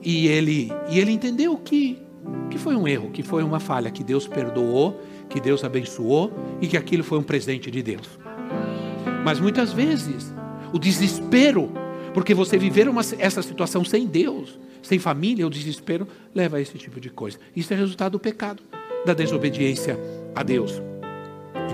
e 0.01 0.27
ele 0.27 0.71
e 0.89 0.99
ele 0.99 1.11
entendeu 1.11 1.57
que 1.57 2.01
que 2.49 2.57
foi 2.57 2.75
um 2.75 2.87
erro, 2.87 3.09
que 3.09 3.23
foi 3.23 3.43
uma 3.43 3.59
falha, 3.59 3.89
que 3.89 4.03
Deus 4.03 4.27
perdoou, 4.27 5.01
que 5.29 5.39
Deus 5.39 5.63
abençoou 5.63 6.31
e 6.61 6.67
que 6.67 6.77
aquilo 6.77 7.03
foi 7.03 7.17
um 7.17 7.23
presente 7.23 7.71
de 7.71 7.81
Deus. 7.81 8.19
Mas 9.23 9.39
muitas 9.39 9.73
vezes 9.73 10.33
o 10.73 10.79
desespero, 10.79 11.71
porque 12.13 12.33
você 12.33 12.57
viver 12.57 12.87
uma, 12.87 13.01
essa 13.17 13.41
situação 13.41 13.83
sem 13.83 14.05
Deus, 14.05 14.59
sem 14.81 14.99
família, 14.99 15.45
o 15.47 15.49
desespero 15.49 16.07
leva 16.33 16.57
a 16.57 16.61
esse 16.61 16.77
tipo 16.77 16.99
de 16.99 17.09
coisa. 17.09 17.37
Isso 17.55 17.73
é 17.73 17.75
resultado 17.75 18.13
do 18.13 18.19
pecado, 18.19 18.61
da 19.05 19.13
desobediência 19.13 19.97
a 20.35 20.43
Deus. 20.43 20.81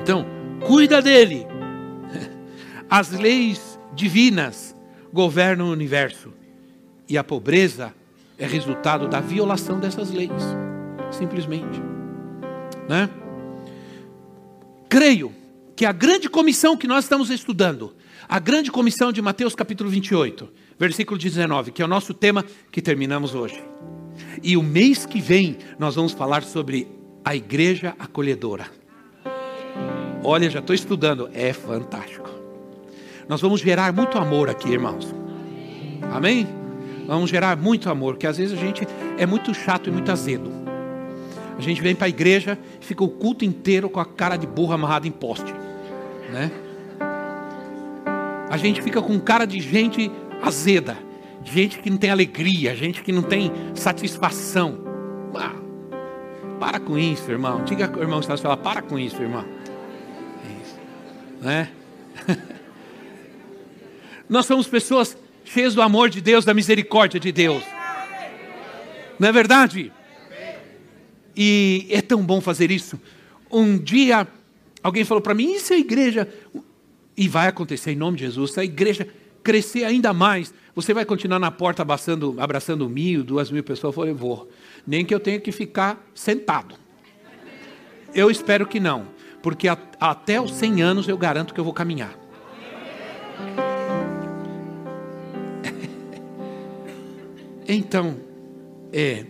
Então, 0.07 0.25
cuida 0.65 1.01
dele. 1.01 1.45
As 2.89 3.11
leis 3.11 3.77
divinas 3.93 4.73
governam 5.11 5.67
o 5.67 5.73
universo 5.73 6.31
e 7.09 7.17
a 7.17 7.23
pobreza 7.25 7.93
é 8.37 8.47
resultado 8.47 9.09
da 9.09 9.19
violação 9.19 9.81
dessas 9.81 10.09
leis, 10.09 10.31
simplesmente. 11.11 11.81
Né? 12.87 13.09
Creio 14.87 15.33
que 15.75 15.85
a 15.85 15.91
grande 15.91 16.29
comissão 16.29 16.77
que 16.77 16.87
nós 16.87 17.03
estamos 17.03 17.29
estudando, 17.29 17.93
a 18.29 18.39
grande 18.39 18.71
comissão 18.71 19.11
de 19.11 19.21
Mateus 19.21 19.55
capítulo 19.55 19.89
28, 19.89 20.47
versículo 20.79 21.19
19, 21.19 21.73
que 21.73 21.81
é 21.81 21.85
o 21.85 21.89
nosso 21.89 22.13
tema 22.13 22.45
que 22.71 22.81
terminamos 22.81 23.35
hoje. 23.35 23.61
E 24.41 24.55
o 24.55 24.63
mês 24.63 25.05
que 25.05 25.19
vem 25.19 25.57
nós 25.77 25.95
vamos 25.95 26.13
falar 26.13 26.43
sobre 26.43 26.87
a 27.25 27.35
igreja 27.35 27.93
acolhedora. 27.99 28.86
Olha, 30.23 30.49
já 30.49 30.59
estou 30.59 30.75
estudando, 30.75 31.29
é 31.33 31.53
fantástico. 31.53 32.29
Nós 33.27 33.41
vamos 33.41 33.61
gerar 33.61 33.91
muito 33.93 34.17
amor 34.17 34.49
aqui, 34.49 34.69
irmãos. 34.69 35.13
Amém? 36.13 36.47
Vamos 37.05 37.29
gerar 37.29 37.55
muito 37.57 37.89
amor, 37.89 38.13
porque 38.13 38.27
às 38.27 38.37
vezes 38.37 38.57
a 38.57 38.61
gente 38.61 38.87
é 39.17 39.25
muito 39.25 39.53
chato 39.53 39.87
e 39.87 39.91
muito 39.91 40.11
azedo. 40.11 40.51
A 41.57 41.61
gente 41.61 41.81
vem 41.81 41.95
para 41.95 42.05
a 42.05 42.09
igreja 42.09 42.57
e 42.79 42.85
fica 42.85 43.03
o 43.03 43.09
culto 43.09 43.43
inteiro 43.43 43.89
com 43.89 43.99
a 43.99 44.05
cara 44.05 44.37
de 44.37 44.45
burro 44.45 44.73
amarrada 44.73 45.07
em 45.07 45.11
poste, 45.11 45.53
né? 46.31 46.51
A 48.49 48.57
gente 48.57 48.81
fica 48.81 49.01
com 49.01 49.19
cara 49.19 49.45
de 49.45 49.59
gente 49.59 50.11
azeda, 50.41 50.97
gente 51.43 51.79
que 51.79 51.89
não 51.89 51.97
tem 51.97 52.09
alegria, 52.09 52.75
gente 52.75 53.01
que 53.01 53.11
não 53.11 53.23
tem 53.23 53.51
satisfação. 53.73 54.79
Ah, 55.35 55.55
para 56.59 56.79
com 56.79 56.97
isso, 56.97 57.29
irmão. 57.29 57.63
Diga 57.63 57.91
irmão 57.99 58.19
que 58.19 58.37
falar, 58.37 58.57
para 58.57 58.81
com 58.81 58.97
isso, 58.97 59.21
irmão. 59.21 59.45
Isso. 61.37 61.45
Né? 61.45 61.69
Nós 64.29 64.45
somos 64.45 64.67
pessoas 64.67 65.17
cheios 65.45 65.73
do 65.73 65.81
amor 65.81 66.09
de 66.09 66.19
Deus, 66.21 66.43
da 66.43 66.53
misericórdia 66.53 67.19
de 67.19 67.31
Deus. 67.31 67.63
Não 69.19 69.29
é 69.29 69.31
verdade? 69.31 69.91
E 71.35 71.87
é 71.89 72.01
tão 72.01 72.23
bom 72.23 72.41
fazer 72.41 72.71
isso. 72.71 72.99
Um 73.51 73.77
dia, 73.77 74.27
alguém 74.83 75.05
falou 75.05 75.21
para 75.21 75.33
mim: 75.33 75.57
se 75.59 75.73
a 75.73 75.77
igreja. 75.77 76.27
E 77.15 77.27
vai 77.27 77.47
acontecer 77.47 77.91
em 77.91 77.95
nome 77.95 78.17
de 78.17 78.25
Jesus, 78.25 78.55
a 78.59 78.63
igreja 78.63 79.07
crescer 79.43 79.83
ainda 79.83 80.13
mais, 80.13 80.53
você 80.75 80.93
vai 80.93 81.03
continuar 81.03 81.39
na 81.39 81.49
porta 81.49 81.81
abraçando, 81.81 82.35
abraçando 82.37 82.87
mil, 82.87 83.23
duas 83.23 83.49
mil 83.49 83.63
pessoas? 83.63 83.95
Eu 83.95 84.01
falei: 84.01 84.13
vou. 84.13 84.49
Nem 84.85 85.03
que 85.03 85.13
eu 85.13 85.19
tenha 85.19 85.39
que 85.39 85.51
ficar 85.51 86.05
sentado. 86.13 86.75
Eu 88.13 88.29
espero 88.29 88.65
que 88.65 88.79
não, 88.79 89.07
porque 89.47 89.69
a, 89.69 89.77
até 89.97 90.41
os 90.41 90.51
100 90.51 90.81
anos 90.81 91.07
eu 91.07 91.17
garanto 91.17 91.53
que 91.53 91.59
eu 91.61 91.63
vou 91.63 91.71
caminhar. 91.71 92.13
Então, 97.65 98.17
é. 98.91 99.25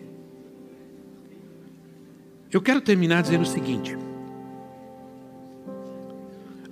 Eu 2.52 2.60
quero 2.64 2.82
terminar 2.82 3.22
dizendo 3.22 3.44
o 3.44 3.46
seguinte: 3.46 3.96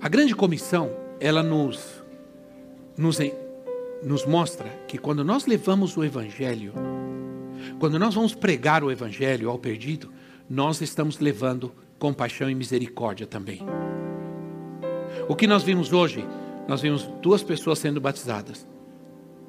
a 0.00 0.08
grande 0.08 0.34
comissão, 0.34 0.90
ela 1.20 1.40
nos, 1.40 2.02
nos, 2.96 3.20
nos 4.02 4.26
mostra 4.26 4.68
que 4.88 4.98
quando 4.98 5.22
nós 5.22 5.46
levamos 5.46 5.96
o 5.96 6.02
Evangelho, 6.02 6.72
quando 7.78 7.96
nós 7.96 8.12
vamos 8.12 8.34
pregar 8.34 8.82
o 8.82 8.90
Evangelho 8.90 9.50
ao 9.50 9.58
perdido, 9.58 10.12
nós 10.50 10.80
estamos 10.80 11.20
levando 11.20 11.72
compaixão 11.98 12.50
e 12.50 12.54
misericórdia 12.54 13.26
também. 13.26 13.60
O 15.28 15.34
que 15.34 15.46
nós 15.46 15.62
vimos 15.62 15.92
hoje? 15.92 16.26
Nós 16.68 16.82
vimos 16.82 17.04
duas 17.22 17.42
pessoas 17.42 17.78
sendo 17.78 18.00
batizadas, 18.00 18.66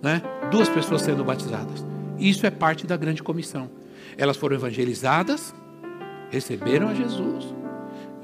né? 0.01 0.21
Duas 0.51 0.69
pessoas 0.69 1.01
sendo 1.01 1.23
batizadas. 1.23 1.85
Isso 2.19 2.45
é 2.45 2.51
parte 2.51 2.85
da 2.85 2.95
grande 2.95 3.23
comissão. 3.23 3.69
Elas 4.17 4.37
foram 4.37 4.55
evangelizadas, 4.55 5.53
receberam 6.29 6.87
a 6.87 6.93
Jesus, 6.93 7.53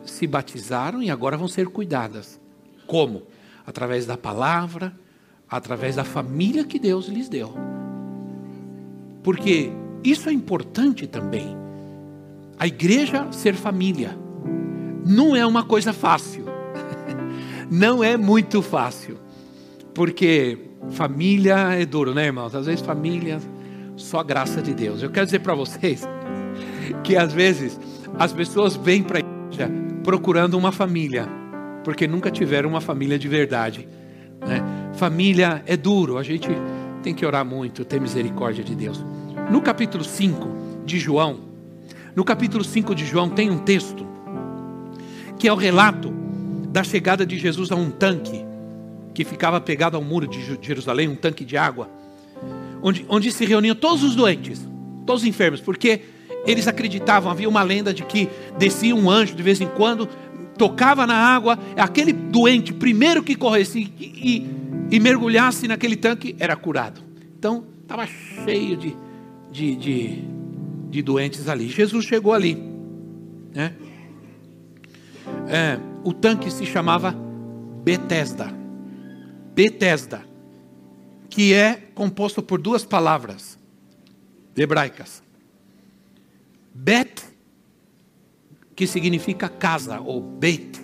se 0.06 0.28
batizaram 0.28 1.02
e 1.02 1.10
agora 1.10 1.38
vão 1.38 1.48
ser 1.48 1.68
cuidadas. 1.68 2.40
Como? 2.88 3.24
Através 3.66 4.06
da 4.06 4.18
palavra, 4.18 4.94
através 5.50 5.96
da 5.96 6.04
família 6.04 6.64
que 6.64 6.80
Deus 6.80 7.08
lhes 7.08 7.30
deu. 7.30 7.54
Porque 9.24 9.72
isso 10.04 10.30
é 10.30 10.34
importante 10.34 11.08
também. 11.08 11.63
A 12.64 12.68
igreja 12.68 13.28
ser 13.30 13.56
família 13.56 14.18
não 15.06 15.36
é 15.36 15.46
uma 15.46 15.66
coisa 15.66 15.92
fácil. 15.92 16.46
não 17.70 18.02
é 18.02 18.16
muito 18.16 18.62
fácil. 18.62 19.18
Porque 19.94 20.58
família 20.92 21.74
é 21.74 21.86
duro, 21.86 22.14
né, 22.14 22.28
irmãos? 22.28 22.56
Às 22.56 22.66
vezes 22.66 22.80
família, 22.80 23.38
só 23.98 24.22
a 24.22 24.24
graça 24.24 24.62
de 24.62 24.74
Deus. 24.74 25.04
Eu 25.04 25.10
quero 25.10 25.26
dizer 25.26 25.40
para 25.40 25.54
vocês 25.54 26.08
que 27.04 27.18
às 27.18 27.34
vezes 27.34 27.78
as 28.18 28.32
pessoas 28.32 28.78
vêm 28.78 29.04
para 29.04 29.18
a 29.18 29.20
igreja 29.20 29.70
procurando 30.02 30.54
uma 30.54 30.72
família, 30.72 31.28
porque 31.84 32.08
nunca 32.08 32.32
tiveram 32.32 32.70
uma 32.70 32.80
família 32.80 33.20
de 33.20 33.28
verdade. 33.28 33.90
Né? 34.40 34.64
Família 34.94 35.62
é 35.66 35.76
duro, 35.76 36.18
a 36.18 36.24
gente 36.24 36.48
tem 37.02 37.14
que 37.14 37.26
orar 37.26 37.44
muito, 37.44 37.84
ter 37.84 38.00
misericórdia 38.00 38.64
de 38.64 38.74
Deus. 38.74 39.06
No 39.52 39.62
capítulo 39.62 40.06
5 40.06 40.86
de 40.86 40.98
João, 40.98 41.52
no 42.16 42.24
capítulo 42.24 42.64
5 42.64 42.94
de 42.94 43.06
João 43.06 43.30
tem 43.30 43.50
um 43.50 43.60
texto 43.60 44.06
que 45.38 45.48
é 45.48 45.54
o 45.54 45.56
relato 45.56 46.14
da 46.70 46.84
chegada 46.84 47.26
de 47.26 47.38
Jesus 47.38 47.72
a 47.72 47.76
um 47.76 47.90
tanque 47.90 48.46
que 49.14 49.24
ficava 49.24 49.60
pegado 49.62 49.96
ao 49.96 50.04
muro 50.04 50.28
de 50.28 50.58
Jerusalém, 50.62 51.08
um 51.08 51.16
tanque 51.16 51.46
de 51.46 51.56
água, 51.56 51.90
onde, 52.82 53.06
onde 53.08 53.32
se 53.32 53.46
reuniam 53.46 53.76
todos 53.76 54.04
os 54.04 54.16
doentes, 54.16 54.68
todos 55.06 55.22
os 55.22 55.28
enfermos, 55.28 55.62
porque 55.62 56.02
eles 56.46 56.68
acreditavam, 56.68 57.32
havia 57.32 57.48
uma 57.48 57.62
lenda 57.62 57.94
de 57.94 58.04
que 58.04 58.30
descia 58.58 58.96
um 58.96 59.10
anjo 59.10 59.36
de 59.36 59.44
vez 59.44 59.62
em 59.62 59.68
quando, 59.68 60.08
tocava 60.58 61.06
na 61.06 61.16
água, 61.16 61.58
aquele 61.78 62.12
doente, 62.12 62.74
primeiro 62.74 63.24
que 63.24 63.36
corresse 63.36 63.92
e, 64.00 64.04
e, 64.06 64.96
e 64.96 65.00
mergulhasse 65.00 65.68
naquele 65.68 65.96
tanque, 65.96 66.36
era 66.40 66.56
curado. 66.56 67.02
Então, 67.38 67.66
estava 67.82 68.08
cheio 68.08 68.78
de, 68.78 68.96
de, 69.52 69.76
de, 69.76 70.24
de, 70.94 71.02
doentes 71.02 71.48
ali. 71.48 71.68
Jesus 71.68 72.06
chegou 72.06 72.34
ali. 72.34 72.56
Né? 73.54 73.74
É, 75.48 75.80
o 76.04 76.14
tanque 76.14 76.52
se 76.52 76.66
chamava 76.66 77.16
Betesda. 77.84 78.54
Betesda, 79.54 80.26
que 81.30 81.54
é 81.54 81.76
composto 81.94 82.42
por 82.42 82.62
duas 82.62 82.86
palavras 82.86 83.60
hebraicas. 84.56 85.22
Bet, 86.74 87.24
que 88.76 88.88
significa 88.88 89.48
casa, 89.48 90.00
ou 90.00 90.22
Beit. 90.22 90.82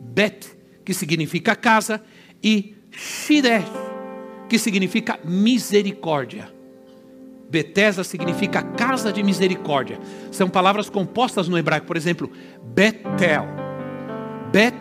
Bet, 0.00 0.56
que 0.84 0.94
significa 0.94 1.56
casa, 1.56 2.04
e 2.42 2.76
Shiresh, 2.92 3.64
que 4.48 4.58
significa 4.58 5.18
misericórdia. 5.24 6.53
Betesda 7.54 8.02
significa 8.02 8.60
casa 8.62 9.12
de 9.12 9.22
misericórdia. 9.22 10.00
São 10.32 10.50
palavras 10.50 10.90
compostas 10.90 11.46
no 11.46 11.56
hebraico, 11.56 11.86
por 11.86 11.96
exemplo, 11.96 12.28
Betel. 12.60 13.46
Bet, 14.50 14.74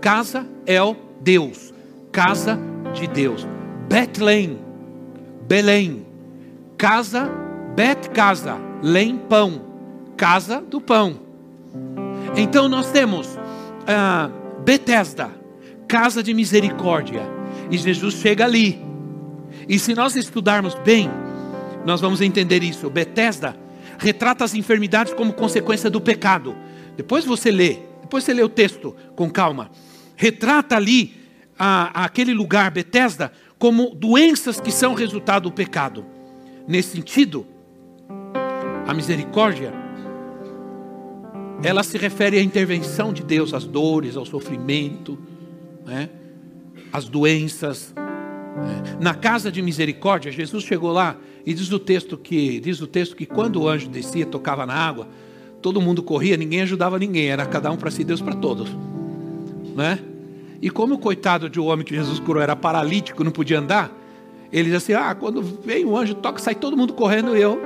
casa, 0.00 0.46
El, 0.64 0.96
Deus. 1.20 1.74
Casa 2.12 2.56
de 2.94 3.08
Deus. 3.08 3.44
Betlém, 3.88 4.60
Belém, 5.48 6.06
casa, 6.78 7.28
Bet 7.74 8.10
casa, 8.10 8.56
Lém 8.80 9.16
pão, 9.16 9.62
casa 10.16 10.60
do 10.60 10.80
pão. 10.80 11.16
Então 12.36 12.68
nós 12.68 12.92
temos 12.92 13.36
ah, 13.88 14.30
Betesda, 14.64 15.30
casa 15.88 16.22
de 16.22 16.32
misericórdia, 16.32 17.22
e 17.68 17.76
Jesus 17.76 18.14
chega 18.14 18.44
ali. 18.44 18.80
E 19.68 19.80
se 19.80 19.94
nós 19.94 20.14
estudarmos 20.14 20.76
bem, 20.84 21.10
nós 21.84 22.00
vamos 22.00 22.20
entender 22.20 22.62
isso. 22.62 22.90
Betesda 22.90 23.56
retrata 23.98 24.44
as 24.44 24.54
enfermidades 24.54 25.12
como 25.12 25.32
consequência 25.32 25.90
do 25.90 26.00
pecado. 26.00 26.56
Depois 26.96 27.24
você 27.24 27.50
lê, 27.50 27.78
depois 28.00 28.24
você 28.24 28.32
lê 28.32 28.42
o 28.42 28.48
texto 28.48 28.96
com 29.14 29.30
calma. 29.30 29.70
Retrata 30.16 30.76
ali 30.76 31.14
a, 31.58 32.04
aquele 32.04 32.32
lugar, 32.32 32.70
Betesda, 32.70 33.32
como 33.58 33.94
doenças 33.94 34.60
que 34.60 34.72
são 34.72 34.94
resultado 34.94 35.44
do 35.44 35.52
pecado. 35.52 36.04
Nesse 36.66 36.96
sentido, 36.96 37.46
a 38.86 38.94
misericórdia, 38.94 39.72
ela 41.62 41.82
se 41.82 41.98
refere 41.98 42.38
à 42.38 42.42
intervenção 42.42 43.12
de 43.12 43.22
Deus, 43.22 43.52
às 43.52 43.66
dores, 43.66 44.16
ao 44.16 44.24
sofrimento, 44.24 45.18
né? 45.84 46.08
às 46.92 47.08
doenças. 47.08 47.94
Né? 48.56 48.96
Na 49.00 49.14
casa 49.14 49.50
de 49.50 49.62
misericórdia, 49.62 50.30
Jesus 50.30 50.64
chegou 50.64 50.92
lá 50.92 51.16
e 51.44 51.54
diz 51.54 51.70
o 51.72 51.78
texto 51.78 52.16
que 52.16 52.60
diz 52.60 52.80
o 52.80 52.86
texto 52.86 53.16
que 53.16 53.26
quando 53.26 53.62
o 53.62 53.68
anjo 53.68 53.88
descia, 53.88 54.26
tocava 54.26 54.66
na 54.66 54.74
água, 54.74 55.08
todo 55.62 55.80
mundo 55.80 56.02
corria, 56.02 56.36
ninguém 56.36 56.62
ajudava 56.62 56.98
ninguém, 56.98 57.28
era 57.28 57.46
cada 57.46 57.70
um 57.70 57.76
para 57.76 57.90
si, 57.90 58.04
Deus 58.04 58.20
para 58.20 58.34
todos, 58.34 58.68
né? 59.76 59.98
E 60.62 60.68
como 60.68 60.94
o 60.94 60.98
coitado 60.98 61.48
de 61.48 61.58
um 61.58 61.66
homem 61.66 61.84
que 61.84 61.94
Jesus 61.94 62.18
curou 62.18 62.42
era 62.42 62.54
paralítico, 62.54 63.24
não 63.24 63.32
podia 63.32 63.58
andar, 63.58 63.90
ele 64.52 64.64
diz 64.64 64.74
assim: 64.74 64.92
Ah, 64.92 65.14
quando 65.14 65.42
vem 65.42 65.84
o 65.84 65.96
anjo, 65.96 66.14
toca, 66.14 66.38
sai 66.38 66.54
todo 66.54 66.76
mundo 66.76 66.92
correndo, 66.92 67.34
eu. 67.34 67.60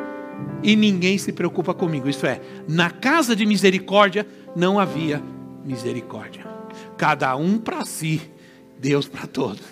E 0.63 0.77
ninguém 0.77 1.19
se 1.19 1.33
preocupa 1.33 1.75
comigo. 1.75 2.09
Isso 2.09 2.27
é, 2.27 2.41
na 2.69 2.91
casa 2.91 3.35
de 3.35 3.45
misericórdia 3.47 4.27
não 4.55 4.79
havia 4.79 5.23
misericórdia. 5.65 6.45
Cada 6.97 7.35
um 7.37 7.59
para 7.59 7.85
si, 7.85 8.21
Deus 8.85 9.09
para 9.09 9.27
todos. 9.27 9.63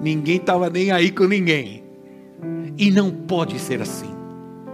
Ninguém 0.00 0.36
estava 0.36 0.70
nem 0.70 0.90
aí 0.90 1.10
com 1.10 1.24
ninguém. 1.24 1.84
E 2.78 2.90
não 2.90 3.10
pode 3.10 3.58
ser 3.58 3.82
assim. 3.82 4.10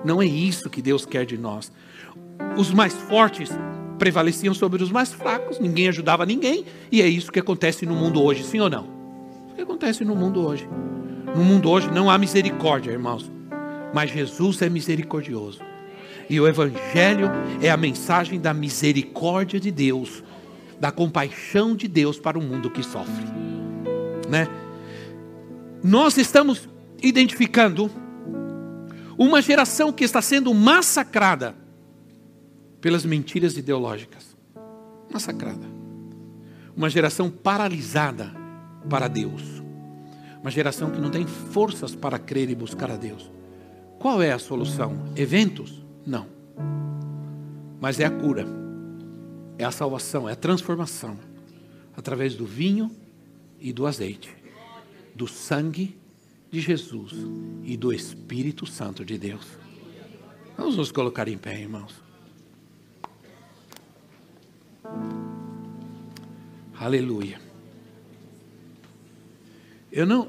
Não 0.04 0.22
é 0.22 0.24
isso 0.24 0.70
que 0.70 0.80
Deus 0.80 1.04
quer 1.04 1.26
de 1.26 1.36
nós. 1.36 1.72
Os 2.56 2.72
mais 2.72 2.94
fortes 2.94 3.50
prevaleciam 3.98 4.54
sobre 4.54 4.84
os 4.84 4.92
mais 4.92 5.12
fracos, 5.12 5.58
ninguém 5.58 5.88
ajudava 5.88 6.24
ninguém, 6.24 6.64
e 6.92 7.02
é 7.02 7.08
isso 7.08 7.32
que 7.32 7.40
acontece 7.40 7.84
no 7.84 7.94
mundo 7.94 8.22
hoje, 8.22 8.44
sim 8.44 8.60
ou 8.60 8.70
não? 8.70 8.84
O 9.50 9.54
que 9.56 9.62
acontece 9.62 10.04
no 10.04 10.14
mundo 10.14 10.46
hoje? 10.46 10.68
No 11.36 11.42
mundo 11.42 11.68
hoje 11.68 11.90
não 11.90 12.08
há 12.08 12.16
misericórdia, 12.16 12.92
irmãos, 12.92 13.30
mas 13.92 14.12
Jesus 14.12 14.62
é 14.62 14.68
misericordioso. 14.68 15.58
E 16.30 16.40
o 16.40 16.46
Evangelho 16.46 17.30
é 17.60 17.68
a 17.68 17.76
mensagem 17.76 18.40
da 18.40 18.54
misericórdia 18.54 19.58
de 19.58 19.72
Deus, 19.72 20.22
da 20.78 20.92
compaixão 20.92 21.74
de 21.74 21.88
Deus 21.88 22.18
para 22.18 22.38
o 22.38 22.42
mundo 22.42 22.70
que 22.70 22.82
sofre. 22.82 23.42
Né? 24.32 24.48
Nós 25.84 26.16
estamos 26.16 26.66
identificando 27.02 27.90
uma 29.18 29.42
geração 29.42 29.92
que 29.92 30.04
está 30.04 30.22
sendo 30.22 30.54
massacrada 30.54 31.54
pelas 32.80 33.04
mentiras 33.04 33.58
ideológicas. 33.58 34.34
Massacrada. 35.12 35.66
Uma 36.74 36.88
geração 36.88 37.30
paralisada 37.30 38.32
para 38.88 39.06
Deus. 39.06 39.42
Uma 40.40 40.50
geração 40.50 40.90
que 40.90 40.98
não 40.98 41.10
tem 41.10 41.26
forças 41.26 41.94
para 41.94 42.18
crer 42.18 42.48
e 42.48 42.54
buscar 42.54 42.90
a 42.90 42.96
Deus. 42.96 43.30
Qual 43.98 44.22
é 44.22 44.32
a 44.32 44.38
solução? 44.38 45.12
Eventos? 45.14 45.84
Não. 46.06 46.26
Mas 47.78 48.00
é 48.00 48.06
a 48.06 48.10
cura. 48.10 48.46
É 49.58 49.64
a 49.64 49.70
salvação, 49.70 50.26
é 50.26 50.32
a 50.32 50.36
transformação. 50.36 51.18
Através 51.94 52.34
do 52.34 52.46
vinho 52.46 52.90
e 53.62 53.72
do 53.72 53.86
azeite. 53.86 54.34
Do 55.14 55.28
sangue 55.28 55.96
de 56.50 56.60
Jesus 56.60 57.12
e 57.64 57.76
do 57.76 57.92
Espírito 57.92 58.66
Santo 58.66 59.04
de 59.04 59.16
Deus. 59.16 59.46
Vamos 60.56 60.76
nos 60.76 60.92
colocar 60.92 61.28
em 61.28 61.38
pé, 61.38 61.60
irmãos. 61.60 61.94
Aleluia. 66.78 67.40
Eu 69.90 70.06
não, 70.06 70.28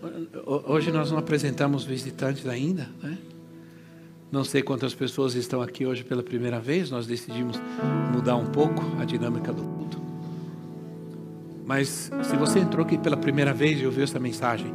hoje 0.68 0.92
nós 0.92 1.10
não 1.10 1.18
apresentamos 1.18 1.84
visitantes 1.84 2.46
ainda, 2.48 2.90
né? 3.02 3.18
Não 4.32 4.44
sei 4.44 4.62
quantas 4.62 4.94
pessoas 4.94 5.36
estão 5.36 5.62
aqui 5.62 5.86
hoje 5.86 6.04
pela 6.04 6.24
primeira 6.24 6.60
vez. 6.60 6.90
Nós 6.90 7.06
decidimos 7.06 7.58
mudar 8.14 8.36
um 8.36 8.48
pouco 8.48 8.82
a 9.00 9.06
dinâmica 9.06 9.54
do. 9.54 9.73
Mas 11.66 12.12
se 12.24 12.36
você 12.36 12.60
entrou 12.60 12.86
aqui 12.86 12.98
pela 12.98 13.16
primeira 13.16 13.54
vez 13.54 13.80
e 13.80 13.86
ouviu 13.86 14.04
essa 14.04 14.20
mensagem, 14.20 14.74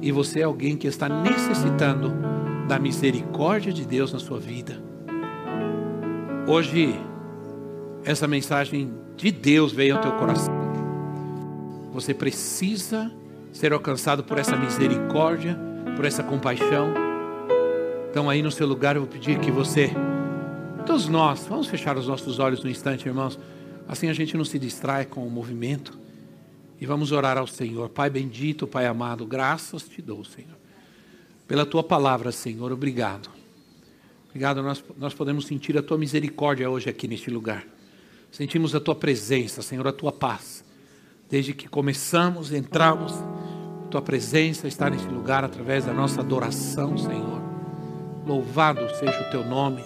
e 0.00 0.12
você 0.12 0.40
é 0.40 0.44
alguém 0.44 0.76
que 0.76 0.86
está 0.86 1.08
necessitando 1.08 2.12
da 2.68 2.78
misericórdia 2.78 3.72
de 3.72 3.86
Deus 3.86 4.12
na 4.12 4.18
sua 4.18 4.38
vida, 4.38 4.82
hoje 6.46 6.94
essa 8.04 8.28
mensagem 8.28 8.92
de 9.16 9.30
Deus 9.30 9.72
veio 9.72 9.96
ao 9.96 10.02
teu 10.02 10.12
coração. 10.12 10.54
Você 11.92 12.12
precisa 12.12 13.10
ser 13.50 13.72
alcançado 13.72 14.22
por 14.22 14.38
essa 14.38 14.54
misericórdia, 14.54 15.58
por 15.96 16.04
essa 16.04 16.22
compaixão. 16.22 16.92
Então, 18.10 18.28
aí 18.28 18.42
no 18.42 18.50
seu 18.50 18.66
lugar, 18.66 18.96
eu 18.96 19.02
vou 19.02 19.10
pedir 19.10 19.38
que 19.38 19.50
você, 19.50 19.90
todos 20.84 21.08
nós, 21.08 21.46
vamos 21.48 21.66
fechar 21.66 21.96
os 21.96 22.06
nossos 22.06 22.38
olhos 22.38 22.62
um 22.64 22.68
instante, 22.68 23.08
irmãos. 23.08 23.38
Assim 23.88 24.08
a 24.08 24.12
gente 24.12 24.36
não 24.36 24.44
se 24.44 24.58
distrai 24.58 25.06
com 25.06 25.26
o 25.26 25.30
movimento. 25.30 25.98
E 26.80 26.86
vamos 26.86 27.12
orar 27.12 27.38
ao 27.38 27.46
Senhor. 27.46 27.88
Pai 27.88 28.10
bendito, 28.10 28.66
Pai 28.66 28.86
amado, 28.86 29.26
graças 29.26 29.88
te 29.88 30.02
dou, 30.02 30.24
Senhor. 30.24 30.56
Pela 31.46 31.64
tua 31.64 31.82
palavra, 31.82 32.32
Senhor, 32.32 32.72
obrigado. 32.72 33.30
Obrigado, 34.28 34.62
nós, 34.62 34.84
nós 34.98 35.14
podemos 35.14 35.46
sentir 35.46 35.78
a 35.78 35.82
tua 35.82 35.96
misericórdia 35.96 36.68
hoje 36.68 36.90
aqui 36.90 37.08
neste 37.08 37.30
lugar. 37.30 37.64
Sentimos 38.30 38.74
a 38.74 38.80
tua 38.80 38.94
presença, 38.94 39.62
Senhor, 39.62 39.86
a 39.86 39.92
tua 39.92 40.12
paz. 40.12 40.64
Desde 41.30 41.54
que 41.54 41.68
começamos, 41.68 42.52
entramos, 42.52 43.14
tua 43.90 44.02
presença 44.02 44.68
está 44.68 44.90
nesse 44.90 45.06
lugar 45.06 45.42
através 45.44 45.86
da 45.86 45.92
nossa 45.92 46.20
adoração, 46.20 46.98
Senhor. 46.98 47.40
Louvado 48.26 48.80
seja 48.96 49.22
o 49.22 49.30
teu 49.30 49.44
nome. 49.44 49.82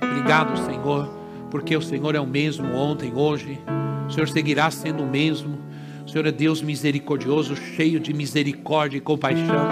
Obrigado, 0.00 0.56
Senhor, 0.64 1.08
porque 1.50 1.76
o 1.76 1.82
Senhor 1.82 2.14
é 2.14 2.20
o 2.20 2.26
mesmo 2.26 2.72
ontem, 2.74 3.12
hoje. 3.14 3.58
O 4.06 4.12
Senhor 4.12 4.28
seguirá 4.28 4.70
sendo 4.70 5.02
o 5.02 5.10
mesmo. 5.10 5.58
O 6.04 6.08
Senhor 6.10 6.26
é 6.26 6.32
Deus 6.32 6.60
misericordioso, 6.60 7.54
cheio 7.54 8.00
de 8.00 8.12
misericórdia 8.12 8.98
e 8.98 9.00
compaixão. 9.00 9.68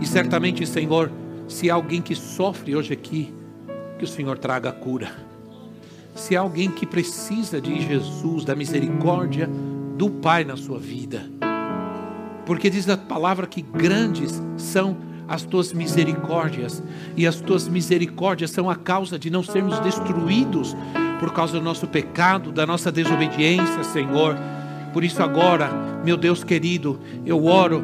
E 0.00 0.06
certamente, 0.06 0.66
Senhor, 0.66 1.10
se 1.48 1.70
há 1.70 1.74
alguém 1.74 2.02
que 2.02 2.14
sofre 2.14 2.74
hoje 2.74 2.92
aqui, 2.92 3.32
que 3.98 4.04
o 4.04 4.08
Senhor 4.08 4.38
traga 4.38 4.70
a 4.70 4.72
cura. 4.72 5.12
Se 6.14 6.36
há 6.36 6.40
alguém 6.40 6.70
que 6.70 6.86
precisa 6.86 7.60
de 7.60 7.80
Jesus, 7.80 8.44
da 8.44 8.54
misericórdia 8.54 9.48
do 9.96 10.10
Pai 10.10 10.44
na 10.44 10.56
sua 10.56 10.78
vida. 10.78 11.22
Porque 12.44 12.68
diz 12.68 12.88
a 12.88 12.96
palavra 12.96 13.46
que 13.46 13.62
grandes 13.62 14.42
são 14.56 14.96
as 15.26 15.42
tuas 15.42 15.72
misericórdias, 15.72 16.82
e 17.16 17.26
as 17.26 17.40
tuas 17.40 17.66
misericórdias 17.66 18.50
são 18.50 18.68
a 18.68 18.76
causa 18.76 19.18
de 19.18 19.30
não 19.30 19.42
sermos 19.42 19.78
destruídos 19.80 20.76
por 21.18 21.32
causa 21.32 21.54
do 21.54 21.64
nosso 21.64 21.86
pecado, 21.86 22.52
da 22.52 22.66
nossa 22.66 22.92
desobediência, 22.92 23.82
Senhor. 23.84 24.36
Por 24.94 25.02
isso, 25.02 25.20
agora, 25.20 25.68
meu 26.04 26.16
Deus 26.16 26.44
querido, 26.44 27.00
eu 27.26 27.46
oro 27.46 27.82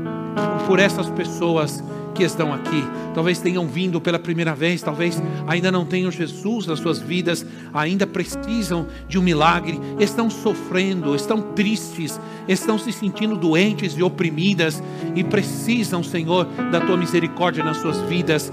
por 0.69 0.79
essas 0.79 1.11
pessoas 1.11 1.83
que 2.15 2.23
estão 2.23 2.55
aqui, 2.55 2.85
talvez 3.15 3.41
tenham 3.41 3.67
vindo 3.67 4.01
pela 4.01 4.19
primeira 4.19 4.55
vez, 4.55 4.81
talvez 4.81 5.21
ainda 5.49 5.73
não 5.73 5.85
tenham 5.85 6.09
Jesus 6.09 6.67
nas 6.67 6.79
suas 6.79 7.01
vidas, 7.01 7.45
ainda 7.75 8.07
precisam 8.07 8.87
de 9.09 9.19
um 9.19 9.23
milagre, 9.23 9.81
estão 9.99 10.31
sofrendo, 10.31 11.17
estão 11.17 11.41
tristes, 11.41 12.21
estão 12.47 12.79
se 12.79 12.93
sentindo 12.93 13.37
doentes 13.37 13.95
e 13.95 14.03
oprimidas 14.05 14.81
e 15.17 15.25
precisam, 15.25 16.05
Senhor, 16.05 16.45
da 16.71 16.81
tua 16.81 16.97
misericórdia 16.97 17.65
nas 17.65 17.79
suas 17.79 18.01
vidas. 18.03 18.53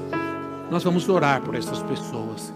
Nós 0.71 0.83
vamos 0.83 1.07
orar 1.07 1.41
por 1.41 1.53
essas 1.53 1.83
pessoas. 1.83 2.51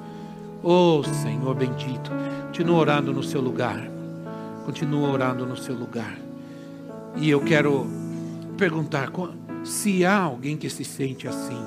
Oh, 0.64 1.04
Senhor 1.22 1.54
bendito, 1.54 2.12
continua 2.48 2.80
orando 2.80 3.14
no 3.14 3.22
seu 3.22 3.40
lugar. 3.40 4.01
Continua 4.66 5.10
orando 5.10 5.46
no 5.46 5.58
seu 5.58 5.76
lugar. 5.76 6.18
E 7.16 7.30
eu 7.30 7.42
quero 7.42 7.88
perguntar 8.58 9.12
se 9.64 10.06
há 10.06 10.18
alguém 10.18 10.56
que 10.56 10.70
se 10.70 10.84
sente 10.84 11.28
assim, 11.28 11.58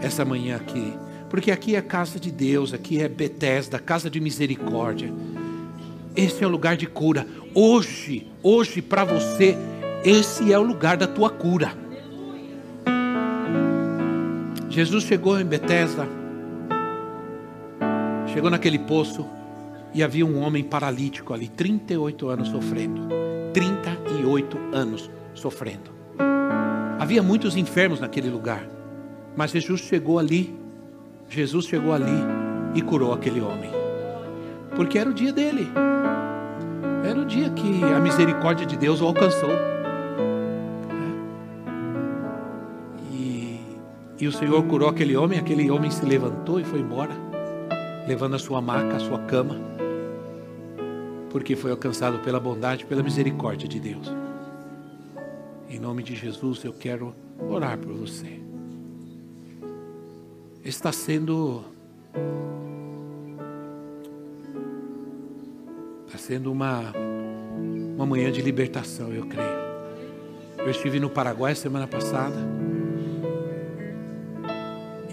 essa 0.00 0.24
manhã 0.24 0.56
aqui, 0.56 0.92
porque 1.30 1.50
aqui 1.50 1.74
é 1.74 1.82
casa 1.82 2.20
de 2.20 2.30
Deus, 2.30 2.72
aqui 2.72 3.00
é 3.00 3.08
Betesda, 3.08 3.78
casa 3.78 4.10
de 4.10 4.20
misericórdia. 4.20 5.12
Esse 6.14 6.42
é 6.42 6.46
o 6.46 6.50
lugar 6.50 6.76
de 6.76 6.86
cura. 6.86 7.26
Hoje, 7.54 8.26
hoje 8.42 8.80
para 8.80 9.04
você, 9.04 9.56
esse 10.04 10.52
é 10.52 10.58
o 10.58 10.62
lugar 10.62 10.96
da 10.96 11.06
tua 11.06 11.30
cura. 11.30 11.72
Jesus 14.68 15.04
chegou 15.04 15.40
em 15.40 15.44
Betesda, 15.44 16.06
chegou 18.32 18.50
naquele 18.50 18.78
poço 18.78 19.26
e 19.96 20.02
havia 20.02 20.26
um 20.26 20.42
homem 20.42 20.62
paralítico 20.62 21.32
ali, 21.32 21.48
38 21.48 22.28
anos 22.28 22.48
sofrendo. 22.48 23.08
38 23.54 24.58
anos 24.70 25.10
sofrendo. 25.32 25.90
Havia 26.98 27.22
muitos 27.22 27.56
enfermos 27.56 27.98
naquele 27.98 28.28
lugar, 28.28 28.68
mas 29.34 29.52
Jesus 29.52 29.80
chegou 29.80 30.18
ali, 30.18 30.54
Jesus 31.30 31.64
chegou 31.64 31.94
ali 31.94 32.12
e 32.74 32.82
curou 32.82 33.14
aquele 33.14 33.40
homem, 33.40 33.70
porque 34.74 34.98
era 34.98 35.08
o 35.08 35.14
dia 35.14 35.32
dele, 35.32 35.66
era 37.02 37.18
o 37.18 37.24
dia 37.24 37.48
que 37.48 37.82
a 37.82 37.98
misericórdia 37.98 38.66
de 38.66 38.76
Deus 38.76 39.00
o 39.00 39.06
alcançou. 39.06 39.50
E, 44.20 44.26
o 44.26 44.32
Senhor 44.32 44.62
curou 44.64 44.90
aquele 44.90 45.16
homem, 45.16 45.38
aquele 45.38 45.70
homem 45.70 45.90
se 45.90 46.04
levantou 46.04 46.60
e 46.60 46.64
foi 46.64 46.80
embora, 46.80 47.12
levando 48.06 48.36
a 48.36 48.38
sua 48.38 48.60
maca, 48.60 48.96
a 48.96 49.00
sua 49.00 49.20
cama, 49.20 49.75
porque 51.30 51.56
foi 51.56 51.70
alcançado 51.70 52.18
pela 52.20 52.40
bondade, 52.40 52.86
pela 52.86 53.02
misericórdia 53.02 53.68
de 53.68 53.80
Deus. 53.80 54.12
Em 55.68 55.78
nome 55.78 56.02
de 56.02 56.14
Jesus, 56.14 56.64
eu 56.64 56.72
quero 56.72 57.14
orar 57.38 57.78
por 57.78 57.92
você. 57.92 58.40
Está 60.64 60.92
sendo 60.92 61.64
está 66.06 66.18
sendo 66.18 66.50
uma 66.50 66.92
uma 67.96 68.04
manhã 68.04 68.30
de 68.30 68.42
libertação, 68.42 69.12
eu 69.12 69.26
creio. 69.26 69.66
Eu 70.58 70.70
estive 70.70 71.00
no 71.00 71.08
Paraguai 71.08 71.54
semana 71.54 71.86
passada. 71.86 72.36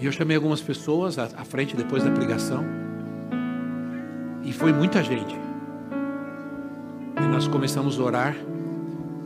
E 0.00 0.04
eu 0.04 0.12
chamei 0.12 0.36
algumas 0.36 0.60
pessoas 0.60 1.18
à, 1.18 1.44
frente 1.44 1.74
depois 1.74 2.04
da 2.04 2.10
pregação. 2.10 2.62
E 4.44 4.52
foi 4.52 4.72
muita 4.72 5.02
gente. 5.02 5.34
E 7.16 7.26
nós 7.26 7.46
começamos 7.48 7.98
a 7.98 8.02
orar. 8.02 8.36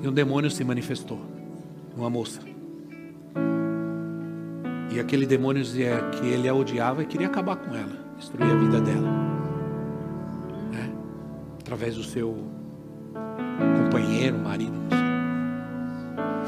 E 0.00 0.06
um 0.06 0.12
demônio 0.12 0.50
se 0.50 0.62
manifestou, 0.62 1.20
uma 1.96 2.08
moça. 2.08 2.40
E 4.92 5.00
aquele 5.00 5.26
demônio 5.26 5.62
dizia 5.62 6.00
que 6.12 6.26
ele 6.26 6.48
a 6.48 6.54
odiava 6.54 7.02
e 7.02 7.06
queria 7.06 7.26
acabar 7.26 7.56
com 7.56 7.74
ela, 7.74 7.92
destruir 8.16 8.50
a 8.50 8.56
vida 8.56 8.80
dela. 8.80 9.08
Né? 10.72 10.90
Através 11.60 11.96
do 11.96 12.04
seu 12.04 12.36
companheiro, 13.82 14.38
marido. 14.38 14.76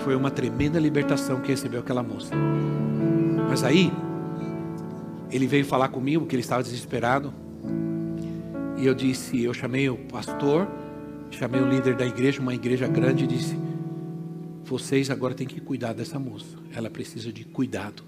Foi 0.04 0.14
uma 0.14 0.30
tremenda 0.30 0.78
libertação 0.78 1.40
que 1.40 1.48
recebeu 1.48 1.80
aquela 1.80 2.02
moça. 2.02 2.34
Mas 3.48 3.64
aí, 3.64 3.92
ele 5.30 5.46
veio 5.46 5.64
falar 5.64 5.88
comigo 5.88 6.24
que 6.24 6.34
ele 6.34 6.42
estava 6.42 6.62
desesperado. 6.62 7.32
E 8.78 8.86
eu 8.86 8.94
disse, 8.94 9.42
eu 9.42 9.52
chamei 9.52 9.90
o 9.90 9.96
pastor 9.96 10.66
Chamei 11.30 11.60
o 11.60 11.68
líder 11.68 11.94
da 11.94 12.04
igreja, 12.04 12.40
uma 12.40 12.54
igreja 12.54 12.86
grande, 12.88 13.24
e 13.24 13.26
disse: 13.26 13.56
Vocês 14.64 15.10
agora 15.10 15.34
têm 15.34 15.46
que 15.46 15.60
cuidar 15.60 15.92
dessa 15.92 16.18
moça. 16.18 16.58
Ela 16.74 16.90
precisa 16.90 17.32
de 17.32 17.44
cuidado. 17.44 18.02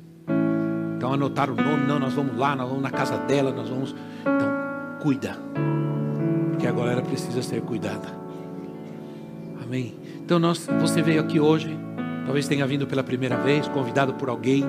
Então 0.96 1.12
anotaram 1.12 1.54
o 1.54 1.56
nome, 1.56 1.86
não, 1.86 1.98
nós 1.98 2.12
vamos 2.12 2.36
lá, 2.36 2.54
nós 2.54 2.68
vamos 2.68 2.82
na 2.82 2.90
casa 2.90 3.16
dela, 3.18 3.52
nós 3.52 3.68
vamos. 3.68 3.94
Então, 4.20 5.00
cuida. 5.00 5.36
Porque 6.50 6.66
agora 6.66 6.92
ela 6.92 7.02
precisa 7.02 7.42
ser 7.42 7.62
cuidada. 7.62 8.08
Amém. 9.62 9.94
Então 10.24 10.38
nós, 10.38 10.68
você 10.80 11.00
veio 11.00 11.20
aqui 11.20 11.40
hoje, 11.40 11.76
talvez 12.24 12.46
tenha 12.46 12.66
vindo 12.66 12.86
pela 12.86 13.02
primeira 13.02 13.36
vez, 13.36 13.66
convidado 13.68 14.14
por 14.14 14.28
alguém, 14.28 14.64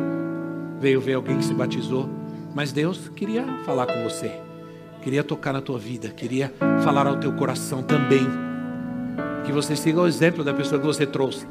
veio 0.80 1.02
ver 1.02 1.14
alguém 1.14 1.38
que 1.38 1.46
se 1.46 1.54
batizou, 1.54 2.10
mas 2.56 2.72
Deus 2.72 3.10
queria 3.10 3.46
falar 3.64 3.86
com 3.86 4.04
você 4.04 4.53
queria 5.04 5.24
tocar 5.24 5.52
na 5.52 5.62
tua 5.62 5.78
vida, 5.78 6.10
queria 6.10 6.54
falar 6.84 7.06
ao 7.06 7.18
teu 7.18 7.34
coração 7.34 7.84
também. 7.84 8.26
Que 9.46 9.52
você 9.52 9.76
siga 9.76 10.00
o 10.00 10.08
exemplo 10.08 10.44
da 10.44 10.54
pessoa 10.54 10.80
que 10.80 10.88
você 10.88 11.06
trouxe, 11.06 11.46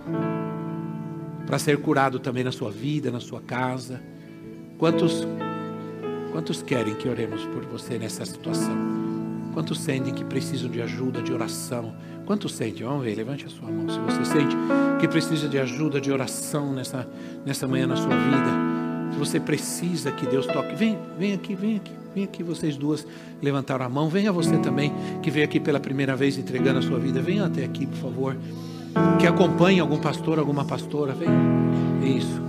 para 1.46 1.58
ser 1.58 1.76
curado 1.78 2.18
também 2.18 2.42
na 2.42 2.50
sua 2.50 2.70
vida, 2.70 3.10
na 3.10 3.20
sua 3.20 3.40
casa. 3.40 4.00
Quantos, 4.78 5.26
quantos 6.32 6.62
querem 6.62 6.94
que 6.94 7.08
oremos 7.08 7.44
por 7.46 7.64
você 7.66 7.98
nessa 7.98 8.24
situação? 8.24 8.74
Quantos 9.52 9.80
sentem 9.80 10.14
que 10.14 10.24
precisam 10.24 10.70
de 10.70 10.80
ajuda, 10.80 11.20
de 11.20 11.32
oração? 11.32 11.94
Quantos 12.24 12.54
sentem? 12.54 12.86
Vamos 12.86 13.04
ver, 13.04 13.14
levante 13.14 13.44
a 13.44 13.50
sua 13.50 13.70
mão. 13.70 13.86
Se 13.86 13.98
você 13.98 14.24
sente 14.24 14.56
que 14.98 15.06
precisa 15.06 15.46
de 15.46 15.58
ajuda, 15.58 16.00
de 16.00 16.10
oração 16.10 16.72
nessa, 16.72 17.06
nessa 17.44 17.68
manhã 17.68 17.86
na 17.86 17.96
sua 17.96 18.16
vida 18.16 18.72
se 19.12 19.18
você 19.18 19.38
precisa 19.38 20.10
que 20.10 20.26
Deus 20.26 20.46
toque, 20.46 20.74
vem, 20.74 20.98
vem 21.18 21.34
aqui, 21.34 21.54
vem 21.54 21.76
aqui, 21.76 21.92
vem 22.14 22.24
aqui. 22.24 22.42
Vocês 22.42 22.76
duas 22.76 23.06
levantaram 23.40 23.86
a 23.86 23.88
mão. 23.88 24.08
Venha 24.08 24.32
você 24.32 24.56
também, 24.58 24.92
que 25.22 25.30
veio 25.30 25.44
aqui 25.44 25.58
pela 25.58 25.80
primeira 25.80 26.14
vez 26.14 26.38
entregando 26.38 26.78
a 26.78 26.82
sua 26.82 26.98
vida. 26.98 27.20
Venha 27.20 27.46
até 27.46 27.64
aqui, 27.64 27.86
por 27.86 27.96
favor. 27.96 28.36
Que 29.18 29.26
acompanhe 29.26 29.80
algum 29.80 29.98
pastor, 29.98 30.38
alguma 30.38 30.64
pastora. 30.64 31.14
Vem. 31.14 31.28
Isso. 32.16 32.42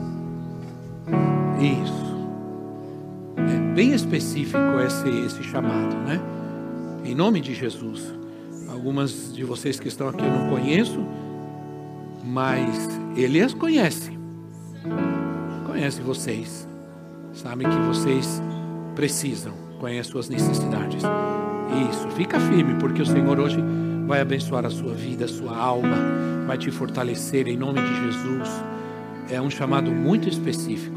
Isso. 1.59 2.03
É 3.37 3.73
bem 3.73 3.93
específico 3.93 4.57
esse, 4.85 5.09
esse 5.09 5.43
chamado, 5.43 5.95
né? 6.07 6.21
Em 7.03 7.15
nome 7.15 7.41
de 7.41 7.53
Jesus. 7.53 8.13
Algumas 8.69 9.33
de 9.33 9.43
vocês 9.43 9.79
que 9.79 9.87
estão 9.87 10.07
aqui 10.07 10.23
eu 10.23 10.31
não 10.31 10.49
conheço, 10.49 11.05
mas 12.23 12.89
ele 13.15 13.39
as 13.39 13.53
conhece 13.53 14.11
conhece 15.73 16.01
vocês, 16.01 16.67
sabe 17.33 17.65
que 17.65 17.79
vocês 17.87 18.39
precisam, 18.95 19.53
conhece 19.79 20.09
suas 20.09 20.29
necessidades. 20.29 21.03
Isso, 21.89 22.07
fica 22.15 22.39
firme, 22.39 22.75
porque 22.75 23.01
o 23.01 23.05
Senhor 23.05 23.39
hoje 23.39 23.57
vai 24.05 24.21
abençoar 24.21 24.65
a 24.65 24.69
sua 24.69 24.93
vida, 24.93 25.25
a 25.25 25.27
sua 25.27 25.55
alma, 25.57 25.95
vai 26.45 26.57
te 26.57 26.69
fortalecer 26.71 27.47
em 27.47 27.57
nome 27.57 27.81
de 27.81 28.05
Jesus. 28.05 28.49
É 29.29 29.41
um 29.41 29.49
chamado 29.49 29.91
muito 29.91 30.27
específico. 30.27 30.95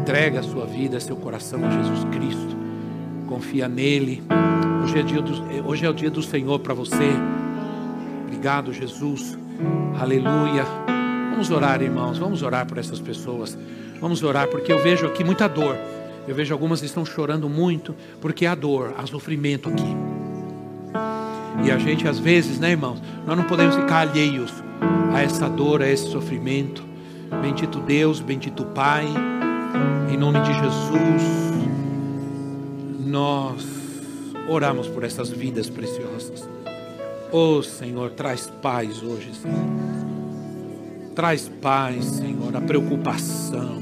Entrega 0.00 0.40
a 0.40 0.42
sua 0.42 0.66
vida, 0.66 1.00
seu 1.00 1.16
coração 1.16 1.64
a 1.64 1.70
Jesus 1.70 2.04
Cristo. 2.12 2.56
Confia 3.26 3.68
nele. 3.68 4.22
Hoje 4.82 4.98
é, 4.98 5.02
dia 5.02 5.22
do, 5.22 5.66
hoje 5.66 5.86
é 5.86 5.90
o 5.90 5.94
dia 5.94 6.10
do 6.10 6.22
Senhor 6.22 6.58
para 6.60 6.74
você. 6.74 7.12
Obrigado, 8.24 8.72
Jesus. 8.72 9.36
Aleluia. 9.98 10.64
Vamos 11.30 11.50
orar, 11.50 11.82
irmãos. 11.82 12.18
Vamos 12.18 12.42
orar 12.42 12.66
por 12.66 12.78
essas 12.78 13.00
pessoas. 13.00 13.58
Vamos 14.00 14.22
orar 14.22 14.48
porque 14.48 14.72
eu 14.72 14.78
vejo 14.78 15.06
aqui 15.06 15.24
muita 15.24 15.48
dor. 15.48 15.76
Eu 16.26 16.34
vejo 16.34 16.52
algumas 16.52 16.82
estão 16.82 17.04
chorando 17.04 17.48
muito 17.48 17.94
porque 18.20 18.46
há 18.46 18.54
dor, 18.54 18.94
há 18.98 19.06
sofrimento 19.06 19.68
aqui. 19.68 19.96
E 21.64 21.70
a 21.70 21.78
gente 21.78 22.06
às 22.06 22.18
vezes, 22.18 22.58
né, 22.58 22.70
irmãos, 22.70 23.00
nós 23.26 23.36
não 23.36 23.44
podemos 23.44 23.76
ficar 23.76 24.08
alheios 24.08 24.52
a 25.14 25.22
essa 25.22 25.48
dor, 25.48 25.82
a 25.82 25.88
esse 25.88 26.10
sofrimento. 26.10 26.84
Bendito 27.42 27.80
Deus, 27.80 28.20
bendito 28.20 28.64
Pai, 28.66 29.06
em 30.12 30.16
nome 30.16 30.40
de 30.40 30.52
Jesus, 30.52 31.22
nós 33.04 33.66
oramos 34.48 34.88
por 34.88 35.02
essas 35.04 35.30
vidas 35.30 35.68
preciosas. 35.68 36.48
Oh 37.32 37.62
Senhor, 37.62 38.10
traz 38.10 38.52
paz 38.62 39.02
hoje, 39.02 39.32
Senhor. 39.34 39.66
Traz 41.14 41.48
paz, 41.60 42.04
Senhor, 42.04 42.54
a 42.56 42.60
preocupação. 42.60 43.80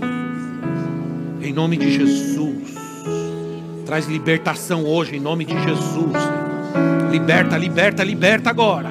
Em 1.45 1.53
nome 1.53 1.77
de 1.77 1.93
Jesus. 1.93 2.75
Traz 3.85 4.07
libertação 4.07 4.87
hoje, 4.87 5.17
em 5.17 5.21
nome 5.21 5.45
de 5.45 5.53
Jesus. 5.53 6.15
Liberta, 7.11 7.59
liberta, 7.59 8.03
liberta 8.03 8.49
agora. 8.49 8.91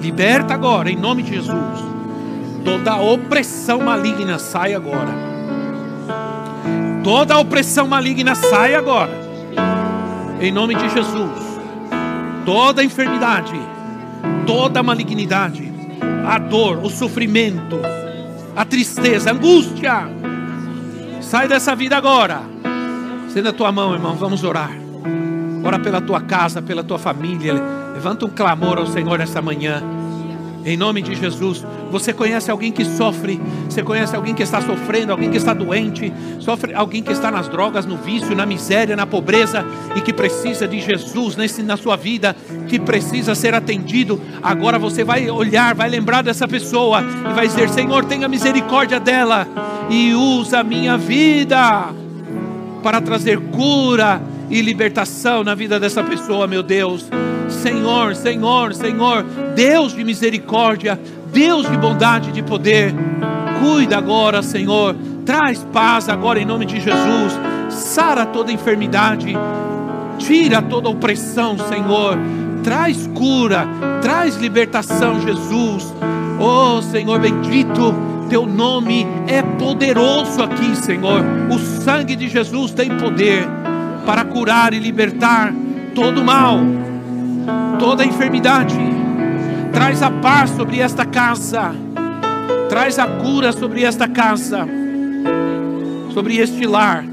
Liberta 0.00 0.54
agora, 0.54 0.88
em 0.88 0.96
nome 0.96 1.24
de 1.24 1.34
Jesus. 1.34 1.80
Toda 2.64 3.00
opressão 3.00 3.80
maligna 3.80 4.38
sai 4.38 4.74
agora. 4.74 5.12
Toda 7.02 7.36
opressão 7.36 7.88
maligna 7.88 8.36
sai 8.36 8.76
agora. 8.76 9.10
Em 10.40 10.52
nome 10.52 10.76
de 10.76 10.88
Jesus. 10.88 11.58
Toda 12.46 12.84
enfermidade, 12.84 13.60
toda 14.46 14.84
malignidade, 14.84 15.68
a 16.28 16.38
dor, 16.38 16.78
o 16.78 16.88
sofrimento, 16.88 17.80
a 18.54 18.64
tristeza, 18.64 19.30
a 19.30 19.32
angústia. 19.32 20.29
Sai 21.20 21.46
dessa 21.46 21.76
vida 21.76 21.96
agora. 21.96 22.42
Sendo 23.28 23.50
a 23.50 23.52
tua 23.52 23.70
mão, 23.70 23.92
irmão, 23.92 24.14
vamos 24.16 24.42
orar. 24.42 24.70
Ora 25.62 25.78
pela 25.78 26.00
tua 26.00 26.20
casa, 26.20 26.60
pela 26.60 26.82
tua 26.82 26.98
família. 26.98 27.54
Levanta 27.92 28.24
um 28.24 28.30
clamor 28.30 28.78
ao 28.78 28.86
Senhor 28.86 29.18
nessa 29.18 29.40
manhã. 29.40 29.82
Em 30.64 30.76
nome 30.76 31.00
de 31.00 31.14
Jesus, 31.14 31.64
você 31.90 32.12
conhece 32.12 32.50
alguém 32.50 32.70
que 32.70 32.84
sofre, 32.84 33.40
você 33.68 33.82
conhece 33.82 34.14
alguém 34.14 34.34
que 34.34 34.42
está 34.42 34.60
sofrendo, 34.60 35.10
alguém 35.10 35.30
que 35.30 35.38
está 35.38 35.54
doente, 35.54 36.12
sofre 36.38 36.74
alguém 36.74 37.02
que 37.02 37.12
está 37.12 37.30
nas 37.30 37.48
drogas, 37.48 37.86
no 37.86 37.96
vício, 37.96 38.36
na 38.36 38.44
miséria, 38.44 38.94
na 38.94 39.06
pobreza 39.06 39.64
e 39.96 40.00
que 40.02 40.12
precisa 40.12 40.68
de 40.68 40.80
Jesus 40.80 41.34
nesse, 41.34 41.62
na 41.62 41.76
sua 41.76 41.96
vida, 41.96 42.36
que 42.68 42.78
precisa 42.78 43.34
ser 43.34 43.54
atendido. 43.54 44.20
Agora 44.42 44.78
você 44.78 45.02
vai 45.02 45.30
olhar, 45.30 45.74
vai 45.74 45.88
lembrar 45.88 46.22
dessa 46.22 46.46
pessoa 46.46 47.02
e 47.02 47.32
vai 47.32 47.48
dizer: 47.48 47.70
Senhor, 47.70 48.04
tenha 48.04 48.28
misericórdia 48.28 49.00
dela 49.00 49.48
e 49.88 50.14
usa 50.14 50.60
a 50.60 50.64
minha 50.64 50.98
vida 50.98 51.88
para 52.82 53.00
trazer 53.00 53.38
cura 53.50 54.20
e 54.50 54.60
libertação 54.60 55.42
na 55.42 55.54
vida 55.54 55.80
dessa 55.80 56.02
pessoa, 56.02 56.46
meu 56.46 56.62
Deus. 56.62 57.08
Senhor, 57.52 58.14
Senhor, 58.14 58.74
Senhor, 58.74 59.24
Deus 59.54 59.94
de 59.94 60.04
misericórdia, 60.04 60.98
Deus 61.32 61.68
de 61.68 61.76
bondade 61.76 62.30
e 62.30 62.32
de 62.32 62.42
poder, 62.42 62.94
cuida 63.60 63.98
agora, 63.98 64.42
Senhor, 64.42 64.96
traz 65.24 65.64
paz 65.72 66.08
agora 66.08 66.40
em 66.40 66.44
nome 66.44 66.66
de 66.66 66.80
Jesus, 66.80 67.38
sara 67.68 68.26
toda 68.26 68.50
enfermidade, 68.50 69.34
tira 70.18 70.60
toda 70.60 70.88
opressão, 70.88 71.56
Senhor, 71.58 72.18
traz 72.62 73.06
cura, 73.08 73.66
traz 74.02 74.36
libertação, 74.36 75.20
Jesus. 75.20 75.94
Oh, 76.38 76.80
Senhor 76.82 77.18
bendito, 77.20 77.94
teu 78.28 78.46
nome 78.46 79.06
é 79.26 79.42
poderoso 79.42 80.42
aqui, 80.42 80.74
Senhor. 80.76 81.22
O 81.50 81.58
sangue 81.58 82.16
de 82.16 82.28
Jesus 82.28 82.72
tem 82.72 82.96
poder 82.96 83.46
para 84.06 84.24
curar 84.24 84.72
e 84.72 84.78
libertar 84.78 85.52
todo 85.94 86.24
mal 86.24 86.60
toda 87.80 88.04
enfermidade. 88.04 88.76
Traz 89.72 90.02
a 90.02 90.10
paz 90.10 90.50
sobre 90.50 90.80
esta 90.80 91.06
casa. 91.06 91.74
Traz 92.68 92.98
a 92.98 93.06
cura 93.06 93.50
sobre 93.52 93.82
esta 93.82 94.06
casa. 94.06 94.68
Sobre 96.12 96.36
este 96.36 96.66
lar. 96.66 97.04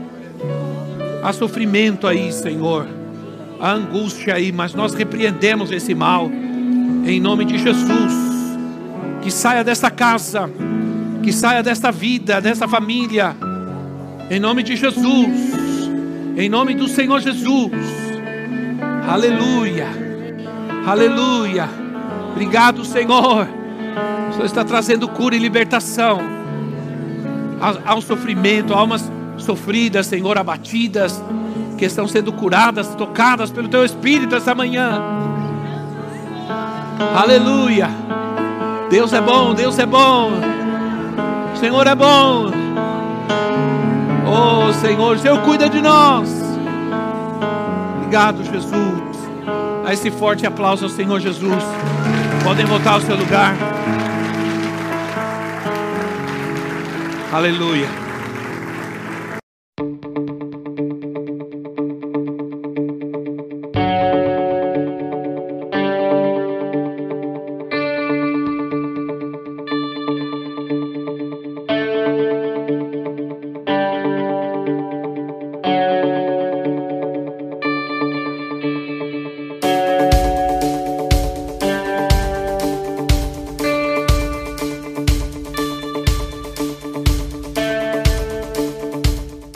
Há 1.23 1.31
sofrimento 1.31 2.05
aí, 2.05 2.31
Senhor. 2.33 2.85
Há 3.59 3.71
angústia 3.71 4.35
aí, 4.35 4.51
mas 4.51 4.73
nós 4.73 4.93
repreendemos 4.93 5.71
esse 5.71 5.95
mal. 5.95 6.29
Em 7.05 7.19
nome 7.19 7.45
de 7.45 7.57
Jesus. 7.57 8.13
Que 9.21 9.31
saia 9.31 9.63
desta 9.63 9.89
casa. 9.89 10.49
Que 11.23 11.31
saia 11.31 11.63
desta 11.63 11.91
vida, 11.91 12.41
desta 12.41 12.67
família. 12.67 13.35
Em 14.29 14.39
nome 14.39 14.63
de 14.63 14.75
Jesus. 14.75 15.57
Em 16.35 16.49
nome 16.49 16.75
do 16.75 16.89
Senhor 16.89 17.21
Jesus. 17.21 17.71
Aleluia. 19.07 20.06
Aleluia. 20.87 21.69
Obrigado, 22.31 22.85
Senhor. 22.85 23.45
O 24.29 24.31
Senhor 24.31 24.45
está 24.45 24.63
trazendo 24.63 25.05
cura 25.09 25.35
e 25.35 25.37
libertação. 25.37 26.21
Há 27.85 27.93
um 27.93 27.99
sofrimento, 27.99 28.73
almas 28.73 29.11
sofridas, 29.35 30.07
Senhor, 30.07 30.37
abatidas, 30.37 31.21
que 31.77 31.83
estão 31.83 32.07
sendo 32.07 32.31
curadas, 32.31 32.95
tocadas 32.95 33.51
pelo 33.51 33.67
Teu 33.67 33.83
Espírito 33.83 34.33
essa 34.33 34.55
manhã. 34.55 35.01
Aleluia. 37.13 37.89
Deus 38.89 39.11
é 39.11 39.19
bom, 39.19 39.53
Deus 39.53 39.77
é 39.77 39.85
bom. 39.85 40.31
O 41.53 41.57
Senhor 41.57 41.85
é 41.85 41.95
bom. 41.95 42.49
Oh, 44.25 44.71
Senhor, 44.71 45.17
o 45.17 45.19
Senhor 45.19 45.41
cuida 45.41 45.67
de 45.67 45.81
nós. 45.81 46.29
Obrigado, 47.97 48.41
Jesus 48.45 49.06
a 49.87 49.93
esse 49.93 50.11
forte 50.11 50.45
aplauso 50.45 50.83
ao 50.83 50.89
Senhor 50.89 51.17
Jesus. 51.21 51.63
Podem 52.43 52.65
voltar 52.65 52.95
ao 52.95 53.01
seu 53.01 53.15
lugar. 53.15 53.55
Aleluia. 57.31 58.06